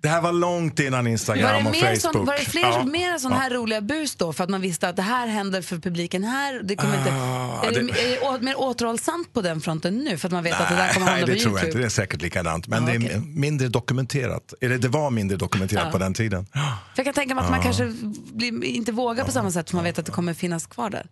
Det 0.00 0.08
här 0.08 0.20
var 0.20 0.32
långt 0.32 0.80
innan 0.80 1.06
Instagram 1.06 1.62
det, 1.64 1.68
och 1.70 1.76
mer 1.76 1.80
Facebook. 1.96 2.00
sån, 2.00 2.24
var 2.26 2.34
det 2.38 2.44
fler, 2.44 2.62
Ja. 2.62 2.84
mer 2.84 3.18
sån 3.18 3.32
här 3.32 3.50
roliga 3.50 3.80
bus 3.80 4.16
då? 4.16 4.32
För 4.32 4.44
att 4.44 4.50
man 4.50 4.60
visste 4.60 4.88
att 4.88 4.96
det 4.96 5.02
här 5.02 5.26
händer 5.26 5.62
för 5.62 5.78
publiken 5.78 6.24
här. 6.24 6.60
Det 6.64 6.76
kommer 6.76 6.98
inte, 6.98 7.12
Ah, 7.12 7.62
är, 7.66 7.70
det, 7.72 7.82
det- 7.82 8.16
är 8.24 8.32
det 8.38 8.44
mer 8.44 8.60
återhållsamt 8.60 9.32
på 9.32 9.40
den 9.42 9.60
fronten 9.60 9.98
nu? 9.98 10.18
För 10.18 10.28
att 10.28 10.32
man 10.32 10.44
vet 10.44 10.60
att 10.60 10.68
det 10.68 10.74
där 10.76 10.92
kommer 10.92 11.06
Nej, 11.06 11.14
hamna 11.14 11.26
på 11.26 11.32
det 11.32 11.40
tror 11.40 11.58
jag 11.58 11.68
inte. 11.68 11.78
Det 11.78 11.84
är 11.84 11.88
säkert 11.88 12.22
likadant. 12.22 12.66
Men 12.66 12.82
Ah, 12.82 12.86
det 12.86 12.92
är 12.92 12.98
okej. 12.98 13.20
mindre 13.20 13.68
dokumenterat. 13.68 14.54
Eller 14.60 14.78
det 14.78 14.88
var 14.88 15.10
mindre 15.10 15.36
dokumenterat 15.36 15.84
Ja. 15.86 15.92
på 15.92 15.98
den 15.98 16.14
tiden. 16.14 16.46
För 16.52 16.60
jag 16.96 17.04
kan 17.04 17.14
tänka 17.14 17.34
mig 17.34 17.44
att 17.44 17.50
man 17.50 17.58
Ja. 17.58 17.64
kanske 17.64 17.92
blir, 18.34 18.64
inte 18.64 18.92
vågar 18.92 19.24
på 19.24 19.32
samma 19.32 19.50
sätt 19.50 19.70
för 19.70 19.76
man 19.76 19.84
vet 19.84 19.98
att 19.98 20.06
det 20.06 20.12
kommer 20.12 20.34
finnas 20.34 20.66
kvar 20.66 20.90
där. 20.90 21.06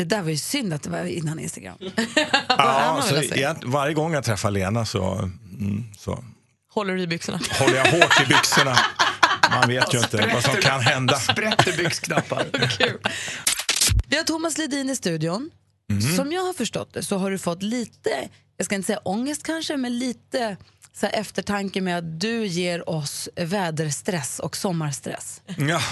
Det 0.00 0.04
där 0.04 0.22
var 0.22 0.30
ju 0.30 0.36
synd 0.36 0.72
att 0.72 0.82
det 0.82 0.90
var 0.90 1.04
innan 1.04 1.38
Instagram. 1.38 1.78
Ja, 2.48 3.02
så 3.08 3.22
jag, 3.34 3.56
varje 3.64 3.94
gång 3.94 4.14
jag 4.14 4.24
träffar 4.24 4.50
Lena 4.50 4.86
så, 4.86 5.14
mm, 5.14 5.84
så 5.98 6.24
Håller 6.72 6.94
du 6.94 7.02
i 7.02 7.06
byxorna? 7.06 7.40
håller 7.58 7.76
jag 7.76 7.86
hårt 7.86 8.20
i 8.20 8.26
byxorna. 8.26 8.76
Man 9.50 9.68
vet 9.68 9.94
ju 9.94 9.98
inte 9.98 10.30
vad 10.34 10.44
som 10.44 10.54
kan 10.56 10.80
hända. 10.80 11.14
Sprätter 11.18 11.76
byxknappar. 11.76 12.46
Vi 14.06 14.16
har 14.16 14.24
Thomas 14.24 14.58
Ledin 14.58 14.90
i 14.90 14.96
studion. 14.96 15.50
Mhm. 15.90 16.16
Som 16.16 16.32
jag 16.32 16.42
har 16.42 16.52
förstått 16.52 16.94
det 16.94 17.02
så 17.02 17.18
har 17.18 17.30
du 17.30 17.38
fått 17.38 17.62
lite, 17.62 18.28
jag 18.56 18.64
ska 18.66 18.74
inte 18.74 18.86
säga 18.86 19.00
ångest 19.04 19.42
kanske, 19.46 19.76
men 19.76 19.98
lite 19.98 20.56
så 20.92 21.06
här 21.06 21.12
eftertanke 21.12 21.80
med 21.80 21.98
att 21.98 22.20
du 22.20 22.46
ger 22.46 22.90
oss 22.90 23.28
väderstress 23.36 24.38
och 24.38 24.56
sommarstress. 24.56 25.40
Ja, 25.58 25.82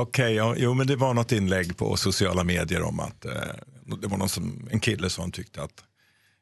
okej. 0.00 0.34
ja, 0.34 0.54
jo, 0.56 0.74
men 0.74 0.86
det 0.86 0.96
var 0.96 1.14
något 1.14 1.32
inlägg 1.32 1.76
på 1.76 1.96
sociala 1.96 2.44
medier 2.44 2.82
om 2.82 3.00
att 3.00 3.24
eh, 3.24 3.32
det 4.00 4.06
var 4.06 4.18
någon 4.18 4.28
som, 4.28 4.68
en 4.70 4.80
kille 4.80 5.10
som 5.10 5.32
tyckte 5.32 5.62
att 5.62 5.84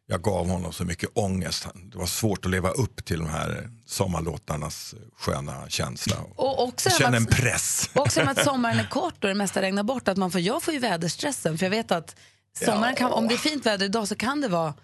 jag 0.06 0.22
gav 0.22 0.48
honom 0.48 0.72
så 0.72 0.84
mycket 0.84 1.10
ångest. 1.14 1.66
Det 1.74 1.98
var 1.98 2.06
svårt 2.06 2.44
att 2.44 2.50
leva 2.50 2.70
upp 2.70 3.04
till 3.04 3.18
de 3.18 3.28
här 3.28 3.70
sommarlåtarnas 3.86 4.94
sköna 5.16 5.68
känsla. 5.68 6.16
Och 6.36 6.62
också 6.62 6.88
Jag 6.88 6.98
känner 6.98 7.16
en 7.16 7.26
press. 7.26 7.90
Också 7.94 8.20
med 8.20 8.30
att 8.30 8.44
sommaren 8.44 8.78
är 8.78 8.88
kort 8.88 9.24
och 9.24 9.28
det 9.28 9.34
mesta 9.34 9.62
regnar 9.62 9.82
bort. 9.82 10.08
Att 10.08 10.16
man 10.16 10.30
får, 10.30 10.40
jag 10.40 10.62
får 10.62 10.74
ju 10.74 10.80
väderstressen 10.80 11.58
för 11.58 11.66
jag 11.66 11.70
vet 11.70 11.90
att 11.92 12.16
sommaren 12.64 12.94
kan, 12.94 13.12
om 13.12 13.28
det 13.28 13.34
är 13.34 13.38
fint 13.38 13.66
väder 13.66 13.86
idag 13.86 14.08
så 14.08 14.14
kan 14.14 14.40
det 14.40 14.48
vara 14.48 14.74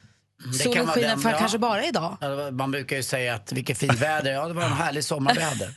solen 0.53 0.74
kan 0.76 0.87
vara 0.87 0.94
skiner 0.96 1.16
för 1.16 1.31
ja. 1.31 1.38
kanske 1.38 1.59
bara 1.59 1.85
idag. 1.85 2.16
Ja, 2.20 2.50
Man 2.50 2.70
brukar 2.70 2.96
ju 2.96 3.03
säga 3.03 3.35
att 3.35 3.53
vilket 3.53 3.79
fint 3.79 3.98
väder. 3.98 4.33
Ja, 4.33 4.48
det 4.48 4.55
var 4.55 4.62
en 4.62 4.72
härlig 4.72 5.05
sommarväder. 5.05 5.74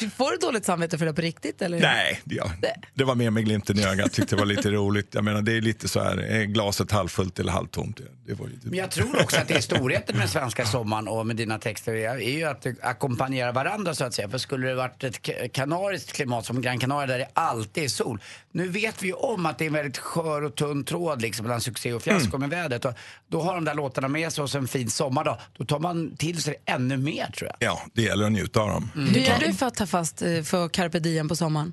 Får 0.16 0.30
du 0.30 0.36
dåligt 0.36 0.64
samvete 0.64 0.98
för 0.98 1.06
det 1.06 1.12
på 1.14 1.20
riktigt? 1.20 1.62
Eller? 1.62 1.80
Nej, 1.80 2.20
ja, 2.24 2.50
det 2.94 3.04
var 3.04 3.14
mer 3.14 3.30
med 3.30 3.44
glimten 3.44 3.78
i 3.78 3.84
ögat. 3.84 4.12
Tyckte 4.12 4.36
det 4.36 4.38
var 4.40 4.46
lite 4.46 4.70
roligt. 4.70 5.08
Jag 5.14 5.24
menar, 5.24 5.42
det 5.42 5.52
är 5.56 5.60
lite 5.60 5.88
så 5.88 6.02
här, 6.02 6.16
är 6.16 6.44
glaset 6.44 6.90
halvfullt 6.90 7.38
eller 7.38 7.52
halvtomt? 7.52 8.00
Det, 8.26 8.34
var 8.34 8.46
ju, 8.46 8.52
Men 8.62 8.78
jag 8.78 8.90
tror 8.90 9.22
också 9.22 9.36
att 9.40 9.48
det 9.48 9.54
är 9.54 9.60
storheten 9.60 10.16
med 10.18 10.30
svenska 10.30 10.66
sommaren 10.66 11.08
och 11.08 11.26
med 11.26 11.36
dina 11.36 11.58
texter 11.58 11.94
är 11.94 12.18
ju 12.18 12.44
att 12.44 12.62
det 12.62 12.74
ackompanjerar 12.82 13.52
varandra 13.52 13.94
så 13.94 14.04
att 14.04 14.14
säga. 14.14 14.28
För 14.28 14.38
skulle 14.38 14.68
det 14.68 14.74
varit 14.74 15.04
ett 15.04 15.20
ka- 15.22 15.48
kanariskt 15.48 16.12
klimat 16.12 16.46
som 16.46 16.62
Gran 16.62 16.78
Canaria 16.78 17.06
där 17.06 17.18
det 17.18 17.28
alltid 17.34 17.84
är 17.84 17.88
sol. 17.88 18.20
Nu 18.52 18.68
vet 18.68 19.02
vi 19.02 19.06
ju 19.06 19.12
om 19.14 19.46
att 19.46 19.58
det 19.58 19.64
är 19.64 19.66
en 19.66 19.72
väldigt 19.72 19.98
skör 19.98 20.42
och 20.42 20.54
tunn 20.54 20.84
tråd 20.84 21.22
liksom 21.22 21.46
mellan 21.46 21.60
succé 21.60 21.92
och 21.92 22.02
fiasko 22.02 22.36
Mm. 22.36 22.40
med 22.50 22.58
vädret. 22.62 22.84
Och 22.84 22.94
då 23.28 23.42
har 23.42 23.54
de 23.54 23.64
där 23.64 23.74
låtarna 23.74 24.08
med 24.08 24.32
sig 24.32 24.42
och 24.42 24.50
så 24.50 24.58
en 24.58 24.68
fin 24.68 24.90
sommardag. 24.90 25.38
Då 25.58 25.64
tar 25.64 25.78
man 25.78 26.16
till 26.16 26.42
sig 26.42 26.54
ännu 26.66 26.96
mer 26.96 27.30
tror 27.30 27.50
jag. 27.50 27.56
ja, 27.70 27.82
det 27.94 28.02
gäller 28.02 28.24
att 28.26 28.32
njuta 28.32 28.60
av 28.60 28.68
dem. 28.68 28.90
Hur 28.94 29.20
gör 29.20 29.38
du 29.38 29.52
för 29.54 29.66
att 29.66 29.74
ta 29.74 29.86
fast 29.86 30.22
eh, 30.22 30.42
för 30.42 30.68
carpe 30.68 30.98
diem 30.98 31.28
på 31.28 31.36
sommaren? 31.36 31.72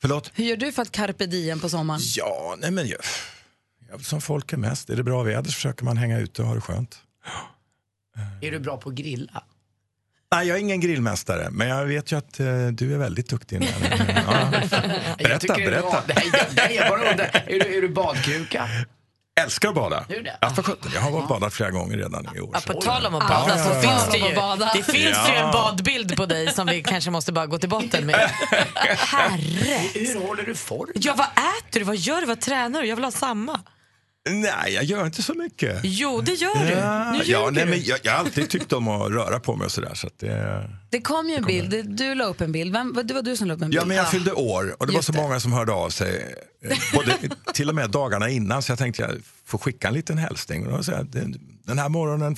Förlåt? 0.00 0.30
Hur 0.34 0.44
gör 0.44 0.56
du 0.56 0.72
för 0.72 0.82
att 0.82 0.92
carpe 0.92 1.26
diem 1.26 1.60
på 1.60 1.68
sommaren? 1.68 2.00
Ja, 2.16 2.54
nej 2.58 2.70
men 2.70 2.88
jag, 2.88 2.98
jag, 3.90 4.04
som 4.04 4.20
folk 4.20 4.52
är 4.52 4.56
mest. 4.56 4.90
Är 4.90 4.96
det 4.96 5.02
bra 5.02 5.22
väder 5.22 5.44
så 5.50 5.52
försöker 5.54 5.84
man 5.84 5.96
hänga 5.96 6.18
ute 6.18 6.42
och 6.42 6.48
ha 6.48 6.54
det 6.54 6.60
skönt. 6.60 6.98
Är 8.40 8.50
du 8.50 8.58
bra 8.58 8.76
på 8.76 8.88
att 8.88 8.94
grilla? 8.94 9.42
Nej, 10.34 10.48
jag 10.48 10.56
är 10.56 10.60
ingen 10.60 10.80
grillmästare, 10.80 11.48
men 11.50 11.68
jag 11.68 11.86
vet 11.86 12.12
ju 12.12 12.18
att 12.18 12.40
eh, 12.40 12.66
du 12.66 12.94
är 12.94 12.98
väldigt 12.98 13.28
duktig. 13.28 13.60
När, 13.60 13.68
ja. 14.26 14.52
Jag 15.18 15.28
Berätta, 15.28 15.54
berätta. 15.54 16.02
Nej, 16.08 16.30
jag- 16.32 16.46
nej, 16.56 16.74
jag 16.76 16.88
bara 16.90 17.10
undrar, 17.10 17.44
är 17.46 17.60
du, 17.60 17.76
är 17.76 17.82
du 17.82 17.88
badkruka? 17.88 18.68
Älskar 19.40 19.68
att 19.68 19.74
bada. 19.74 20.04
Du 20.08 20.22
det? 20.22 20.38
Ja, 20.40 20.50
för 20.50 20.62
sjutton. 20.62 20.90
Jag 20.94 21.00
har 21.00 21.10
varit 21.10 21.28
badat 21.28 21.54
flera 21.54 21.70
gånger 21.70 21.96
redan 21.96 22.28
i 22.36 22.40
år. 22.40 22.50
Ja, 22.52 22.60
på 22.74 22.80
tal 22.80 23.06
om 23.06 23.14
att 23.14 23.22
Ja, 23.22 23.28
bada 23.40 23.58
ja, 23.58 23.64
så 23.64 23.70
ja. 23.70 23.80
finns 23.80 24.08
det 24.12 24.18
ju, 24.18 24.34
det 24.74 24.82
finns 24.92 25.16
Ja. 25.26 25.32
ju 25.32 25.36
en 25.36 25.50
badbild 25.52 26.16
på 26.16 26.26
dig 26.26 26.52
som 26.52 26.66
vi 26.66 26.82
kanske 26.82 27.10
måste 27.10 27.32
bara 27.32 27.46
gå 27.46 27.58
till 27.58 27.68
botten 27.68 28.06
med. 28.06 28.14
Herre! 28.98 29.78
Hur 29.94 30.26
håller 30.26 30.42
du 30.42 30.54
form? 30.54 30.90
Ja, 30.94 31.14
vad 31.16 31.26
äter 31.26 31.80
du? 31.80 31.84
Vad 31.84 31.96
gör 31.96 32.20
du? 32.20 32.26
Vad 32.26 32.40
tränar 32.40 32.82
du? 32.82 32.88
Jag 32.88 32.96
vill 32.96 33.04
ha 33.04 33.10
samma. 33.10 33.60
Nej, 34.30 34.74
jag 34.74 34.84
gör 34.84 35.06
inte 35.06 35.22
så 35.22 35.34
mycket. 35.34 35.80
Jo, 35.82 36.20
det 36.20 36.32
gör 36.32 36.64
du. 36.64 36.70
Ja, 36.72 37.12
Nu 37.12 37.22
ja, 37.24 37.50
nej, 37.52 37.64
du. 37.64 37.70
men 37.70 37.82
jag, 37.84 37.98
jag 38.02 38.12
har 38.12 38.18
alltid 38.18 38.50
tyckt 38.50 38.72
om 38.72 38.88
att 38.88 39.10
röra 39.10 39.40
på 39.40 39.56
mig 39.56 39.64
och 39.64 39.72
sådär. 39.72 39.94
Så 39.94 40.08
det, 40.18 40.70
Det 40.90 41.00
kom 41.00 41.28
ju 41.28 41.34
en 41.34 41.44
bild, 41.44 41.70
Det- 41.70 41.82
du 41.82 42.14
la 42.14 42.24
upp 42.24 42.40
en 42.40 42.52
bild. 42.52 42.72
Vem, 42.72 43.00
det 43.04 43.14
var 43.14 43.22
du 43.22 43.36
som 43.36 43.48
la 43.48 43.54
upp 43.54 43.62
en 43.62 43.70
bild. 43.70 43.80
ja, 43.82 43.84
men 43.86 43.96
jag 43.96 44.10
fyllde 44.10 44.32
år 44.32 44.76
och 44.78 44.86
det 44.86 44.92
var 44.92 44.98
Just 44.98 45.06
så 45.06 45.12
det. 45.12 45.18
många 45.18 45.40
som 45.40 45.52
hörde 45.52 45.72
av 45.72 45.90
sig. 45.90 46.34
eh, 46.64 46.76
Både, 46.94 47.18
till 47.54 47.68
och 47.68 47.74
med 47.74 47.90
dagarna 47.90 48.28
innan. 48.28 48.62
Så 48.62 48.72
jag 48.72 48.78
tänkte 48.78 49.02
jag 49.02 49.10
får 49.44 49.58
skicka 49.58 49.88
en 49.88 49.94
liten 49.94 50.18
hälsning. 50.18 50.66
Och 50.66 50.76
då 50.76 50.82
sa 50.82 50.92
jag, 50.92 51.06
den, 51.64 51.78
här 51.78 51.88
morgonen, 51.88 52.36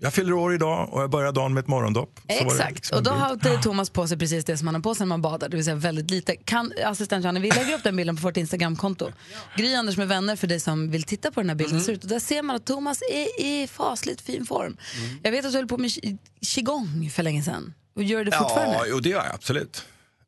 jag 0.00 0.14
fyller 0.14 0.32
år 0.32 0.54
idag 0.54 0.88
och 0.92 1.02
jag 1.02 1.10
börjar 1.10 1.32
dagen 1.32 1.54
med 1.54 1.60
ett 1.60 1.68
morgondopp. 1.68 2.20
Exakt, 2.28 2.74
liksom 2.74 2.96
och 2.98 3.02
då 3.04 3.10
har 3.10 3.62
Thomas 3.62 3.90
på 3.90 4.06
sig 4.06 4.18
precis 4.18 4.44
det 4.44 4.56
som 4.56 4.66
han 4.66 4.74
har 4.74 4.82
på 4.82 4.94
sig 4.94 5.04
när 5.04 5.08
man 5.08 5.22
badar, 5.22 5.48
det 5.48 5.56
vill 5.56 5.64
säga 5.64 5.76
väldigt 5.76 6.10
lite. 6.10 6.36
Kan, 6.36 6.72
assistent 6.84 7.24
Johanna, 7.24 7.40
vi 7.40 7.50
lägger 7.50 7.74
upp 7.74 7.82
den 7.84 7.96
bilden 7.96 8.16
på 8.16 8.22
vårt 8.22 8.36
Instagramkonto. 8.36 9.12
Gry 9.56 9.74
Anders 9.74 9.96
med 9.96 10.08
vänner 10.08 10.36
för 10.36 10.46
dig 10.46 10.60
som 10.60 10.90
vill 10.90 11.02
titta 11.02 11.30
på 11.30 11.40
den 11.40 11.48
här 11.48 11.56
bilden. 11.56 11.78
Ut. 11.90 12.02
Och 12.04 12.08
där 12.10 12.18
ser 12.18 12.42
man 12.42 12.56
att 12.56 12.66
Thomas 12.66 12.98
är 13.12 13.44
i 13.44 13.66
fasligt 13.66 14.20
fin 14.20 14.46
form. 14.46 14.76
Jag 15.22 15.30
vet 15.32 15.44
att 15.44 15.52
du 15.52 15.58
höll 15.58 15.68
på 15.68 15.78
med 15.78 15.90
qi- 15.90 16.18
qigong 16.40 17.10
för 17.12 17.22
länge 17.22 17.42
sedan. 17.42 17.74
Och 17.96 18.02
gör 18.02 18.24
det 18.24 18.32
fortfarande? 18.32 18.74
Ja, 18.74 18.84
jo, 18.88 19.00
det 19.00 19.08
gör 19.08 19.24
jag 19.24 19.34
absolut. 19.34 19.84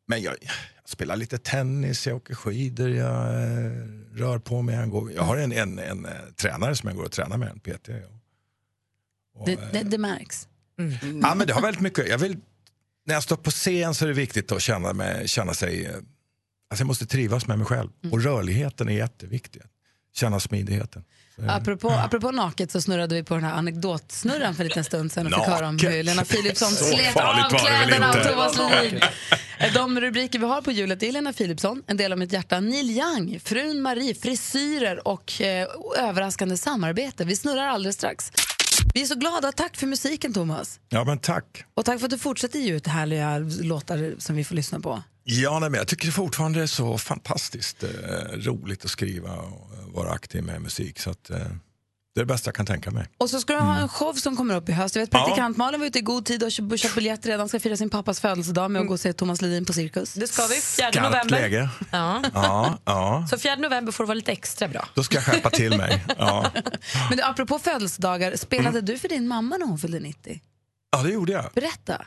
Men 0.06 0.22
jag, 0.22 0.34
jag 0.42 0.50
spelar 0.88 1.16
lite 1.16 1.38
tennis, 1.38 2.06
jag 2.06 2.16
åker 2.16 2.34
skidor, 2.34 2.88
jag 2.90 3.26
eh, 3.34 3.70
rör 4.14 4.38
på 4.38 4.62
mig. 4.62 4.74
Jag, 4.74 4.90
går, 4.90 5.12
jag 5.12 5.22
har 5.22 5.36
en, 5.36 5.52
en, 5.52 5.78
en, 5.78 6.04
eh, 6.06 6.12
tränare 6.36 6.76
som 6.76 6.88
jag 6.88 6.96
går 6.96 7.04
och 7.04 7.12
tränar 7.12 7.36
med, 7.36 7.48
en 7.48 7.60
PT. 7.60 7.88
Det, 9.46 9.58
det, 9.72 9.82
det 9.82 9.98
märks. 9.98 10.48
Ja, 11.22 11.34
men 11.34 11.46
det 11.46 11.52
har 11.52 11.60
väldigt 11.62 11.82
mycket, 11.82 12.08
jag 12.08 12.18
vill, 12.18 12.36
när 13.06 13.14
jag 13.14 13.22
står 13.22 13.36
på 13.36 13.50
scen 13.50 13.94
så 13.94 14.04
är 14.04 14.08
det 14.08 14.14
viktigt 14.14 14.52
att 14.52 14.62
känna, 14.62 14.92
mig, 14.92 15.28
känna 15.28 15.54
sig, 15.54 15.86
eh, 15.86 15.94
alltså 15.94 16.82
jag 16.82 16.86
måste 16.86 17.06
trivas 17.06 17.46
med 17.46 17.58
mig 17.58 17.66
själv. 17.66 17.90
Och 18.12 18.22
rörligheten 18.22 18.88
är 18.88 18.92
jätteviktig. 18.92 19.62
Känna 20.14 20.40
smidigheten. 20.40 21.04
Så, 21.36 21.42
eh, 21.42 21.56
Apropå, 21.56 21.90
apropå 21.90 22.30
naket 22.30 22.70
så 22.70 22.80
snurrade 22.80 23.14
vi 23.14 23.22
på 23.22 23.34
den 23.34 23.44
här 23.44 23.52
anekdotsnurran 23.52 24.54
för 24.54 24.62
en 24.62 24.68
liten 24.68 24.84
stund 24.84 25.12
sedan 25.12 25.26
och 25.26 25.32
fick 25.32 25.48
höra 25.48 25.68
om 25.68 25.78
hur 25.78 26.02
Lena 26.02 26.24
Philipsson 26.24 26.70
slet 26.70 27.16
av 27.16 27.48
kläderna 27.58 28.08
av? 28.08 28.12
Thomas 28.14 28.58
Ledin. 28.58 29.00
De 29.74 30.00
rubriker 30.00 30.38
vi 30.38 30.46
har 30.46 30.62
på 30.62 30.72
hjulet 30.72 31.02
är 31.02 31.12
Lena 31.12 31.32
Philipsson, 31.32 31.82
En 31.86 31.96
del 31.96 32.12
av 32.12 32.18
mitt 32.18 32.32
hjärta, 32.32 32.60
Neil 32.60 32.90
Young, 32.90 33.40
Frun 33.44 33.82
Marie, 33.82 34.14
frisyrer 34.14 35.08
och 35.08 35.40
eh, 35.40 35.68
överraskande 35.98 36.56
samarbete. 36.56 37.24
Vi 37.24 37.36
snurrar 37.36 37.66
alldeles 37.66 37.96
strax. 37.96 38.32
Vi 38.94 39.02
är 39.02 39.06
så 39.06 39.14
glada. 39.14 39.52
Tack 39.52 39.76
för 39.76 39.86
musiken, 39.86 40.32
Thomas. 40.32 40.80
Ja, 40.88 41.04
men 41.04 41.18
tack. 41.18 41.64
Och 41.74 41.84
tack 41.84 41.98
för 41.98 42.06
att 42.06 42.10
du 42.10 42.18
fortsätter 42.18 42.58
ge 42.58 42.72
ut 42.72 42.86
härliga 42.86 43.38
låtar 43.38 44.14
som 44.18 44.36
vi 44.36 44.44
får 44.44 44.54
lyssna 44.54 44.80
på. 44.80 45.02
Ja, 45.24 45.58
nej, 45.58 45.70
men 45.70 45.78
jag 45.78 45.88
tycker 45.88 46.10
fortfarande 46.10 46.58
det 46.58 46.62
är 46.62 46.66
så 46.66 46.98
fantastiskt 46.98 47.82
eh, 47.82 47.88
roligt 48.32 48.84
att 48.84 48.90
skriva 48.90 49.32
och 49.36 49.74
eh, 49.78 49.94
vara 49.94 50.10
aktiv 50.10 50.44
med 50.44 50.62
musik. 50.62 50.98
Så 50.98 51.10
att, 51.10 51.30
eh, 51.30 51.46
Det 52.14 52.20
är 52.20 52.24
det 52.24 52.32
bästa 52.32 52.48
jag 52.48 52.54
kan 52.54 52.66
tänka 52.66 52.90
mig. 52.90 53.06
Och 53.18 53.30
så 53.30 53.40
ska 53.40 53.52
du 53.52 53.58
ha 53.58 53.76
en 53.76 53.88
show 53.88 54.12
som 54.12 54.36
kommer 54.36 54.54
upp 54.56 54.68
i 54.68 54.72
höst. 54.72 54.94
Jag 54.96 55.02
vet, 55.02 55.10
praktikant 55.10 55.56
Malin 55.56 55.80
var 55.80 55.86
ute 55.86 55.98
i 55.98 56.02
god 56.02 56.26
tid 56.26 56.42
och 56.42 56.52
köpt 56.52 56.80
köpt 56.80 56.94
biljett 56.94 57.26
redan. 57.26 57.48
Ska 57.48 57.60
fira 57.60 57.76
sin 57.76 57.90
pappas 57.90 58.20
födelsedag 58.20 58.70
med 58.70 58.82
att 58.82 58.88
gå 58.88 58.94
och 58.94 59.00
se 59.00 59.12
Thomas 59.12 59.42
Ledin 59.42 59.64
på 59.64 59.72
Cirkus. 59.72 60.14
Det 60.14 60.26
ska 60.26 60.46
vi. 60.46 60.54
4 60.54 60.60
Skarpt 60.62 60.96
november. 60.96 61.28
läge. 61.30 61.68
Ja. 61.92 62.22
Ja, 62.34 62.78
ja. 62.84 63.26
Så 63.30 63.38
4 63.38 63.56
november 63.56 63.92
får 63.92 64.04
det 64.04 64.08
vara 64.08 64.14
lite 64.14 64.32
extra 64.32 64.68
bra. 64.68 64.88
Då 64.94 65.02
ska 65.04 65.14
jag 65.14 65.24
skärpa 65.24 65.50
till 65.50 65.76
mig. 65.76 66.04
Ja, 66.18 66.50
Men 67.08 67.16
du, 67.18 67.22
apropå 67.22 67.58
födelsedagar, 67.58 68.36
spelade 68.36 68.80
du 68.80 68.98
för 68.98 69.08
din 69.08 69.28
mamma 69.28 69.56
när 69.56 69.66
hon 69.66 69.78
fyllde 69.78 70.00
90? 70.00 70.40
ja 70.96 71.02
det 71.02 71.10
gjorde 71.12 71.32
jag. 71.32 71.44
Berätta. 71.54 72.06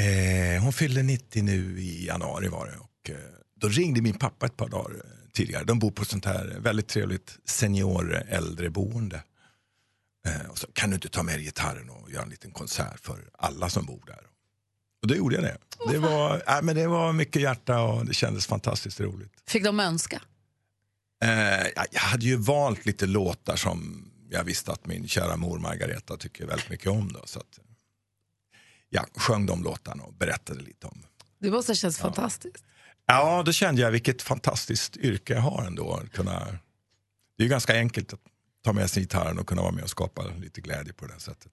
Eh, 0.00 0.62
hon 0.62 0.72
fyllde 0.72 1.02
90 1.02 1.42
nu 1.42 1.80
i 1.80 2.06
januari 2.06 2.48
var 2.48 2.66
det. 2.66 2.76
Och, 2.78 3.10
eh, 3.10 3.16
då 3.60 3.68
ringde 3.68 4.02
min 4.02 4.14
pappa 4.18 4.46
ett 4.46 4.56
par 4.56 4.68
dagar 4.68 4.90
eh, 4.94 5.00
tidigare. 5.32 5.64
De 5.64 5.78
bor 5.78 5.90
på 5.90 6.04
sånt 6.04 6.24
här 6.24 6.56
väldigt 6.60 6.88
trevligt 6.88 7.38
senior 7.44 8.14
äldreboende. 8.28 9.22
Eh, 10.26 10.50
och 10.50 10.58
så, 10.58 10.66
kan 10.72 10.90
du 10.90 10.94
inte 10.94 11.08
ta 11.08 11.22
med 11.22 11.40
gitarren 11.40 11.90
och 11.90 12.10
göra 12.10 12.22
en 12.22 12.30
liten 12.30 12.50
konsert 12.50 13.00
för 13.00 13.30
alla 13.38 13.70
som 13.70 13.86
bor 13.86 14.02
där? 14.06 14.26
Och 15.02 15.08
då 15.08 15.14
gjorde 15.14 15.34
jag 15.34 15.44
det. 15.44 15.58
Det 15.92 15.98
var, 15.98 16.42
äh, 16.48 16.62
men 16.62 16.76
det 16.76 16.86
var 16.86 17.12
mycket 17.12 17.42
hjärta 17.42 17.80
och 17.80 18.06
det 18.06 18.14
kändes 18.14 18.46
fantastiskt 18.46 19.00
roligt. 19.00 19.32
Fick 19.46 19.64
de 19.64 19.80
önska? 19.80 20.22
Eh, 21.22 21.66
jag, 21.90 22.00
hade 22.00 22.26
ju 22.26 22.36
valt 22.36 22.86
lite 22.86 23.06
låtar 23.06 23.56
som 23.56 24.10
jag 24.30 24.44
visste 24.44 24.72
att 24.72 24.86
min 24.86 25.08
kära 25.08 25.36
mor 25.36 25.58
Margareta 25.58 26.16
tycker 26.16 26.46
väldigt 26.46 26.70
mycket 26.70 26.86
om. 26.86 27.12
Då, 27.12 27.20
så 27.24 27.42
jag 28.88 29.06
sjöng 29.16 29.46
de 29.46 29.62
låtarna 29.62 30.04
och 30.04 30.12
berättade 30.12 30.60
lite 30.60 30.86
om. 30.86 31.02
Det 31.38 31.50
måste 31.50 31.70
ha 31.70 31.76
känts 31.76 31.98
fantastiskt. 31.98 32.64
Ja, 33.10 33.42
då 33.46 33.52
kände 33.52 33.82
jag 33.82 33.90
vilket 33.90 34.22
fantastiskt 34.22 34.96
yrke 34.96 35.34
jag 35.34 35.40
har 35.40 35.64
ändå. 35.64 36.00
Kunna, 36.12 36.40
det 37.36 37.42
är 37.42 37.44
ju 37.44 37.48
ganska 37.48 37.74
enkelt 37.76 38.12
att 38.12 38.20
ta 38.64 38.72
med 38.72 38.90
sig 38.90 39.02
gitarren 39.02 39.38
och 39.38 39.46
kunna 39.46 39.62
vara 39.62 39.72
med 39.72 39.84
och 39.84 39.90
skapa 39.90 40.22
lite 40.40 40.60
glädje 40.60 40.92
på 40.92 41.06
det 41.06 41.12
här 41.12 41.20
sättet. 41.20 41.52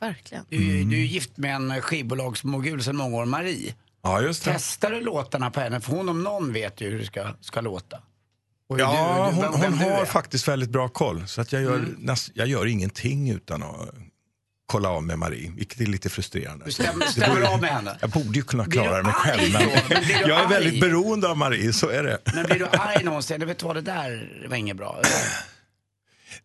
Verkligen. 0.00 0.44
Du, 0.48 0.84
du 0.84 0.96
är 0.96 1.04
gift 1.04 1.36
med 1.36 1.54
en 1.56 1.82
skivbolagsmogul 1.82 2.82
sedan 2.84 2.96
många 2.96 3.16
år, 3.16 3.24
Marie. 3.24 3.74
Ja, 4.02 4.20
just 4.22 4.44
det. 4.44 4.52
Testar 4.52 4.90
du 4.90 5.00
låtarna 5.00 5.50
på 5.50 5.60
henne? 5.60 5.80
För 5.80 5.92
hon 5.92 6.08
om 6.08 6.22
någon 6.22 6.52
vet 6.52 6.80
ju 6.80 6.90
hur 6.90 6.98
det 6.98 7.06
ska, 7.06 7.34
ska 7.40 7.60
låta. 7.60 8.02
Och 8.68 8.80
Ja, 8.80 9.28
du- 9.30 9.36
hon, 9.36 9.60
vem- 9.60 9.72
hon 9.72 9.78
du 9.88 9.94
har 9.94 10.04
faktiskt 10.04 10.48
väldigt 10.48 10.70
bra 10.70 10.88
koll. 10.88 11.28
Så 11.28 11.40
att 11.40 11.52
jag, 11.52 11.62
gör, 11.62 11.74
Mm. 11.76 11.94
näst, 11.98 12.30
jag 12.34 12.46
gör 12.48 12.66
ingenting 12.66 13.30
utan 13.30 13.62
att 13.62 13.94
kolla 14.66 14.88
av 14.88 15.02
med 15.02 15.18
Marie, 15.18 15.52
vilket 15.56 15.80
är 15.80 15.86
lite 15.86 16.08
frustrerande. 16.08 16.64
Du 16.64 16.72
stämmer- 16.72 17.42
av 17.54 17.60
med 17.60 17.70
henne? 17.70 17.96
Jag 18.00 18.10
borde 18.10 18.38
ju 18.38 18.42
kunna 18.42 18.64
klara 18.64 19.02
mig 19.02 19.12
själv. 19.12 19.52
Men? 19.52 19.62
Men 19.88 20.02
jag 20.08 20.30
är 20.30 20.44
arg? 20.44 20.48
väldigt 20.48 20.80
beroende 20.80 21.28
av 21.28 21.36
Marie, 21.36 21.72
så 21.72 21.88
är 21.88 22.02
det. 22.02 22.18
Men 22.34 22.46
blir 22.46 22.58
du 22.58 22.66
arg 22.66 23.22
säger, 23.22 23.46
vet 23.46 23.58
du 23.58 23.66
vad 23.66 23.76
det 23.76 23.80
där 23.80 24.46
var 24.48 24.56
inget 24.56 24.76
bra? 24.76 25.02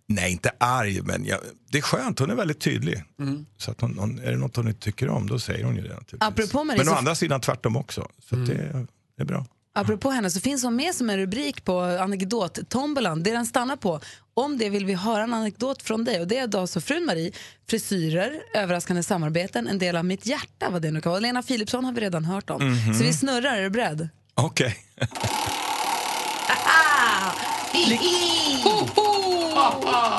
Nej, 0.08 0.32
inte 0.32 0.52
arg, 0.58 1.02
men 1.02 1.26
jag, 1.26 1.40
det 1.72 1.78
är 1.78 1.82
skönt. 1.82 2.20
Hon 2.20 2.30
är 2.32 2.36
väldigt 2.36 2.62
tydlig. 2.62 3.04
Mm. 3.20 3.46
Så 3.58 3.72
att 3.72 3.82
hon, 3.82 3.98
hon, 3.98 4.20
är 4.20 4.32
det 4.32 4.38
något 4.38 4.56
hon 4.56 4.68
inte 4.68 4.80
tycker 4.80 5.10
om, 5.10 5.28
då 5.28 5.40
säger 5.40 5.64
hon 5.64 5.76
ju 5.76 5.82
det. 5.82 5.90
Naturligtvis. 5.90 6.22
Apropå 6.22 6.64
Marie, 6.64 6.78
Men 6.84 6.94
å 6.94 6.96
andra 6.96 7.16
sidan 7.16 7.42
tvärtom 7.42 7.76
också. 7.76 8.08
Så 8.30 8.36
att 8.36 8.48
det, 8.48 8.86
det 9.18 9.24
är 9.24 9.26
bra. 9.26 9.46
Apropå 9.74 10.12
henne 10.12 10.32
så 10.32 10.40
finns 10.40 10.64
hon 10.64 10.76
med 10.76 10.96
som 10.96 11.10
en 11.10 11.18
rubrik 11.18 11.66
på 11.66 11.82
anekdot-tombolan. 11.82 13.24
Det 13.24 13.32
den 13.32 13.46
stannar 13.46 13.76
på. 13.76 14.00
Om 14.34 14.58
det 14.58 14.70
vill 14.70 14.86
vi 14.86 14.94
höra 14.94 15.24
en 15.24 15.34
anekdot 15.34 15.82
från 15.82 16.04
dig. 16.04 16.20
Och 16.22 16.28
det 16.28 16.38
är 16.38 16.48
då 16.48 16.60
alltså 16.60 16.82
frun 16.82 17.06
Marie, 17.06 17.32
frisyrer, 17.70 18.42
överraskande 18.54 19.04
samarbeten, 19.04 19.68
en 19.68 19.80
del 19.80 19.96
av 19.96 20.06
mitt 20.06 20.26
hjärta 20.26 20.70
vad 20.70 20.82
det 20.82 20.92
nu 20.92 21.02
kan 21.02 21.10
vara. 21.10 21.20
Lena 21.20 21.44
Philipsson 21.44 21.86
har 21.86 21.92
vi 21.92 22.02
redan 22.02 22.26
hört 22.26 22.50
om. 22.50 22.68
Mhm. 22.68 22.94
Så 22.94 23.04
vi 23.04 23.14
snurrar, 23.14 23.56
är 23.58 23.62
du 23.64 23.70
beredd? 23.70 24.10
Okej. 24.36 24.76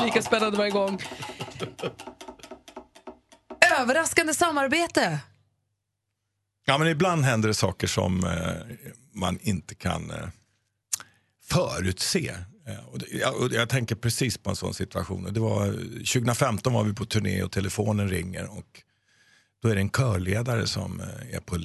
Lika 0.04 0.22
spännande 0.22 0.58
varje 0.58 0.70
gång. 0.70 0.98
Överraskande 3.80 4.34
samarbete. 4.34 5.18
Ja, 6.64 6.78
men 6.78 6.88
ibland 6.88 7.24
händer 7.24 7.48
det 7.48 7.54
saker 7.54 7.86
som 7.86 8.24
eh, 8.24 8.30
man 9.12 9.38
inte 9.42 9.74
kan 9.74 10.10
eh, 10.10 10.28
förutse. 11.44 12.36
Eh, 12.66 12.84
och 12.86 12.98
det, 12.98 13.06
jag, 13.10 13.36
och 13.36 13.52
jag 13.52 13.68
tänker 13.68 13.94
precis 13.94 14.38
på 14.38 14.50
en 14.50 14.56
sån 14.56 14.74
situation. 14.74 15.32
Det 15.32 15.40
var, 15.40 15.72
2015 15.72 16.72
var 16.72 16.84
vi 16.84 16.94
på 16.94 17.04
turné 17.04 17.42
och 17.42 17.52
telefonen 17.52 18.08
ringer 18.08 18.58
och 18.58 18.82
då 19.62 19.68
är 19.68 19.74
det 19.74 19.80
en 19.80 19.90
körledare 19.90 20.66
som 20.66 21.00
eh, 21.00 21.36
är 21.36 21.40
på 21.40 21.58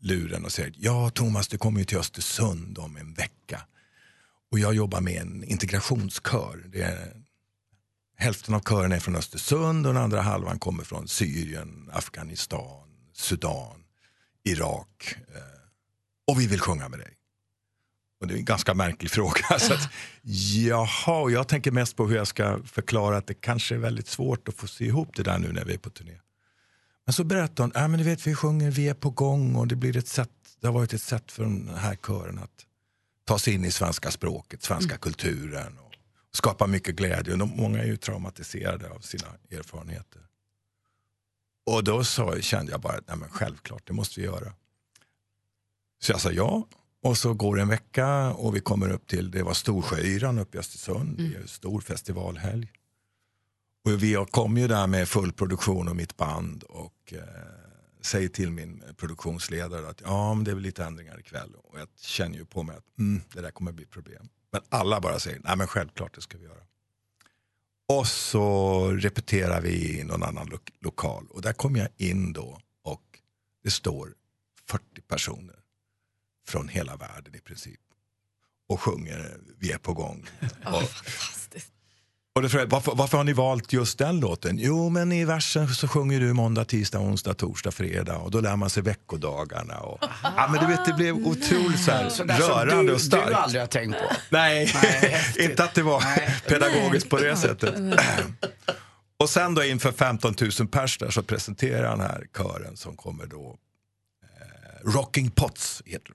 luren 0.00 0.44
och 0.44 0.52
säger 0.52 0.72
Ja 0.76 1.10
Thomas, 1.10 1.48
du 1.48 1.58
kommer 1.58 1.78
ju 1.78 1.84
till 1.84 1.98
Östersund 1.98 2.78
om 2.78 2.96
en 2.96 3.14
vecka. 3.14 3.62
Och 4.50 4.58
jag 4.58 4.74
jobbar 4.74 5.00
med 5.00 5.22
en 5.22 5.44
integrationskör. 5.44 6.64
Det 6.72 6.82
är, 6.82 7.12
hälften 8.16 8.54
av 8.54 8.60
kören 8.60 8.92
är 8.92 9.00
från 9.00 9.16
Östersund 9.16 9.86
och 9.86 9.94
den 9.94 10.02
andra 10.02 10.20
halvan 10.20 10.58
kommer 10.58 10.84
från 10.84 11.08
Syrien, 11.08 11.90
Afghanistan, 11.92 12.88
Sudan, 13.12 13.84
Irak. 14.44 15.14
Eh, 15.34 15.57
och 16.28 16.40
vi 16.40 16.46
vill 16.46 16.60
sjunga 16.60 16.88
med 16.88 16.98
dig. 16.98 17.14
Och 18.20 18.26
det 18.26 18.34
är 18.34 18.38
en 18.38 18.44
ganska 18.44 18.74
märklig 18.74 19.10
fråga. 19.10 19.58
Så 19.58 19.74
att, 19.74 19.90
jaha, 20.22 21.20
och 21.20 21.30
jag 21.30 21.48
tänker 21.48 21.70
mest 21.70 21.96
på 21.96 22.06
hur 22.06 22.16
jag 22.16 22.26
ska 22.26 22.62
förklara 22.62 23.16
att 23.16 23.26
det 23.26 23.34
kanske 23.34 23.74
är 23.74 23.78
väldigt 23.78 24.08
svårt 24.08 24.48
att 24.48 24.54
få 24.54 24.66
se 24.66 24.84
ihop 24.84 25.16
det 25.16 25.22
där 25.22 25.38
nu 25.38 25.52
när 25.52 25.64
vi 25.64 25.74
är 25.74 25.78
på 25.78 25.90
turné. 25.90 26.18
Men 27.06 27.12
så 27.12 27.24
berättar 27.24 27.64
hon, 27.64 27.72
äh, 27.76 27.88
men 27.88 27.98
du 27.98 28.04
vet 28.04 28.26
vi 28.26 28.34
sjunger 28.34 28.70
Vi 28.70 28.88
är 28.88 28.94
på 28.94 29.10
gång 29.10 29.54
och 29.56 29.66
det 29.66 29.76
blir 29.76 29.96
ett 29.96 30.08
sätt, 30.08 30.30
det 30.60 30.66
har 30.66 30.74
varit 30.74 30.92
ett 30.92 31.02
sätt 31.02 31.32
för 31.32 31.42
den 31.42 31.68
här 31.76 31.96
kören 31.96 32.38
att 32.38 32.66
ta 33.24 33.38
sig 33.38 33.54
in 33.54 33.64
i 33.64 33.70
svenska 33.70 34.10
språket, 34.10 34.62
svenska 34.62 34.96
kulturen 34.96 35.78
och 35.78 35.92
skapa 36.32 36.66
mycket 36.66 36.96
glädje. 36.96 37.32
Och 37.32 37.38
de, 37.38 37.52
många 37.56 37.78
är 37.78 37.86
ju 37.86 37.96
traumatiserade 37.96 38.90
av 38.90 39.00
sina 39.00 39.26
erfarenheter. 39.50 40.22
Och 41.66 41.84
då 41.84 42.04
så 42.04 42.40
kände 42.40 42.72
jag 42.72 42.80
bara, 42.80 43.00
nej 43.06 43.16
men 43.16 43.28
självklart, 43.28 43.86
det 43.86 43.92
måste 43.92 44.20
vi 44.20 44.26
göra. 44.26 44.52
Så 45.98 46.12
jag 46.12 46.20
sa 46.20 46.32
ja. 46.32 46.68
Och 47.02 47.18
så 47.18 47.34
går 47.34 47.56
det 47.56 47.62
en 47.62 47.68
vecka 47.68 48.32
och 48.32 48.56
vi 48.56 48.60
kommer 48.60 48.90
upp 48.90 49.06
till, 49.06 49.30
det 49.30 49.42
var 49.42 49.54
Storsjöyran 49.54 50.38
uppe 50.38 50.56
i 50.56 50.60
Östersund, 50.60 51.18
det 51.18 51.36
är 51.36 51.40
en 51.40 51.48
stor 51.48 51.80
festivalhelg. 51.80 52.72
Och 53.84 54.02
vi 54.02 54.24
kom 54.30 54.56
ju 54.56 54.68
där 54.68 54.86
med 54.86 55.08
full 55.08 55.32
produktion 55.32 55.88
och 55.88 55.96
mitt 55.96 56.16
band 56.16 56.62
och 56.62 57.12
eh, 57.12 57.18
säger 58.00 58.28
till 58.28 58.50
min 58.50 58.82
produktionsledare 58.96 59.88
att 59.88 60.00
ja, 60.00 60.34
men 60.34 60.44
det 60.44 60.50
är 60.50 60.54
väl 60.54 60.62
lite 60.62 60.84
ändringar 60.84 61.20
ikväll. 61.20 61.54
Och 61.54 61.80
jag 61.80 61.88
känner 61.96 62.38
ju 62.38 62.44
på 62.44 62.62
mig 62.62 62.76
att 62.76 62.98
mm, 62.98 63.22
det 63.34 63.40
där 63.40 63.50
kommer 63.50 63.72
bli 63.72 63.86
problem. 63.86 64.28
Men 64.52 64.62
alla 64.68 65.00
bara 65.00 65.18
säger, 65.18 65.40
nej 65.44 65.56
men 65.56 65.66
självklart 65.66 66.14
det 66.14 66.20
ska 66.20 66.38
vi 66.38 66.44
göra. 66.44 66.62
Och 67.88 68.06
så 68.06 68.90
repeterar 68.92 69.60
vi 69.60 70.00
i 70.00 70.04
någon 70.04 70.22
annan 70.22 70.46
lo 70.48 70.58
lokal 70.80 71.26
och 71.30 71.42
där 71.42 71.52
kommer 71.52 71.80
jag 71.80 71.88
in 71.96 72.32
då 72.32 72.58
och 72.82 73.02
det 73.64 73.70
står 73.70 74.14
40 74.68 75.00
personer 75.00 75.57
från 76.48 76.68
hela 76.68 76.96
världen 76.96 77.34
i 77.34 77.38
princip 77.40 77.80
och 78.68 78.80
sjunger 78.80 79.36
Vi 79.58 79.72
är 79.72 79.78
på 79.78 79.94
gång. 79.94 80.26
och, 80.64 80.82
och 82.34 82.42
då 82.42 82.48
frågade 82.48 82.70
varför, 82.70 82.92
varför 82.94 83.16
har 83.16 83.24
ni 83.24 83.32
valt 83.32 83.72
just 83.72 83.98
den 83.98 84.20
låten? 84.20 84.58
Jo, 84.58 84.88
men 84.88 85.12
i 85.12 85.24
versen 85.24 85.68
så 85.68 85.88
sjunger 85.88 86.20
du 86.20 86.32
måndag, 86.32 86.64
tisdag, 86.64 86.98
onsdag, 86.98 87.34
torsdag, 87.34 87.70
fredag 87.70 88.16
och 88.16 88.30
då 88.30 88.40
lär 88.40 88.56
man 88.56 88.70
sig 88.70 88.82
veckodagarna. 88.82 89.78
Och, 89.78 89.98
ja, 90.22 90.48
men 90.52 90.60
du 90.60 90.66
vet, 90.66 90.84
det 90.84 90.92
blev 90.92 91.14
otroligt 91.14 91.84
så 91.84 91.90
här, 91.90 92.08
Så 92.08 92.24
rörande 92.24 92.82
du, 92.82 92.94
och 92.94 93.00
starkt. 93.00 93.28
du 93.28 93.34
aldrig 93.34 93.62
har 93.62 93.66
tänkt 93.66 93.98
på. 93.98 94.16
Nej, 94.30 94.74
inte 95.38 95.64
att 95.64 95.74
det 95.74 95.82
var 95.82 96.02
pedagogiskt 96.48 97.08
på 97.10 97.18
det 97.18 97.36
sättet. 97.36 97.74
Och 99.20 99.30
sen 99.30 99.54
då 99.54 99.64
inför 99.64 99.92
15 99.92 100.34
000 100.60 100.68
pers 100.68 100.98
där 100.98 101.10
så 101.10 101.22
presenterar 101.22 101.90
den 101.90 102.00
här 102.00 102.26
kören 102.36 102.76
som 102.76 102.96
kommer 102.96 103.26
då, 103.26 103.58
eh, 104.22 104.90
Rocking 104.90 105.30
Pots 105.30 105.82
heter 105.86 106.08
de. 106.08 106.14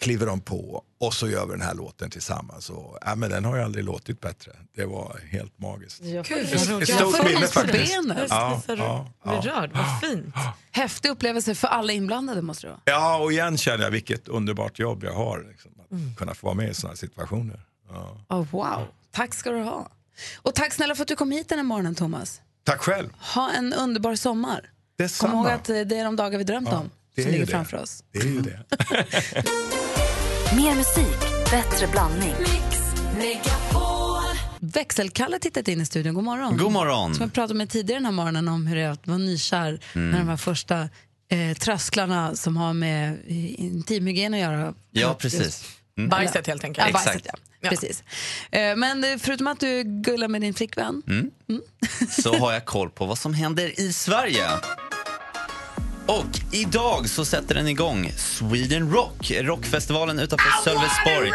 Kliver 0.00 0.26
de 0.26 0.40
på 0.40 0.84
och 1.00 1.14
så 1.14 1.28
gör 1.28 1.46
vi 1.46 1.52
den 1.52 1.60
här 1.60 1.74
låten 1.74 2.10
tillsammans. 2.10 2.70
Och, 2.70 2.98
ja, 3.04 3.14
men 3.14 3.30
den 3.30 3.44
har 3.44 3.56
ju 3.56 3.62
aldrig 3.62 3.84
låtit 3.84 4.20
bättre. 4.20 4.52
Det 4.76 4.84
var 4.84 5.20
helt 5.30 5.58
magiskt. 5.58 5.98
Kul. 6.00 6.12
Ett- 6.12 6.68
Jag 6.68 6.82
ett 6.82 6.90
får 6.90 7.10
stort 7.12 7.24
minne 7.24 7.40
rys 7.40 7.52
på 7.54 7.60
faktiskt. 7.60 7.94
benen. 8.02 8.26
Ja, 8.30 8.62
ja, 8.68 9.06
ja. 9.24 9.32
Rörd, 9.44 9.70
vad 9.72 10.00
fint. 10.00 10.34
Häftig 10.70 11.08
upplevelse 11.08 11.54
för 11.54 11.68
alla 11.68 11.92
inblandade 11.92 12.42
måste 12.42 12.66
det 12.66 12.70
vara. 12.70 12.80
Ja, 12.84 13.18
och 13.18 13.32
igen 13.32 13.58
känner 13.58 13.84
jag 13.84 13.90
vilket 13.90 14.28
underbart 14.28 14.78
jobb 14.78 15.04
jag 15.04 15.12
har. 15.14 15.46
Liksom, 15.50 15.70
att 15.84 15.90
Mm. 15.90 16.14
kunna 16.16 16.34
få 16.34 16.46
vara 16.46 16.54
med 16.56 16.70
i 16.70 16.74
sådana 16.74 16.90
här 16.92 16.96
situationer. 16.96 17.60
Ja. 17.90 18.20
Oh, 18.28 18.46
wow, 18.50 18.86
tack 19.12 19.34
ska 19.34 19.50
du 19.50 19.62
ha. 19.62 19.88
Och 20.36 20.54
tack 20.54 20.72
snälla 20.72 20.94
för 20.94 21.02
att 21.02 21.08
du 21.08 21.16
kom 21.16 21.30
hit 21.30 21.48
den 21.48 21.58
här 21.58 21.64
morgonen 21.64 21.94
Thomas. 21.94 22.40
Tack 22.64 22.80
själv. 22.80 23.08
Ha 23.34 23.50
en 23.50 23.72
underbar 23.72 24.14
sommar. 24.14 24.60
Kom 24.60 24.70
Detsamma. 25.04 25.34
ihåg 25.34 25.46
att 25.48 25.68
eh, 25.70 25.80
det 25.80 25.96
är 25.98 26.04
de 26.04 26.16
dagar 26.16 26.38
vi 26.38 26.44
drömt 26.44 26.68
om 26.68 26.90
det 27.18 27.22
som 27.22 27.28
är 27.30 27.34
ju 27.34 27.40
ligger 27.40 27.46
det. 27.46 27.52
framför 27.52 27.76
oss. 27.76 28.04
Det 28.12 28.18
är 28.18 28.24
ju 28.24 28.40
det. 28.40 28.64
Mer 30.56 30.74
musik, 30.74 31.18
bättre 31.50 31.86
blandning. 31.86 32.34
Växelkalle 34.60 35.34
har 35.34 35.38
tittat 35.40 35.68
in 35.68 35.80
i 35.80 35.86
studion. 35.86 36.14
God 36.14 36.24
morgon. 36.24 36.56
God 36.56 36.72
morgon. 36.72 37.14
Som 37.14 37.22
jag 37.22 37.32
pratade 37.32 37.54
med 37.54 37.70
tidigare 37.70 37.98
den 37.98 38.04
här 38.04 38.12
morgonen 38.12 38.48
om 38.48 38.66
hur 38.66 38.76
det 38.76 38.82
är 38.82 38.88
att 38.90 39.06
vara 39.06 39.18
nykär 39.18 39.80
Mm. 39.94 40.10
när 40.10 40.18
de 40.18 40.28
här 40.28 40.36
första 40.36 40.88
eh, 41.30 41.56
trösklarna 41.58 42.36
som 42.36 42.56
har 42.56 42.72
med 42.72 43.12
eh, 43.26 43.60
intimhygien 43.60 44.34
att 44.34 44.40
göra. 44.40 44.74
Ja, 44.90 45.14
precis. 45.18 45.64
Mm. 45.98 46.10
Bajset 46.10 46.46
helt 46.46 46.64
enkelt. 46.64 46.86
Ja, 46.86 46.92
bajset, 46.92 47.16
Exakt. 47.16 47.38
ja. 47.60 47.68
Precis. 47.70 48.02
Eh, 48.50 48.76
Men 48.76 49.04
eh, 49.04 49.16
förutom 49.18 49.46
att 49.46 49.60
du 49.60 49.82
gullar 49.82 50.28
med 50.28 50.40
din 50.40 50.54
flickvän, 50.54 51.02
Mm. 51.06 51.30
så 52.22 52.34
har 52.38 52.52
jag 52.52 52.64
koll 52.64 52.90
på 52.90 53.06
vad 53.06 53.18
som 53.18 53.34
händer 53.34 53.80
i 53.80 53.92
Sverige. 53.92 54.46
Och 56.08 56.40
idag 56.52 57.08
så 57.08 57.24
sätter 57.24 57.54
den 57.54 57.68
igång 57.68 58.12
Sweden 58.16 58.92
Rock, 58.92 59.32
rockfestivalen 59.40 60.18
utanför 60.18 60.50
Sölvesborg. 60.64 61.30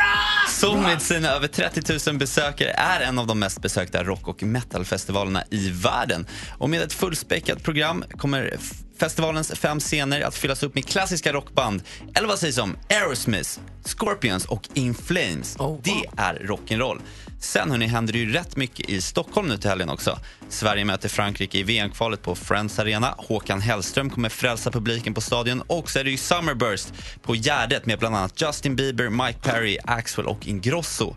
Som 0.50 0.82
med 0.82 1.02
sina 1.02 1.30
över 1.30 1.48
30 1.48 2.10
000 2.10 2.18
besökare 2.18 2.70
är 2.70 3.02
en 3.02 3.20
av 3.20 3.28
de 3.28 3.40
mest 3.40 3.62
besökta 3.62 4.04
rock 4.04 4.28
och 4.28 4.44
metalfestivalerna 4.44 5.44
i 5.50 5.70
världen. 5.70 6.28
Och 6.58 6.70
med 6.70 6.82
ett 6.82 6.94
fullspäckat 6.94 7.64
program 7.64 8.04
kommer 8.18 8.58
festivalens 9.00 9.52
fem 9.52 9.80
scener 9.80 10.22
att 10.22 10.36
fyllas 10.36 10.64
upp 10.64 10.76
med 10.76 10.86
klassiska 10.86 11.34
rockband. 11.34 11.84
Eller 12.16 12.28
vad 12.28 12.40
sägs 12.40 12.58
om 12.58 12.78
Aerosmith, 12.90 13.50
Scorpions 13.86 14.46
och 14.46 14.70
In 14.74 14.94
Flames. 14.94 15.58
Det 15.84 16.06
är 16.18 16.36
rock'n'roll. 16.36 17.02
Sen 17.44 17.72
hörni, 17.72 17.86
händer 17.86 18.14
det 18.14 18.20
ju 18.20 18.32
rätt 18.32 18.56
mycket 18.56 18.90
i 18.90 19.02
Stockholm 19.02 19.48
nu 19.48 19.58
till 19.58 19.70
helgen 19.70 19.90
också. 19.90 20.20
Sverige 20.50 20.86
möter 20.86 21.10
Frankrike 21.10 21.58
i 21.58 21.64
VM-kvalet 21.64 22.22
på 22.22 22.36
Friends 22.36 22.80
Arena. 22.80 23.16
Håkan 23.18 23.62
Hellström 23.62 24.10
kommer 24.10 24.30
frälsa 24.30 24.72
publiken 24.72 25.14
på 25.14 25.22
stadion. 25.22 25.62
Och 25.62 25.90
så 25.90 26.00
är 26.00 26.04
det 26.04 26.12
ju 26.12 26.18
Summerburst 26.18 26.94
på 27.22 27.36
Gärdet 27.36 27.86
med 27.86 28.00
bland 28.00 28.16
annat 28.16 28.42
Justin 28.42 28.76
Bieber, 28.76 29.10
Mike 29.10 29.40
Perry, 29.40 29.78
Axwell 29.84 30.28
och 30.28 30.48
Ingrosso. 30.48 31.16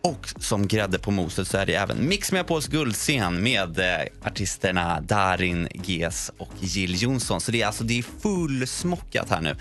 Och 0.00 0.28
som 0.38 0.68
grädde 0.68 0.98
på 0.98 1.10
moset 1.10 1.48
så 1.48 1.58
är 1.58 1.66
det 1.66 1.74
även 1.74 2.08
Mix 2.08 2.32
Megapols 2.32 2.66
guldscen 2.66 3.42
med 3.42 3.78
eh, 3.78 4.06
artisterna 4.24 5.00
Darin, 5.00 5.68
Ges 5.74 6.30
och 6.38 6.52
Jill 6.60 7.02
Johnson. 7.02 7.40
Så 7.40 7.52
det 7.52 7.62
är 7.62 7.66
alltså 7.66 7.84
det 7.84 7.98
är 7.98 8.04
fullsmockat 8.22 9.30
här 9.30 9.40
nu. 9.40 9.56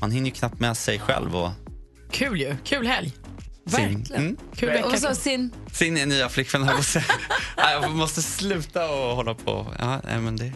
Man 0.00 0.10
hinner 0.10 0.26
ju 0.26 0.34
knappt 0.34 0.60
med 0.60 0.76
sig 0.76 0.98
själv 0.98 1.36
och 1.36 1.50
Kul 2.10 2.40
ju. 2.40 2.56
Kul 2.64 2.86
helg 2.86 3.12
sin, 3.66 4.06
mm, 4.14 4.36
Kul 4.56 4.68
vecka. 4.68 4.86
och 4.86 4.98
så 4.98 5.14
sin... 5.14 5.52
sin 5.72 5.94
nya 5.94 6.28
flickvän 6.28 6.68
jag 7.56 7.90
måste 7.96 8.22
sluta 8.22 8.90
och 8.90 9.16
hålla 9.16 9.34
på. 9.34 9.74
Ja, 9.78 10.00
men 10.04 10.36
det... 10.36 10.52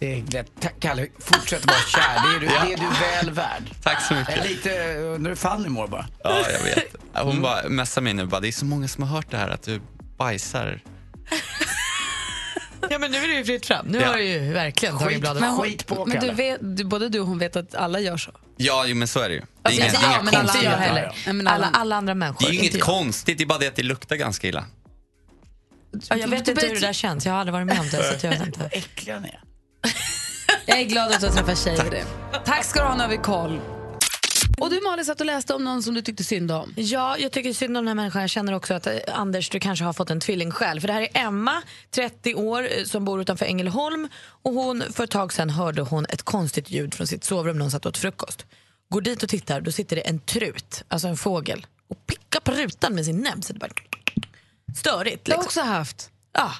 Är 0.00 0.44
Kalle, 0.80 1.06
fortsätt 1.18 1.66
vara 1.66 1.78
kär. 1.78 2.28
Det 2.30 2.36
är 2.36 2.40
du, 2.40 2.46
det 2.46 2.72
är 2.72 2.76
du 2.76 3.00
väl 3.00 3.30
värd. 3.30 3.62
Tack 3.82 4.02
så 4.02 4.14
Jag 4.14 4.20
är 4.32 4.36
mycket. 4.36 4.50
lite, 4.50 4.96
undrar 4.98 5.30
hur 5.30 5.36
Fanny 5.36 5.68
mår 5.68 5.88
bara. 5.88 6.06
Ja, 6.24 6.44
jag 6.50 6.62
vet. 6.64 6.96
Hon 7.14 7.42
bara 7.42 7.68
messar 7.68 8.02
mig 8.02 8.14
nu. 8.14 8.26
Bara, 8.26 8.40
det 8.40 8.48
är 8.48 8.52
så 8.52 8.64
många 8.64 8.88
som 8.88 9.02
har 9.04 9.16
hört 9.16 9.30
det 9.30 9.36
här 9.36 9.48
att 9.48 9.62
du 9.62 9.80
bajsar. 10.18 10.80
Ja, 12.90 12.98
men 12.98 13.10
nu 13.10 13.18
är 13.18 13.28
det 13.28 13.34
ju 13.34 13.44
fritt 13.44 13.66
fram. 13.66 13.86
Nu 13.86 13.98
Ja. 14.00 14.06
har 14.06 14.16
du 14.16 14.24
ju 14.24 14.52
verkligen 14.52 14.98
tagit 14.98 15.20
bladet. 15.20 15.40
Men, 15.40 15.50
hon, 15.50 16.08
men 16.08 16.20
du 16.20 16.30
vet, 16.30 16.58
du, 16.76 16.84
både 16.84 17.08
du 17.08 17.20
och 17.20 17.26
hon 17.26 17.38
vet 17.38 17.56
att 17.56 17.74
alla 17.74 18.00
gör 18.00 18.16
så. 18.16 18.30
Ja, 18.56 18.84
jo, 18.86 18.96
men 18.96 19.08
så 19.08 19.20
är 19.20 19.28
det 19.28 19.34
ju. 19.34 19.40
Det 19.40 19.44
är 19.44 19.68
Alltså, 19.68 19.80
inga, 19.80 19.86
inte 19.86 19.98
inga 20.06 20.12
jag, 20.16 20.24
men 20.24 20.34
alla 20.34 20.52
andra 20.52 20.70
heller. 20.76 21.12
Men 21.32 21.46
alla, 21.46 21.66
alla- 21.72 21.96
andra 21.96 22.14
människor. 22.14 22.40
Det 22.46 22.50
är 22.50 22.52
ju 22.52 22.58
inget 22.58 22.74
jag. 22.74 22.82
konstigt, 22.82 23.38
det 23.38 23.44
är 23.44 23.46
bara 23.46 23.58
det 23.58 23.66
att 23.68 23.76
det 23.76 23.82
luktar 23.82 24.16
ganska 24.16 24.48
illa. 24.48 24.64
Ja, 26.08 26.16
jag 26.16 26.28
vet 26.28 26.44
Du 26.44 26.50
inte 26.52 26.66
hur 26.66 26.74
det 26.74 26.80
där 26.80 26.92
känns. 26.92 27.26
Jag 27.26 27.32
har 27.32 27.40
aldrig 27.40 27.52
varit 27.52 27.66
med 27.66 27.80
om 27.80 27.88
det. 27.88 28.02
Så 28.02 28.14
att 28.14 28.22
jag 28.24 28.30
vet 28.30 28.46
inte. 28.46 28.68
Äckliga 28.72 29.20
ni 29.20 29.28
är. 29.28 29.40
Jag 30.66 30.78
är 30.80 30.84
glad 30.84 31.12
att 31.12 31.20
du 31.20 31.26
har 31.26 31.32
träffat 31.34 31.58
tjejer. 31.58 31.90
Det. 31.90 32.04
Tack 32.44 32.64
ska 32.64 32.80
du 32.80 32.86
ha, 32.86 32.96
nu 32.96 33.02
har 33.02 33.10
vi 33.10 33.16
koll. 33.16 33.60
Och 34.58 34.70
du 34.70 34.80
Malin 34.80 35.04
satt 35.04 35.20
och 35.20 35.26
läste 35.26 35.54
om 35.54 35.64
någon 35.64 35.82
som 35.82 35.94
du 35.94 36.02
tyckte 36.02 36.24
synd 36.24 36.50
om. 36.52 36.72
Ja, 36.76 37.18
jag 37.18 37.32
tycker 37.32 37.52
synd 37.52 37.76
om 37.76 37.84
den 37.84 37.88
här 37.88 37.94
människan. 37.94 38.20
Jag 38.20 38.30
känner 38.30 38.52
också 38.52 38.74
att 38.74 38.86
eh, 38.86 38.92
Anders, 39.12 39.50
du 39.50 39.60
kanske 39.60 39.84
har 39.84 39.92
fått 39.92 40.10
en 40.10 40.20
tvilling 40.20 40.50
själv. 40.50 40.80
För 40.80 40.88
det 40.88 40.94
här 40.94 41.02
är 41.02 41.08
Emma, 41.26 41.62
30 41.90 42.34
år, 42.34 42.62
eh, 42.78 42.84
som 42.84 43.04
bor 43.04 43.20
utanför 43.20 43.46
Ängelholm. 43.46 44.08
Och 44.42 44.52
hon, 44.52 44.82
för 44.92 45.04
ett 45.04 45.10
tag 45.10 45.32
sedan 45.32 45.50
hörde 45.50 45.82
hon 45.82 46.06
ett 46.08 46.22
konstigt 46.22 46.70
ljud 46.70 46.94
från 46.94 47.06
sitt 47.06 47.24
sovrum 47.24 47.56
när 47.56 47.62
hon 47.64 47.70
satt 47.70 47.86
åt 47.86 47.98
frukost. 47.98 48.46
Går 48.88 49.00
dit 49.00 49.22
och 49.22 49.28
tittar, 49.28 49.60
då 49.60 49.72
sitter 49.72 49.96
det 49.96 50.02
en 50.02 50.18
trut, 50.20 50.82
alltså 50.88 51.08
en 51.08 51.16
fågel, 51.16 51.66
och 51.88 52.06
pickar 52.06 52.40
på 52.40 52.52
rutan 52.52 52.94
med 52.94 53.04
sin 53.04 53.18
näbb. 53.20 53.44
Så 53.44 53.52
det 53.52 53.58
bara... 53.58 53.70
Störigt. 54.76 55.24
Det 55.24 55.32
har 55.32 55.42
Liksom. 55.42 55.42
jag 55.42 55.44
också 55.44 55.60
haft. 55.60 56.10
Ja. 56.32 56.52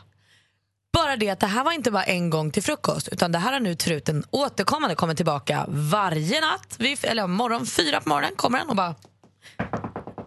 Bara 0.95 1.16
det 1.16 1.30
att 1.30 1.40
det 1.40 1.47
här 1.47 1.64
var 1.64 1.72
inte 1.72 1.90
bara 1.90 2.03
en 2.05 2.30
gång 2.30 2.51
till 2.51 2.62
frukost 2.62 3.09
utan 3.09 3.32
det 3.32 3.38
här 3.38 3.53
har 3.53 3.61
nu 3.61 3.74
truten 3.74 4.24
återkommande 4.30 4.95
kommit 4.95 5.16
tillbaka 5.16 5.64
varje 5.68 6.40
natt. 6.40 6.76
Vid, 6.78 6.99
eller 7.03 7.26
morgon, 7.26 7.66
fyra 7.66 8.01
på 8.01 8.09
morgonen 8.09 8.36
kommer 8.36 8.59
den 8.59 8.68
och 8.68 8.76
bara 8.76 8.95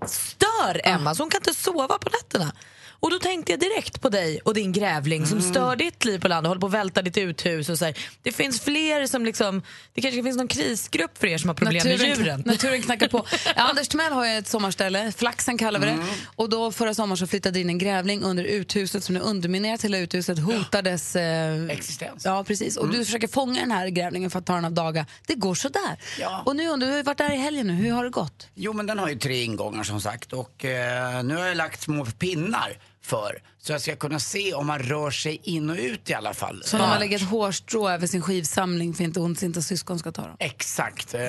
stör 0.05 0.81
Emma 0.83 1.15
så 1.15 1.23
hon 1.23 1.29
kan 1.29 1.39
inte 1.39 1.53
sova 1.53 1.97
på 1.97 2.09
nätterna. 2.09 2.51
Och 2.99 3.11
då 3.11 3.19
tänkte 3.19 3.51
jag 3.51 3.59
direkt 3.59 4.01
på 4.01 4.09
dig 4.09 4.39
och 4.45 4.53
din 4.53 4.71
grävling 4.71 5.25
som 5.25 5.37
Mm. 5.37 5.49
stör 5.51 5.75
ditt 5.75 6.05
liv 6.05 6.19
på 6.19 6.27
landet 6.27 6.45
och 6.45 6.49
håller 6.49 6.61
på 6.61 6.67
att 6.67 6.73
välta 6.73 7.01
ditt 7.01 7.17
uthus. 7.17 7.69
Och 7.69 7.77
så 7.77 7.85
här. 7.85 7.97
Det 8.23 8.31
finns 8.31 8.61
fler 8.61 9.07
som 9.07 9.25
liksom, 9.25 9.61
det 9.93 10.01
kanske 10.01 10.23
finns 10.23 10.37
någon 10.37 10.47
krisgrupp 10.47 11.17
för 11.17 11.27
er 11.27 11.37
som 11.37 11.47
har 11.49 11.55
problem 11.55 11.81
med 11.83 11.99
djuren. 11.99 12.43
Naturen 12.45 12.81
knackar 12.81 13.07
på. 13.07 13.25
Anders 13.55 13.87
Timell 13.87 14.13
har 14.13 14.25
ju 14.25 14.37
ett 14.37 14.47
sommarställe, 14.47 15.11
Flaxen 15.17 15.57
kallar 15.57 15.79
vi 15.79 15.85
det. 15.85 15.91
Mm. 15.91 16.05
Och 16.35 16.49
då 16.49 16.71
förra 16.71 16.93
sommaren 16.93 17.17
så 17.17 17.27
flyttade 17.27 17.59
in 17.59 17.69
en 17.69 17.77
grävling 17.77 18.23
under 18.23 18.43
uthuset 18.43 19.03
som 19.03 19.15
nu 19.15 19.21
underminerat 19.21 19.83
hela 19.83 19.97
uthuset, 19.97 20.39
hotar 20.39 20.81
dess 20.81 21.15
eh, 21.15 21.65
Existens. 21.69 22.25
Ja, 22.25 22.43
precis. 22.43 22.77
Och 22.77 22.89
du 22.89 23.05
försöker 23.05 23.27
fånga 23.27 23.59
den 23.61 23.71
här 23.71 23.87
grävlingen 23.87 24.29
för 24.31 24.39
att 24.39 24.45
ta 24.45 24.53
den 24.55 24.65
av 24.65 24.71
daga. 24.73 25.05
Det 25.27 25.35
går 25.35 25.55
sådär. 25.55 25.97
Ja. 26.19 26.41
Och 26.45 26.55
nu 26.55 26.67
undrar 26.67 26.87
du, 26.87 26.93
du 26.93 26.97
har 26.97 27.03
varit 27.03 27.17
där 27.17 27.33
i 27.33 27.37
helgen 27.37 27.67
nu, 27.67 27.73
hur 27.73 27.91
har 27.91 28.03
det 28.03 28.09
gått? 28.09 28.47
Jo 28.55 28.73
men 28.73 28.85
den 28.85 28.99
har 28.99 29.09
ju 29.09 29.15
tre 29.19 29.43
ingångar 29.43 29.83
som 29.83 30.01
sagt 30.01 30.33
och 30.33 30.65
eh, 30.65 31.23
nu 31.23 31.35
har 31.35 31.45
jag 31.45 31.57
lagt 31.57 31.81
små 31.81 32.05
pinnar 32.05 32.77
för 33.07 33.41
så 33.67 33.73
jag 33.73 33.81
ska 33.81 33.95
kunna 33.95 34.19
se 34.19 34.53
om 34.53 34.67
man 34.67 34.79
rör 34.79 35.11
sig 35.11 35.41
in 35.43 35.69
och 35.69 35.77
ut 35.77 36.09
i 36.09 36.13
alla 36.13 36.33
fall. 36.33 36.63
Så 36.65 36.77
när 36.77 36.87
man 36.87 36.99
lägger 36.99 37.17
ett 37.17 37.29
hårstrå 37.29 37.89
över 37.89 38.07
sin 38.07 38.21
skivsamling 38.21 38.93
för 38.93 39.03
inte 39.03 39.19
hon 39.19 39.35
inte 39.41 39.61
syskon 39.61 39.99
ska 39.99 40.11
ta 40.11 40.21
dem. 40.21 40.35
Exakt. 40.39 41.13
Eh, 41.13 41.19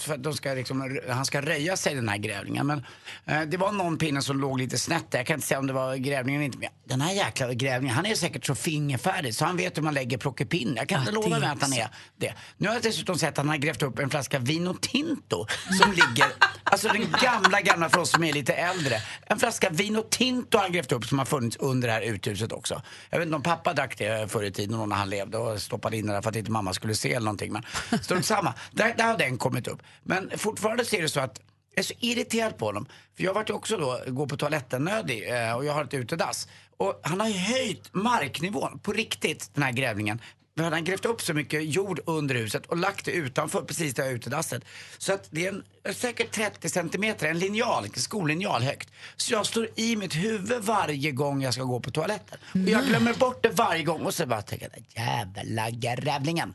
för 0.00 0.16
de 0.16 0.34
ska 0.34 0.54
liksom, 0.54 1.00
han 1.08 1.26
ska 1.26 1.40
röja 1.40 1.76
sig 1.76 1.94
den 1.94 2.08
här 2.08 2.16
grävlingen. 2.16 2.66
Men 2.66 2.84
eh, 3.26 3.42
det 3.42 3.56
var 3.56 3.72
någon 3.72 3.98
pinne 3.98 4.22
som 4.22 4.40
låg 4.40 4.58
lite 4.58 4.78
snett 4.78 5.10
där. 5.10 5.18
Jag 5.18 5.26
kan 5.26 5.34
inte 5.34 5.46
säga 5.46 5.58
om 5.58 5.66
det 5.66 5.72
var 5.72 5.96
grävlingen 5.96 6.40
eller 6.40 6.46
inte. 6.46 6.58
Men 6.58 6.70
den 6.84 7.00
här 7.00 7.14
jäkla 7.14 7.54
grävlingen, 7.54 7.96
han 7.96 8.06
är 8.06 8.14
säkert 8.14 8.46
så 8.46 8.54
fingerfärdig 8.54 9.34
så 9.34 9.44
han 9.44 9.56
vet 9.56 9.76
hur 9.76 9.82
man 9.82 9.94
lägger 9.94 10.18
plockepinn. 10.18 10.74
Jag 10.76 10.88
kan 10.88 11.00
inte 11.00 11.12
lova 11.12 11.38
mig 11.38 11.48
att 11.48 11.62
han 11.62 11.72
är 11.72 11.88
det. 12.16 12.34
Nu 12.56 12.68
har 12.68 12.74
jag 12.74 12.82
dessutom 12.82 13.18
sett 13.18 13.28
att 13.28 13.36
han 13.36 13.48
har 13.48 13.56
grävt 13.56 13.82
upp 13.82 13.98
en 13.98 14.10
flaska 14.10 14.38
Vino 14.38 14.74
Tinto 14.80 15.46
som 15.82 15.90
ligger, 15.90 16.26
alltså 16.64 16.88
den 16.88 17.14
gamla, 17.22 17.60
gamla 17.60 17.88
för 17.88 18.00
oss 18.00 18.10
som 18.10 18.24
är 18.24 18.32
lite 18.32 18.52
äldre. 18.52 19.02
En 19.26 19.38
flaska 19.38 19.70
Vino 19.70 20.02
Tinto 20.10 20.58
har 20.58 20.62
han 20.62 20.72
grävt 20.72 20.92
upp 20.92 21.04
som 21.04 21.18
har 21.18 21.26
funnits 21.26 21.56
under 21.60 21.88
det 21.88 21.94
här 21.94 22.00
uthuset 22.00 22.52
också. 22.52 22.82
Jag 23.10 23.18
vet 23.18 23.26
inte 23.26 23.36
om 23.36 23.42
pappa 23.42 23.72
drack 23.74 23.98
det 23.98 24.30
förr 24.30 24.42
i 24.42 24.52
tiden 24.52 24.88
när 24.88 24.96
han 24.96 25.10
levde 25.10 25.38
och 25.38 25.62
stoppade 25.62 25.96
in 25.96 26.06
det 26.06 26.12
där 26.12 26.22
för 26.22 26.30
att 26.30 26.36
inte 26.36 26.50
mamma 26.50 26.74
skulle 26.74 26.94
se 26.94 27.12
eller 27.12 27.24
någonting. 27.24 27.52
Men 27.52 27.62
strunt 28.02 28.26
samma. 28.26 28.54
Där, 28.70 28.94
där 28.96 29.04
har 29.04 29.18
den 29.18 29.38
kommit 29.38 29.68
upp. 29.68 29.82
Men 30.02 30.30
fortfarande 30.36 30.84
ser 30.84 31.02
det 31.02 31.08
så 31.08 31.20
att 31.20 31.40
jag 31.74 31.78
är 31.78 31.82
så 31.82 31.94
irriterad 32.00 32.58
på 32.58 32.66
honom. 32.66 32.86
För 33.16 33.24
jag 33.24 33.34
vart 33.34 33.50
ju 33.50 33.54
också 33.54 33.76
då, 33.76 34.00
gå 34.06 34.26
på 34.26 34.36
toaletten 34.36 34.84
nödig 34.84 35.28
eh, 35.28 35.56
och 35.56 35.64
jag 35.64 35.72
har 35.72 35.84
ett 35.84 35.94
utedass. 35.94 36.48
Och 36.76 37.00
han 37.02 37.20
har 37.20 37.28
ju 37.28 37.38
höjt 37.38 37.94
marknivån 37.94 38.78
på 38.78 38.92
riktigt, 38.92 39.50
den 39.54 39.62
här 39.62 39.72
grävlingen. 39.72 40.20
Han 40.56 40.72
har 40.72 40.80
grävt 40.80 41.04
upp 41.04 41.20
så 41.20 41.34
mycket 41.34 41.74
jord 41.74 42.00
under 42.06 42.34
huset 42.34 42.66
och 42.66 42.76
lagt 42.76 43.04
det 43.04 43.12
utanför 43.12 43.62
precis 43.62 43.94
det 43.94 44.02
här 44.02 44.10
utedasset. 44.10 44.64
Så 44.98 45.12
att 45.12 45.28
det 45.30 45.46
är 45.46 45.48
en, 45.48 45.64
säkert 45.94 46.30
30 46.32 46.68
centimeter, 46.68 47.26
en 47.28 47.38
linjal, 47.38 47.84
en 47.84 47.90
skollinjal 48.02 48.62
högt. 48.62 48.90
Så 49.16 49.32
jag 49.32 49.46
står 49.46 49.68
i 49.76 49.96
mitt 49.96 50.14
huvud 50.16 50.62
varje 50.64 51.10
gång 51.10 51.42
jag 51.42 51.54
ska 51.54 51.62
gå 51.62 51.80
på 51.80 51.90
toaletten. 51.90 52.38
Och 52.52 52.58
jag 52.68 52.84
glömmer 52.86 53.12
bort 53.14 53.42
det 53.42 53.48
varje 53.48 53.82
gång 53.82 54.00
och 54.02 54.14
så 54.14 54.26
bara 54.26 54.42
tänker 54.42 54.68
jag, 54.94 55.04
jävla 55.06 55.70
grävlingen. 55.70 56.54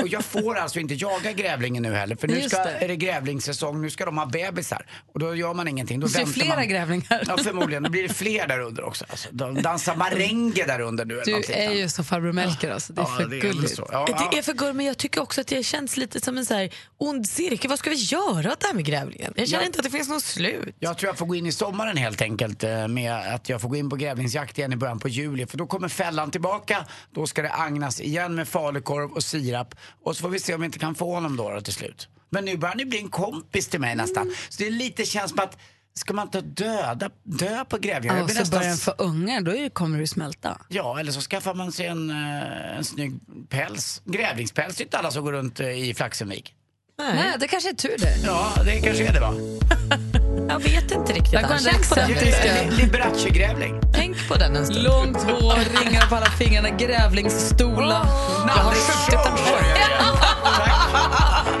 Och 0.00 0.08
jag 0.08 0.24
får 0.24 0.54
alltså 0.58 0.78
inte 0.80 0.94
jaga 0.94 1.32
grävlingen 1.32 1.82
nu 1.82 1.94
heller 1.94 2.16
för 2.16 2.28
nu 2.28 2.34
Just 2.34 2.50
ska, 2.54 2.64
det. 2.64 2.70
är 2.70 2.88
det 2.88 2.96
grävlingssäsong, 2.96 3.80
nu 3.82 3.90
ska 3.90 4.04
de 4.04 4.18
ha 4.18 4.26
bebisar. 4.26 4.86
Och 5.12 5.20
då 5.20 5.34
gör 5.34 5.54
man 5.54 5.68
ingenting. 5.68 6.00
Då 6.00 6.08
Så 6.08 6.12
det 6.14 6.22
är 6.22 6.24
väntar 6.26 6.40
flera 6.40 6.56
man. 6.56 6.68
grävlingar. 6.68 7.24
Ja 7.26 7.36
förmodligen, 7.38 7.82
då 7.82 7.90
blir 7.90 8.08
det 8.08 8.14
fler 8.14 8.46
där 8.48 8.60
under 8.60 8.84
också. 8.84 9.04
Alltså, 9.08 9.28
de 9.32 9.62
dansar 9.62 9.96
maränger 9.96 10.66
där 10.66 10.80
under 10.80 11.04
nu 11.04 11.14
eller 11.20 11.46
Du 11.46 11.52
är 11.52 11.70
ju 11.72 11.88
så 11.88 12.04
farbror 12.04 12.32
Melker 12.32 12.70
alltså. 12.70 12.92
Det 12.92 13.00
är 13.00 13.04
Ja, 13.04 13.16
för 13.16 13.26
det 13.28 13.36
är 13.36 13.40
gulligt. 13.40 13.76
så. 13.76 13.88
Ja, 13.92 14.06
ja. 14.08 14.28
Det 14.32 14.38
är 14.38 14.42
för 14.42 14.52
gulligt, 14.52 14.76
men 14.76 14.86
jag 14.86 14.98
tycker 14.98 15.20
också 15.22 15.40
att 15.40 15.46
det 15.46 15.62
känns 15.62 15.96
lite 15.96 16.20
som 16.20 16.38
en 16.38 16.46
så 16.46 16.54
här 16.54 16.70
ond 16.98 17.28
cirkel. 17.28 17.68
Vad 17.70 17.78
ska 17.78 17.90
vi 17.90 17.96
göra 17.96 18.53
åt 18.54 18.60
det 18.60 18.66
här 18.66 18.74
med 18.74 18.84
grävlingen? 18.84 19.32
Jag 19.36 19.48
känner 19.48 19.62
Ja. 19.62 19.66
inte 19.66 19.78
att 19.78 19.84
det 19.84 19.90
finns 19.90 20.08
något 20.08 20.22
slut. 20.24 20.76
Jag 20.80 20.98
tror 20.98 21.08
jag 21.08 21.18
får 21.18 21.26
gå 21.26 21.34
in 21.34 21.46
i 21.46 21.52
sommaren 21.52 21.96
helt 21.96 22.22
enkelt 22.22 22.64
eh, 22.64 22.88
med 22.88 23.14
att 23.14 23.48
jag 23.48 23.60
får 23.60 23.68
gå 23.68 23.76
in 23.76 23.90
på 23.90 23.96
grävlingsjakt 23.96 24.58
igen 24.58 24.72
i 24.72 24.76
början 24.76 24.98
på 24.98 25.08
juli. 25.08 25.46
För 25.46 25.58
då 25.58 25.66
kommer 25.66 25.88
fällan 25.88 26.30
tillbaka, 26.30 26.84
då 27.14 27.26
ska 27.26 27.42
det 27.42 27.52
agnas 27.52 28.00
igen 28.00 28.34
med 28.34 28.48
falukorv 28.48 29.12
och 29.12 29.22
sirap. 29.24 29.74
Och 30.04 30.16
så 30.16 30.20
får 30.22 30.28
vi 30.28 30.40
se 30.40 30.54
om 30.54 30.60
vi 30.60 30.66
inte 30.66 30.78
kan 30.78 30.94
få 30.94 31.14
honom 31.14 31.36
då, 31.36 31.50
då 31.50 31.60
till 31.60 31.72
slut. 31.74 32.08
Men 32.30 32.44
nu 32.44 32.56
börjar 32.56 32.76
ju 32.76 32.84
bli 32.84 32.98
en 32.98 33.08
kompis 33.08 33.68
till 33.68 33.80
mig 33.80 33.94
nästan. 33.96 34.34
Så 34.48 34.62
det 34.62 34.66
är 34.66 34.70
lite 34.70 35.04
känns 35.04 35.30
som 35.30 35.38
att, 35.38 35.58
ska 35.94 36.14
man 36.14 36.26
inte 36.26 36.40
döda, 36.40 37.10
dö 37.22 37.64
på 37.64 37.78
grävlingar? 37.78 38.16
Ja, 38.18 38.28
så 38.28 38.34
nästan- 38.34 38.58
börjar 38.58 38.68
den 38.70 38.78
få 38.78 38.90
ungar, 38.98 39.40
då 39.40 39.70
kommer 39.70 39.98
det 39.98 40.06
smälta. 40.06 40.58
Ja, 40.68 41.00
eller 41.00 41.12
så 41.12 41.20
skaffar 41.20 41.54
man 41.54 41.72
sig 41.72 41.86
en, 41.86 42.10
eh, 42.10 42.76
en 42.76 42.84
snygg 42.84 43.20
päls. 43.48 44.02
Grävlingspäls, 44.04 44.76
det 44.76 44.82
är 44.82 44.84
inte 44.84 44.98
alla 44.98 45.10
som 45.10 45.24
går 45.24 45.32
runt 45.32 45.60
eh, 45.60 45.68
i 45.88 45.94
Flaxenvik. 45.94 46.54
Nej. 46.98 47.34
det 47.40 47.48
kanske 47.48 47.70
är 47.70 47.74
tur 47.74 47.96
det. 47.98 48.16
Ja, 48.24 48.52
det 48.64 48.80
kanske 48.80 49.06
är 49.06 49.12
det 49.12 49.20
va? 49.20 49.34
Jag 50.48 50.58
vet 50.60 50.90
inte 50.90 51.12
riktigt. 51.12 51.32
Där 51.32 51.42
går 51.42 51.48
Anders. 51.48 51.64
den 51.64 51.72
Tänk 51.74 51.88
på 51.88 51.94
den. 51.94 52.10
excentriska. 52.10 52.76
Liberace-grävling. 52.76 53.80
Tänk 53.94 54.28
på 54.28 54.34
den 54.34 54.56
en 54.56 54.66
stund. 54.66 54.82
Långt 54.82 55.16
hår, 55.16 55.84
ringar 55.84 56.06
på 56.08 56.14
alla 56.16 56.26
fingrarna, 56.26 56.70
grävlingsstolar. 56.70 58.06
Jag 58.46 58.54
har 58.54 58.72
skjutit 58.72 59.26
en 59.26 59.36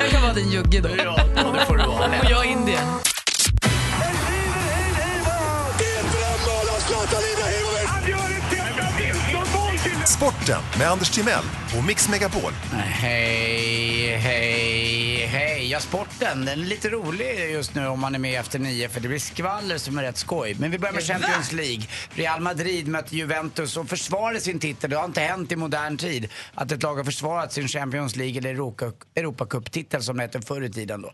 Jag 0.00 0.10
kan 0.10 0.22
vara 0.22 0.32
din 0.34 0.50
jugge 0.50 0.80
då. 0.80 0.88
Ja, 1.04 1.16
det 1.58 1.66
får 1.66 1.76
du 1.76 1.84
vara. 1.86 2.06
Och 2.06 2.30
jag 2.30 2.46
är 2.46 2.50
indier. 2.50 2.80
Sporten 10.24 10.62
med 10.78 10.90
Anders 10.90 11.10
Timell 11.10 11.44
och 11.78 11.84
Mix 11.84 12.08
Megapol. 12.08 12.52
Hej, 12.72 14.16
hej, 14.16 15.26
hej. 15.26 15.70
Ja, 15.70 15.80
sporten, 15.80 16.44
den 16.44 16.48
är 16.60 16.64
lite 16.66 16.88
rolig 16.90 17.50
just 17.52 17.74
nu 17.74 17.86
om 17.86 18.00
man 18.00 18.14
är 18.14 18.18
med 18.18 18.40
efter 18.40 18.58
nio 18.58 18.88
för 18.88 19.00
det 19.00 19.08
blir 19.08 19.18
skvaller 19.18 19.78
som 19.78 19.98
är 19.98 20.02
rätt 20.02 20.16
skoj. 20.16 20.56
Men 20.58 20.70
vi 20.70 20.78
börjar 20.78 20.94
med 20.94 21.02
Champions 21.04 21.52
League. 21.52 21.82
Real 22.14 22.40
Madrid 22.40 22.88
mötte 22.88 23.16
Juventus 23.16 23.76
och 23.76 23.88
försvarade 23.88 24.40
sin 24.40 24.58
titel. 24.60 24.90
Det 24.90 24.96
har 24.96 25.04
inte 25.04 25.20
hänt 25.20 25.52
i 25.52 25.56
modern 25.56 25.96
tid 25.96 26.28
att 26.54 26.72
ett 26.72 26.82
lag 26.82 26.94
har 26.96 27.04
försvarat 27.04 27.52
sin 27.52 27.68
Champions 27.68 28.16
League 28.16 28.38
eller 28.38 28.54
Europa- 28.54 28.92
Europacup-titel 29.14 30.02
som 30.02 30.16
det 30.16 30.22
hette 30.22 30.40
förr 30.42 30.62
i 30.64 30.72
tiden 30.72 31.02
då. 31.02 31.12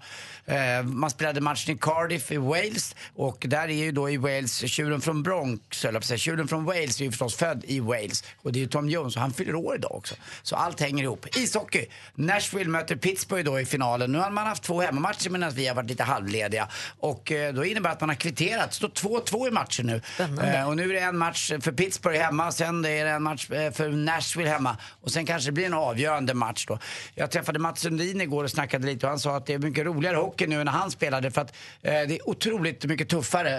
Eh, 0.54 0.82
Man 0.82 1.10
spelade 1.10 1.40
matchen 1.40 1.74
i 1.74 1.78
Cardiff 1.78 2.32
i 2.32 2.36
Wales 2.36 2.96
och 3.16 3.44
där 3.48 3.68
är 3.68 3.72
ju 3.72 3.92
då 3.92 4.10
i 4.10 4.16
Wales 4.16 4.58
tjuren 4.70 5.00
från 5.00 5.22
Bronx, 5.22 5.84
höll 5.84 5.94
jag 5.94 6.00
på 6.02 6.04
att 6.04 6.04
säga. 6.04 6.18
Tjuren 6.18 6.48
från 6.48 6.64
Wales 6.64 7.00
är 7.00 7.04
ju 7.04 7.10
förstås 7.10 7.34
född 7.36 7.64
i 7.66 7.80
Wales 7.80 8.24
och 8.42 8.52
det 8.52 8.58
är 8.58 8.60
ju 8.60 8.66
Tom 8.68 8.88
Jones 8.88 8.99
och 9.00 9.12
han 9.12 9.32
fyller 9.32 9.54
år 9.54 9.74
idag 9.74 9.94
också. 9.94 10.14
Så 10.42 10.56
allt 10.56 10.80
hänger 10.80 11.04
ihop. 11.04 11.36
Ishockey. 11.36 11.86
Nashville 12.14 12.70
möter 12.70 12.96
Pittsburgh 12.96 13.44
då 13.44 13.60
i 13.60 13.64
finalen. 13.64 14.12
Nu 14.12 14.18
har 14.18 14.30
man 14.30 14.46
haft 14.46 14.62
två 14.62 14.80
hemmamatcher 14.80 15.30
medan 15.30 15.50
vi 15.50 15.66
har 15.66 15.74
varit 15.74 15.88
lite 15.90 16.04
halvlediga. 16.04 16.68
Och 16.98 17.32
eh, 17.32 17.54
då 17.54 17.64
innebär 17.64 17.90
att 17.90 18.00
man 18.00 18.08
har 18.08 18.16
kvitterat. 18.16 18.74
Står 18.74 18.88
2-2 18.88 19.48
i 19.48 19.50
matchen 19.50 19.86
nu. 19.86 20.00
Eh, 20.42 20.68
och 20.68 20.76
nu 20.76 20.90
är 20.90 20.94
det 20.94 21.00
en 21.00 21.18
match 21.18 21.52
för 21.60 21.72
Pittsburgh 21.72 22.18
hemma, 22.18 22.52
sen 22.52 22.84
är 22.84 23.04
det 23.04 23.10
en 23.10 23.22
match 23.22 23.50
eh, 23.50 23.72
för 23.72 23.88
Nashville 23.88 24.50
hemma. 24.50 24.76
Och 25.00 25.10
sen 25.10 25.26
kanske 25.26 25.48
det 25.48 25.52
blir 25.52 25.66
en 25.66 25.74
avgörande 25.74 26.34
match 26.34 26.66
då. 26.66 26.78
Jag 27.14 27.30
träffade 27.30 27.58
Mats 27.58 27.80
Sundin 27.80 28.20
igår 28.20 28.44
och 28.44 28.50
snackade 28.50 28.86
lite 28.86 29.06
och 29.06 29.10
han 29.10 29.18
sa 29.18 29.36
att 29.36 29.46
det 29.46 29.54
är 29.54 29.58
mycket 29.58 29.86
roligare 29.86 30.16
hockey 30.16 30.46
nu 30.46 30.60
än 30.60 30.64
när 30.64 30.72
han 30.72 30.90
spelade 30.90 31.30
för 31.30 31.40
att 31.40 31.54
eh, 31.82 31.92
det 31.92 32.14
är 32.14 32.28
otroligt 32.28 32.84
mycket 32.84 33.08
tuffare 33.08 33.50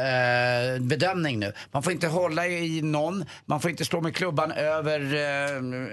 eh, 0.75 0.81
bedömning 0.81 1.39
nu. 1.39 1.53
Man 1.71 1.83
får 1.83 1.93
inte 1.93 2.07
hålla 2.07 2.47
i 2.47 2.81
någon, 2.81 3.25
man 3.45 3.61
får 3.61 3.71
inte 3.71 3.85
slå 3.85 4.01
med 4.01 4.15
klubban 4.15 4.51
över 4.51 4.99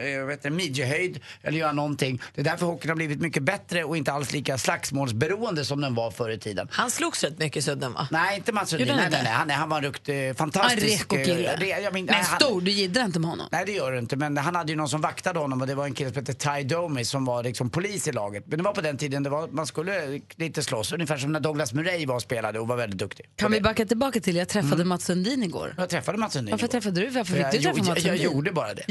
eh, 0.01 0.09
jag 0.09 0.26
vet 0.26 0.53
midjehöjd 0.53 1.20
eller 1.43 1.59
göra 1.59 1.72
någonting. 1.72 2.22
Det 2.34 2.41
är 2.41 2.45
därför 2.45 2.66
hockeyn 2.66 2.89
har 2.91 2.97
blivit 2.97 3.20
mycket 3.20 3.43
bättre 3.43 3.84
och 3.84 3.97
inte 3.97 4.12
alls 4.12 4.32
lika 4.32 4.59
slagsmålsberoende 4.59 5.64
som 5.64 5.80
den 5.80 5.95
var 5.95 6.11
förr 6.11 6.30
i 6.30 6.39
tiden. 6.39 6.68
Han 6.70 6.91
slogs 6.91 7.24
rätt 7.24 7.39
mycket 7.39 7.64
Sudden 7.64 7.93
va? 7.93 8.09
Nej, 8.11 8.36
inte 8.36 8.53
Mats 8.53 8.70
Sundin. 8.70 8.86
Nej, 8.97 9.09
nej, 9.11 9.20
nej. 9.24 9.32
Han, 9.32 9.51
han 9.51 9.68
var 9.68 9.76
en 9.78 9.84
riktig, 9.84 10.28
En 10.28 10.34
fantastisk... 10.34 10.86
reko 11.01 11.16
kille. 11.16 11.53
eh, 11.53 11.59
re- 11.59 11.82
jag 11.82 11.93
men- 11.93 12.05
Men 12.05 12.14
nej, 12.14 12.24
han- 12.28 12.41
stor, 12.41 12.61
du 12.61 12.70
jiddrar 12.70 13.05
inte 13.05 13.18
med 13.20 13.30
honom. 13.30 13.49
Nej 13.53 13.62
det 13.66 13.72
gör 13.72 13.93
du 13.93 13.99
inte, 13.99 14.16
men 14.16 14.36
han 14.36 14.55
hade 14.57 14.72
ju 14.72 14.76
någon 14.76 14.89
som 14.89 15.01
vaktade 15.01 15.39
honom 15.39 15.61
och 15.61 15.66
det 15.66 15.74
var 15.74 15.84
en 15.84 15.95
kille 15.95 16.11
som 16.12 16.16
hette 16.26 16.34
Ty 16.34 16.64
Domi 16.64 17.05
som 17.05 17.24
var 17.24 17.43
liksom 17.43 17.70
polis 17.70 18.09
i 18.09 18.12
laget. 18.12 18.45
Men 18.47 18.59
det 18.59 18.64
var 18.64 18.72
på 18.72 18.80
den 18.80 18.97
tiden 18.97 19.22
det 19.22 19.30
var, 19.30 19.49
man 19.49 19.66
skulle 19.66 20.20
lite 20.36 20.62
slåss, 20.62 20.93
ungefär 20.93 21.16
som 21.16 21.32
när 21.32 21.41
Douglas 21.41 21.72
Murray 21.72 22.07
var 22.07 22.14
och 22.14 22.22
spelade 22.22 22.59
och 22.61 22.68
var 22.68 22.76
väldigt 22.76 22.99
duktig. 22.99 23.26
Kan 23.36 23.53
vi 23.53 23.61
backa 23.61 23.86
tillbaka 23.86 24.20
till, 24.20 24.36
jag 24.36 24.49
träffade 24.49 24.84
Mats 24.84 25.05
Sundin 25.05 25.43
igår. 25.43 25.74
Jag 25.78 25.89
träffade 25.89 26.18
Mats 26.18 26.32
Sundin 26.32 26.51
Varför 26.53 26.64
igår. 26.66 26.72
träffade 26.72 27.01
du? 27.01 27.07
Varför 27.09 27.24
För 27.34 27.34
fick 27.34 27.36
du 27.36 27.43
jag, 27.43 27.53
träffa 27.53 27.68
gjorde- 27.78 27.89
Mats 27.91 28.05
jag, 28.05 28.16
Sundin? 28.18 28.22
gjorde 28.36 28.53
bara 28.53 28.74
det. 28.74 28.82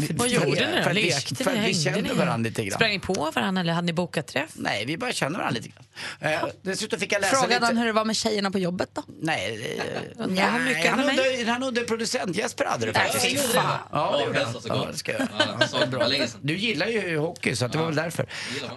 Varför 0.00 0.14
Vad 0.14 0.28
det? 0.28 0.34
gjorde 0.34 0.76
ni 0.76 0.82
För 0.82 0.88
då? 0.90 0.94
Lekte 0.94 1.44
för 1.44 1.52
ni? 1.52 1.58
att 1.60 1.66
vi 1.66 1.74
kände 1.74 2.00
ni? 2.02 2.08
varandra 2.14 2.48
lite 2.48 2.64
grann. 2.64 2.74
Sprang 2.78 2.90
ni 2.90 2.98
på 2.98 3.30
varandra 3.34 3.60
eller 3.60 3.72
hade 3.72 3.86
ni 3.86 3.92
bokat 3.92 4.26
träff? 4.26 4.50
Nej, 4.54 4.84
vi 4.86 4.96
bara 4.98 5.12
kände 5.12 5.38
varandra 5.38 5.60
lite 5.60 5.68
grann. 5.68 6.32
Eh, 6.32 6.48
dessutom 6.62 7.00
fick 7.00 7.12
jag 7.12 7.20
läsa 7.20 7.36
Frågade 7.36 7.54
lite... 7.54 7.66
han 7.66 7.76
hur 7.76 7.86
det 7.86 7.92
var 7.92 8.04
med 8.04 8.16
tjejerna 8.16 8.50
på 8.50 8.58
jobbet 8.58 8.88
då? 8.92 9.02
Nej, 9.20 9.76
eh, 9.78 9.92
han 10.18 10.34
nej 10.34 10.74
mycket 10.74 10.90
han, 10.90 11.06
mig? 11.06 11.40
udde, 11.40 11.50
han 11.52 11.62
udde 11.62 11.80
producent 11.80 12.36
Jesper 12.36 12.64
hade 12.64 12.86
det 12.86 12.92
Nej, 12.92 13.10
faktiskt. 13.12 13.42
fy 13.42 13.48
fan. 13.58 13.78
Ja, 13.92 14.16
det 14.18 14.24
gjorde 14.24 14.44
han. 14.44 14.52
så 14.52 14.60
Ja, 14.68 14.74
gott. 14.74 14.92
det 14.92 14.98
ska 14.98 15.12
jag 15.80 15.88
bra. 15.90 16.06
länge 16.06 16.26
sedan. 16.28 16.40
Du 16.42 16.56
gillar 16.56 16.86
ju 16.86 17.18
hockey 17.18 17.56
så 17.56 17.64
att 17.64 17.72
det 17.72 17.78
var 17.78 17.86
väl 17.86 17.94
därför. 17.94 18.26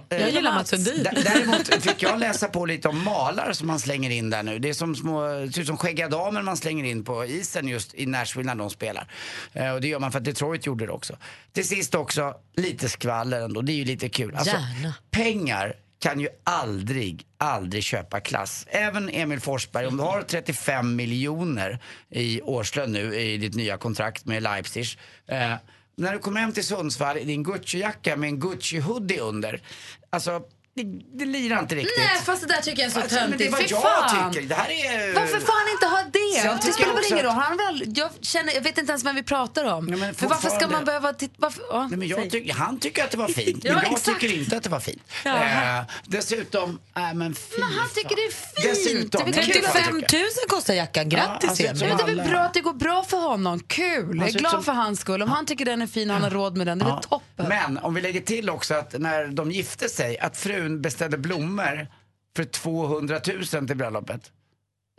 Eh, 0.09 0.21
Jag 0.21 0.29
gillar 0.31 0.53
Mats 0.53 0.69
Sundin. 0.69 1.07
Däremot 1.23 1.83
fick 1.83 2.03
jag 2.03 2.19
läsa 2.19 2.47
på 2.47 2.65
lite 2.65 2.87
om 2.87 3.03
malar 3.03 3.53
som 3.53 3.67
man 3.67 3.79
slänger 3.79 4.09
in 4.09 4.29
där 4.29 4.43
nu. 4.43 4.59
Det 4.59 4.69
är 4.69 4.73
som 4.73 4.95
små, 4.95 5.21
ser 5.53 5.61
ut 5.61 5.67
som 5.67 5.77
skäggiga 5.77 6.07
damer 6.09 6.41
man 6.41 6.57
slänger 6.57 6.83
in 6.85 7.03
på 7.03 7.25
isen 7.25 7.67
just 7.67 7.93
i 7.95 8.05
Nashville 8.05 8.47
när 8.47 8.55
de 8.55 8.69
spelar. 8.69 9.07
Eh, 9.53 9.71
och 9.71 9.81
det 9.81 9.87
gör 9.87 9.99
man 9.99 10.11
för 10.11 10.19
att 10.19 10.25
Detroit 10.25 10.65
gjorde 10.65 10.85
det 10.85 10.91
också. 10.97 11.17
Till 11.53 11.67
sist 11.67 11.95
också, 11.95 12.35
lite 12.55 12.89
skvaller 12.89 13.41
ändå. 13.41 13.61
Det 13.61 13.71
är 13.71 13.75
ju 13.75 13.85
lite 13.85 14.09
kul. 14.09 14.35
Alltså, 14.35 14.55
Gärna. 14.55 14.93
pengar 15.11 15.73
kan 15.99 16.19
ju 16.19 16.29
aldrig, 16.43 17.25
aldrig 17.37 17.83
köpa 17.83 18.19
klass. 18.19 18.65
Även 18.69 19.09
Emil 19.09 19.39
Forsberg, 19.39 19.87
om 19.87 19.97
du 19.97 20.03
har 20.03 20.21
35 20.21 20.95
miljoner 20.95 21.79
i 22.09 22.41
årslön 22.41 22.91
nu 22.91 23.15
i 23.15 23.37
ditt 23.37 23.55
nya 23.55 23.77
kontrakt 23.77 24.25
med 24.25 24.43
Leipzig. 24.43 24.85
Eh, 25.27 25.53
när 25.97 26.13
du 26.13 26.19
kommer 26.19 26.41
hem 26.41 26.51
till 26.51 26.63
Sundsvall 26.63 27.17
i 27.17 27.23
din 27.23 27.43
Gucci-jacka 27.45 28.15
med 28.15 28.27
en 28.29 28.41
Gucci-hoodie 28.41 29.19
under. 29.19 29.61
Alltså, 30.09 30.41
det, 30.83 31.17
det 31.19 31.25
lirar 31.25 31.59
inte 31.59 31.75
riktigt. 31.75 31.97
Nej, 31.97 32.21
fast 32.23 32.41
det 32.41 32.47
där 32.47 32.61
tycker 32.61 32.81
jag 32.81 32.87
är 32.89 32.93
så 32.93 32.99
Alltså, 32.99 33.15
men 33.15 33.37
det 33.37 33.45
är 33.47 33.51
töntigt. 33.51 33.71
vad 33.71 33.83
jag 33.83 34.09
fan. 34.09 34.33
tycker. 34.33 34.47
Det 34.47 34.55
här 34.55 34.69
är... 34.69 35.13
Varför 35.15 35.39
fan 35.39 35.67
inte 35.71 35.85
ha 35.85 35.97
det? 35.97 36.09
tycker 36.11 36.67
Det 36.67 36.73
spelar 36.73 36.89
jag 36.89 36.95
väl 36.95 37.05
ingen 37.11 37.25
roll. 37.25 37.33
Han 37.33 37.57
väl, 37.57 37.83
jag, 37.95 38.09
känner, 38.21 38.53
jag 38.53 38.61
vet 38.61 38.77
inte 38.77 38.91
ens 38.91 39.03
vem 39.03 39.15
vi 39.15 39.23
pratar 39.23 39.65
om. 39.65 39.85
men 39.85 40.13
För 40.15 40.27
varför 40.27 40.49
ska 40.49 40.67
man 40.67 40.85
behöva 40.85 41.13
titta... 41.13 41.51
Ja, 41.69 41.87
Nej, 41.89 41.97
men 41.97 42.07
jag 42.07 42.29
tycker, 42.29 42.53
han 42.53 42.79
tycker 42.79 43.03
att 43.03 43.11
det 43.11 43.17
var 43.17 43.27
fint, 43.27 43.59
Ja, 43.65 43.73
men 43.73 43.83
jag 43.83 43.93
exakt. 43.93 44.19
tycker 44.21 44.35
inte 44.35 44.57
att 44.57 44.63
det 44.63 44.69
var 44.69 44.79
fint. 44.79 45.03
Ja. 45.25 45.43
Eh, 45.43 45.83
dessutom, 46.05 46.79
äh, 46.97 47.13
men 47.13 47.35
fy 47.35 47.59
Men 47.59 47.71
han 47.71 47.89
tycker 47.95 48.15
det 48.15 48.21
är 48.21 48.31
fint. 48.31 48.75
Dessutom, 48.85 49.31
det 49.31 49.37
är 49.37 49.41
väl 49.41 49.47
jag 49.55 49.63
kan 49.63 49.73
35 49.73 50.01
tycka. 50.01 50.17
000 50.17 50.25
kostar 50.47 50.73
jackan. 50.73 51.09
Grattis 51.09 51.59
Ja, 51.59 51.69
alltså, 51.69 51.85
Emil. 51.85 51.97
Ja, 51.99 52.05
det 52.05 52.11
är 52.11 52.15
väl 52.15 52.29
bra 52.29 52.39
att 52.39 52.53
det 52.53 52.61
går 52.61 52.73
bra 52.73 53.03
för 53.03 53.17
honom. 53.17 53.59
Kul. 53.59 54.17
Jag 54.17 54.27
är 54.27 54.31
glad 54.33 54.51
som- 54.51 54.63
för 54.63 54.71
hans 54.71 54.99
skull. 54.99 55.21
Om 55.21 55.29
han 55.29 55.45
tycker 55.45 55.65
den 55.65 55.81
är 55.81 55.87
fin 55.87 56.09
och 56.09 56.13
han 56.13 56.23
har 56.23 56.29
råd 56.31 56.57
med 56.57 56.67
den, 56.67 56.79
det 56.79 56.83
är 56.83 56.89
väl 56.89 56.95
Ja. 57.01 57.09
toppen. 57.09 57.45
Men 57.49 57.77
om 57.77 57.93
vi 57.93 58.01
lägger 58.01 58.21
till 58.21 58.49
också 58.49 58.73
att 58.73 58.95
när 58.99 59.27
de 59.27 59.51
gifte 59.51 59.89
sig, 59.89 60.19
att 60.19 60.37
frun 60.37 60.66
beställde 60.69 61.17
blommor 61.17 61.87
för 62.35 62.43
200 62.43 63.19
000 63.53 63.67
till 63.67 63.77
bröllopet. 63.77 64.31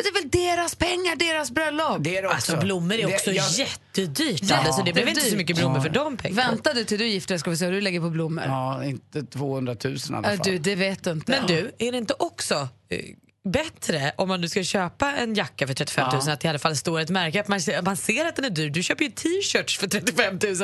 Det 0.03 0.09
är 0.09 0.12
väl 0.23 0.31
deras 0.31 0.75
pengar, 0.75 1.16
deras 1.16 1.51
bröllop. 1.51 1.97
Det 2.01 2.16
är 2.16 2.23
det 2.23 2.29
också. 2.29 2.35
Alltså 2.37 2.57
blommor 2.66 2.93
är 2.95 3.07
Det- 3.07 3.14
också 3.14 3.31
jag- 3.33 3.51
jättedyrt. 3.51 4.53
Anders, 4.53 4.75
så 4.77 4.83
det 4.83 4.93
blev 4.93 5.09
inte 5.09 5.21
så 5.21 5.37
mycket 5.37 5.57
blommor 5.57 5.81
för 5.81 5.89
de 5.89 6.16
pengarna. 6.16 6.51
Vänta 6.51 6.75
du 6.75 6.85
till 6.85 6.99
du 6.99 7.07
gifter 7.09 7.35
dig 7.35 7.39
ska 7.39 7.51
vi 7.51 7.57
se 7.57 7.64
hur 7.64 7.73
du 7.73 7.81
lägger 7.81 8.01
på 8.01 8.11
blommor. 8.11 8.45
Ja, 8.47 8.85
inte 8.85 9.23
200 9.23 9.77
000 9.85 9.95
i 9.95 9.99
alla 10.09 10.33
Äh, 10.33 10.37
fall. 10.37 10.47
du, 10.47 10.59
det 10.59 10.75
vet 10.75 11.05
du 11.05 11.11
inte. 11.11 11.33
Men 11.33 11.47
du, 11.47 11.73
är 11.79 11.93
det 11.93 11.99
inte 11.99 12.14
också 12.19 12.69
eh, 12.89 12.99
bättre 13.51 14.13
om 14.17 14.29
man 14.29 14.41
nu 14.41 14.49
ska 14.49 14.63
köpa 14.63 15.13
en 15.13 15.35
jacka 15.35 15.67
för 15.67 15.75
35 15.75 16.07
000 16.13 16.23
Ja. 16.27 16.33
att 16.33 16.41
det 16.41 16.47
i 16.47 16.49
alla 16.49 16.59
fall 16.59 16.77
står 16.77 17.01
ett 17.01 17.11
märke, 17.11 17.41
att 17.41 17.49
man, 17.49 17.61
man 17.85 17.97
ser 17.97 18.25
att 18.25 18.37
den 18.37 18.45
är 18.45 18.51
dyr. 18.51 18.71
Du 18.71 18.83
köper 18.83 19.05
ju 19.05 19.11
t-shirts 19.11 19.79
för 19.79 19.87
35 19.87 20.39
000 20.43 20.57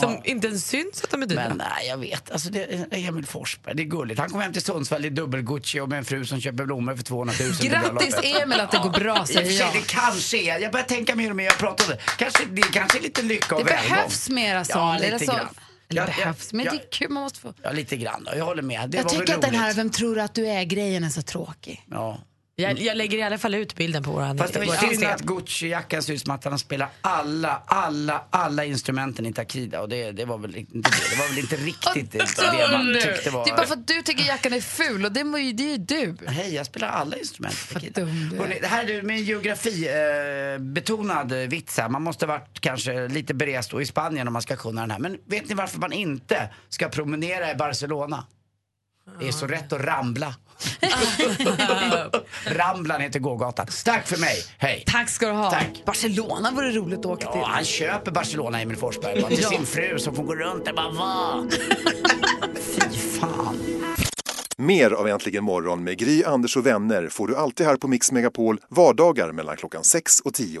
som 0.00 0.20
inte 0.24 0.46
ens 0.46 0.66
syns 0.68 1.04
att 1.04 1.10
de 1.10 1.22
är 1.22 1.26
dyra. 1.26 1.48
Men 1.48 1.56
nej, 1.58 1.88
jag 1.88 1.96
vet. 1.98 2.30
Alltså, 2.30 2.48
det 2.50 2.62
är 2.64 3.08
Emil 3.08 3.26
Forsberg, 3.26 3.74
det 3.76 3.82
är 3.82 3.84
gulligt. 3.84 4.20
Han 4.20 4.30
kom 4.30 4.40
hem 4.40 4.52
till 4.52 4.62
Sundsvall 4.62 5.04
i 5.04 5.10
dubbel-Gucci 5.10 5.80
och 5.80 5.88
med 5.88 5.98
en 5.98 6.04
fru 6.04 6.24
som 6.24 6.40
köper 6.40 6.64
blommor 6.64 6.96
för 6.96 7.02
200 7.02 7.34
000 7.40 7.54
till 7.54 7.70
Grattis. 7.70 8.16
Emil 8.22 8.60
att 8.60 8.70
det 8.70 8.78
går 8.78 8.90
bra 8.90 9.26
säger 9.26 9.60
jag. 9.60 9.72
det 9.72 9.86
kanske 9.86 10.36
är, 10.36 10.58
jag 10.58 10.72
börjar 10.72 10.86
tänka 10.86 11.14
mer 11.14 11.30
och 11.30 11.36
mer, 11.36 11.44
jag 11.44 11.58
pratar 11.58 11.84
om 11.84 11.90
det. 11.90 11.98
Kanske, 12.18 12.44
det 12.50 12.62
är 12.62 12.72
kanske 12.72 13.00
lite 13.00 13.22
lycka 13.22 13.54
och 13.54 13.64
Det 13.64 13.70
välgång. 13.70 13.90
behövs 13.96 14.28
mera 14.28 14.64
sånt. 14.64 15.00
Ja, 15.00 15.06
Är 15.06 15.12
lite 15.12 15.24
grann. 15.26 15.48
Eller 15.88 16.02
Ja, 16.02 16.08
ja, 16.08 16.16
behövs, 16.16 16.52
men 16.52 16.64
ja. 16.66 16.72
det 16.72 16.76
är 16.78 16.90
kul. 16.90 17.10
Man 17.10 17.22
måste 17.22 17.40
få... 17.40 17.54
Ja, 17.62 17.72
lite 17.72 17.96
grann 17.96 18.24
då. 18.24 18.38
Jag 18.38 18.44
håller 18.44 18.62
med. 18.62 18.90
Det 18.90 18.98
Jag 18.98 19.08
tycker 19.08 19.34
att 19.34 19.42
den 19.42 19.54
här 19.54 19.64
roligt. 19.66 19.78
Vem 19.78 19.90
tror 19.90 20.18
att 20.18 20.34
du 20.34 20.46
är 20.46 20.64
grejen 20.64 21.04
är 21.04 21.08
så 21.08 21.22
tråkig. 21.22 21.86
Ja. 21.90 22.18
Jag, 22.58 22.78
jag 22.78 22.96
lägger 22.96 23.18
i 23.18 23.22
alla 23.22 23.38
fall 23.38 23.54
ut 23.54 23.74
bilden 23.74 24.02
på 24.02 24.10
våran 24.10 24.38
Fast 24.38 24.54
det 24.54 24.66
var 24.66 24.74
synd 24.74 25.04
att 25.04 25.22
Gucci-jackan 25.22 26.02
ser 26.02 26.12
ut 26.12 26.20
som 26.20 26.30
att 26.30 26.44
han 26.44 26.58
spelar 26.58 26.88
alla, 27.00 27.62
alla, 27.66 28.24
alla 28.30 28.64
instrumenten 28.64 29.26
i 29.26 29.32
Takida 29.32 29.80
och 29.80 29.88
det, 29.88 30.12
det 30.12 30.24
var 30.24 30.38
väl 30.38 30.56
inte 30.56 30.78
det. 30.78 31.16
Var 31.18 31.28
väl 31.28 31.38
inte 31.38 31.56
riktigt 31.56 32.12
det, 32.12 32.18
det 32.18 32.68
man 32.72 32.94
tyckte 33.02 33.30
var... 33.30 33.44
Det 33.44 33.50
är 33.50 33.56
bara 33.56 33.66
för 33.66 33.74
att 33.74 33.86
du 33.86 34.02
tycker 34.02 34.24
jackan 34.24 34.52
är 34.52 34.60
ful 34.60 35.04
och 35.04 35.12
det, 35.12 35.20
ju, 35.20 35.52
det 35.52 35.62
är 35.62 35.70
ju 35.70 35.76
du. 35.76 36.16
Hej, 36.26 36.54
jag 36.54 36.66
spelar 36.66 36.88
alla 36.88 37.16
instrument 37.16 37.54
i 37.70 37.74
Takida. 37.74 38.04
Hörrni, 38.04 38.58
det 38.60 38.66
här 38.66 38.90
är 38.90 39.02
med 39.02 39.16
en 39.16 39.24
geografi 39.24 39.88
eh, 39.88 40.58
betonad 40.58 41.32
vits 41.32 41.78
här. 41.78 41.88
Man 41.88 42.02
måste 42.02 42.26
varit 42.26 42.60
kanske 42.60 43.08
lite 43.08 43.34
berest 43.34 43.70
då 43.70 43.82
i 43.82 43.86
Spanien 43.86 44.26
om 44.26 44.32
man 44.32 44.42
ska 44.42 44.56
kunna 44.56 44.80
den 44.80 44.90
här. 44.90 44.98
Men 44.98 45.18
vet 45.26 45.48
ni 45.48 45.54
varför 45.54 45.78
man 45.78 45.92
inte 45.92 46.50
ska 46.68 46.88
promenera 46.88 47.50
i 47.50 47.54
Barcelona? 47.54 48.26
Det 49.20 49.28
är 49.28 49.32
så 49.32 49.46
rätt 49.46 49.72
att 49.72 49.80
rambla. 49.80 50.34
Ramblan 52.46 53.00
heter 53.00 53.20
gågatan. 53.20 53.66
Tack 53.84 54.06
för 54.06 54.16
mig, 54.20 54.36
hej. 54.58 54.84
Tack 54.86 55.08
ska 55.08 55.26
du 55.26 55.32
ha. 55.32 55.50
Tack. 55.50 55.82
Barcelona 55.86 56.50
vore 56.50 56.70
roligt 56.70 56.98
att 56.98 57.06
åka 57.06 57.32
till. 57.32 57.40
Ja, 57.40 57.46
han 57.50 57.64
köper 57.64 58.10
Barcelona, 58.10 58.60
Emil 58.60 58.76
Forsberg, 58.76 59.20
bara, 59.20 59.28
till 59.28 59.42
Ja. 59.42 59.48
sin 59.48 59.66
fru 59.66 59.98
som 59.98 60.14
får 60.14 60.22
gå 60.22 60.34
runt 60.34 60.64
där 60.64 60.72
bara 60.72 60.90
va? 60.90 61.46
Fy 62.54 62.98
fan. 62.98 63.56
Mer 64.58 64.90
av 64.90 65.08
Äntligen 65.08 65.44
morgon 65.44 65.84
med 65.84 65.98
Gry, 65.98 66.24
Anders 66.24 66.56
och 66.56 66.66
vänner 66.66 67.08
får 67.08 67.28
du 67.28 67.36
alltid 67.36 67.66
här 67.66 67.76
på 67.76 67.88
Mix 67.88 68.12
Megapol 68.12 68.60
vardagar 68.68 69.32
mellan 69.32 69.56
klockan 69.56 69.84
6 69.84 70.20
och 70.20 70.34
10. 70.34 70.60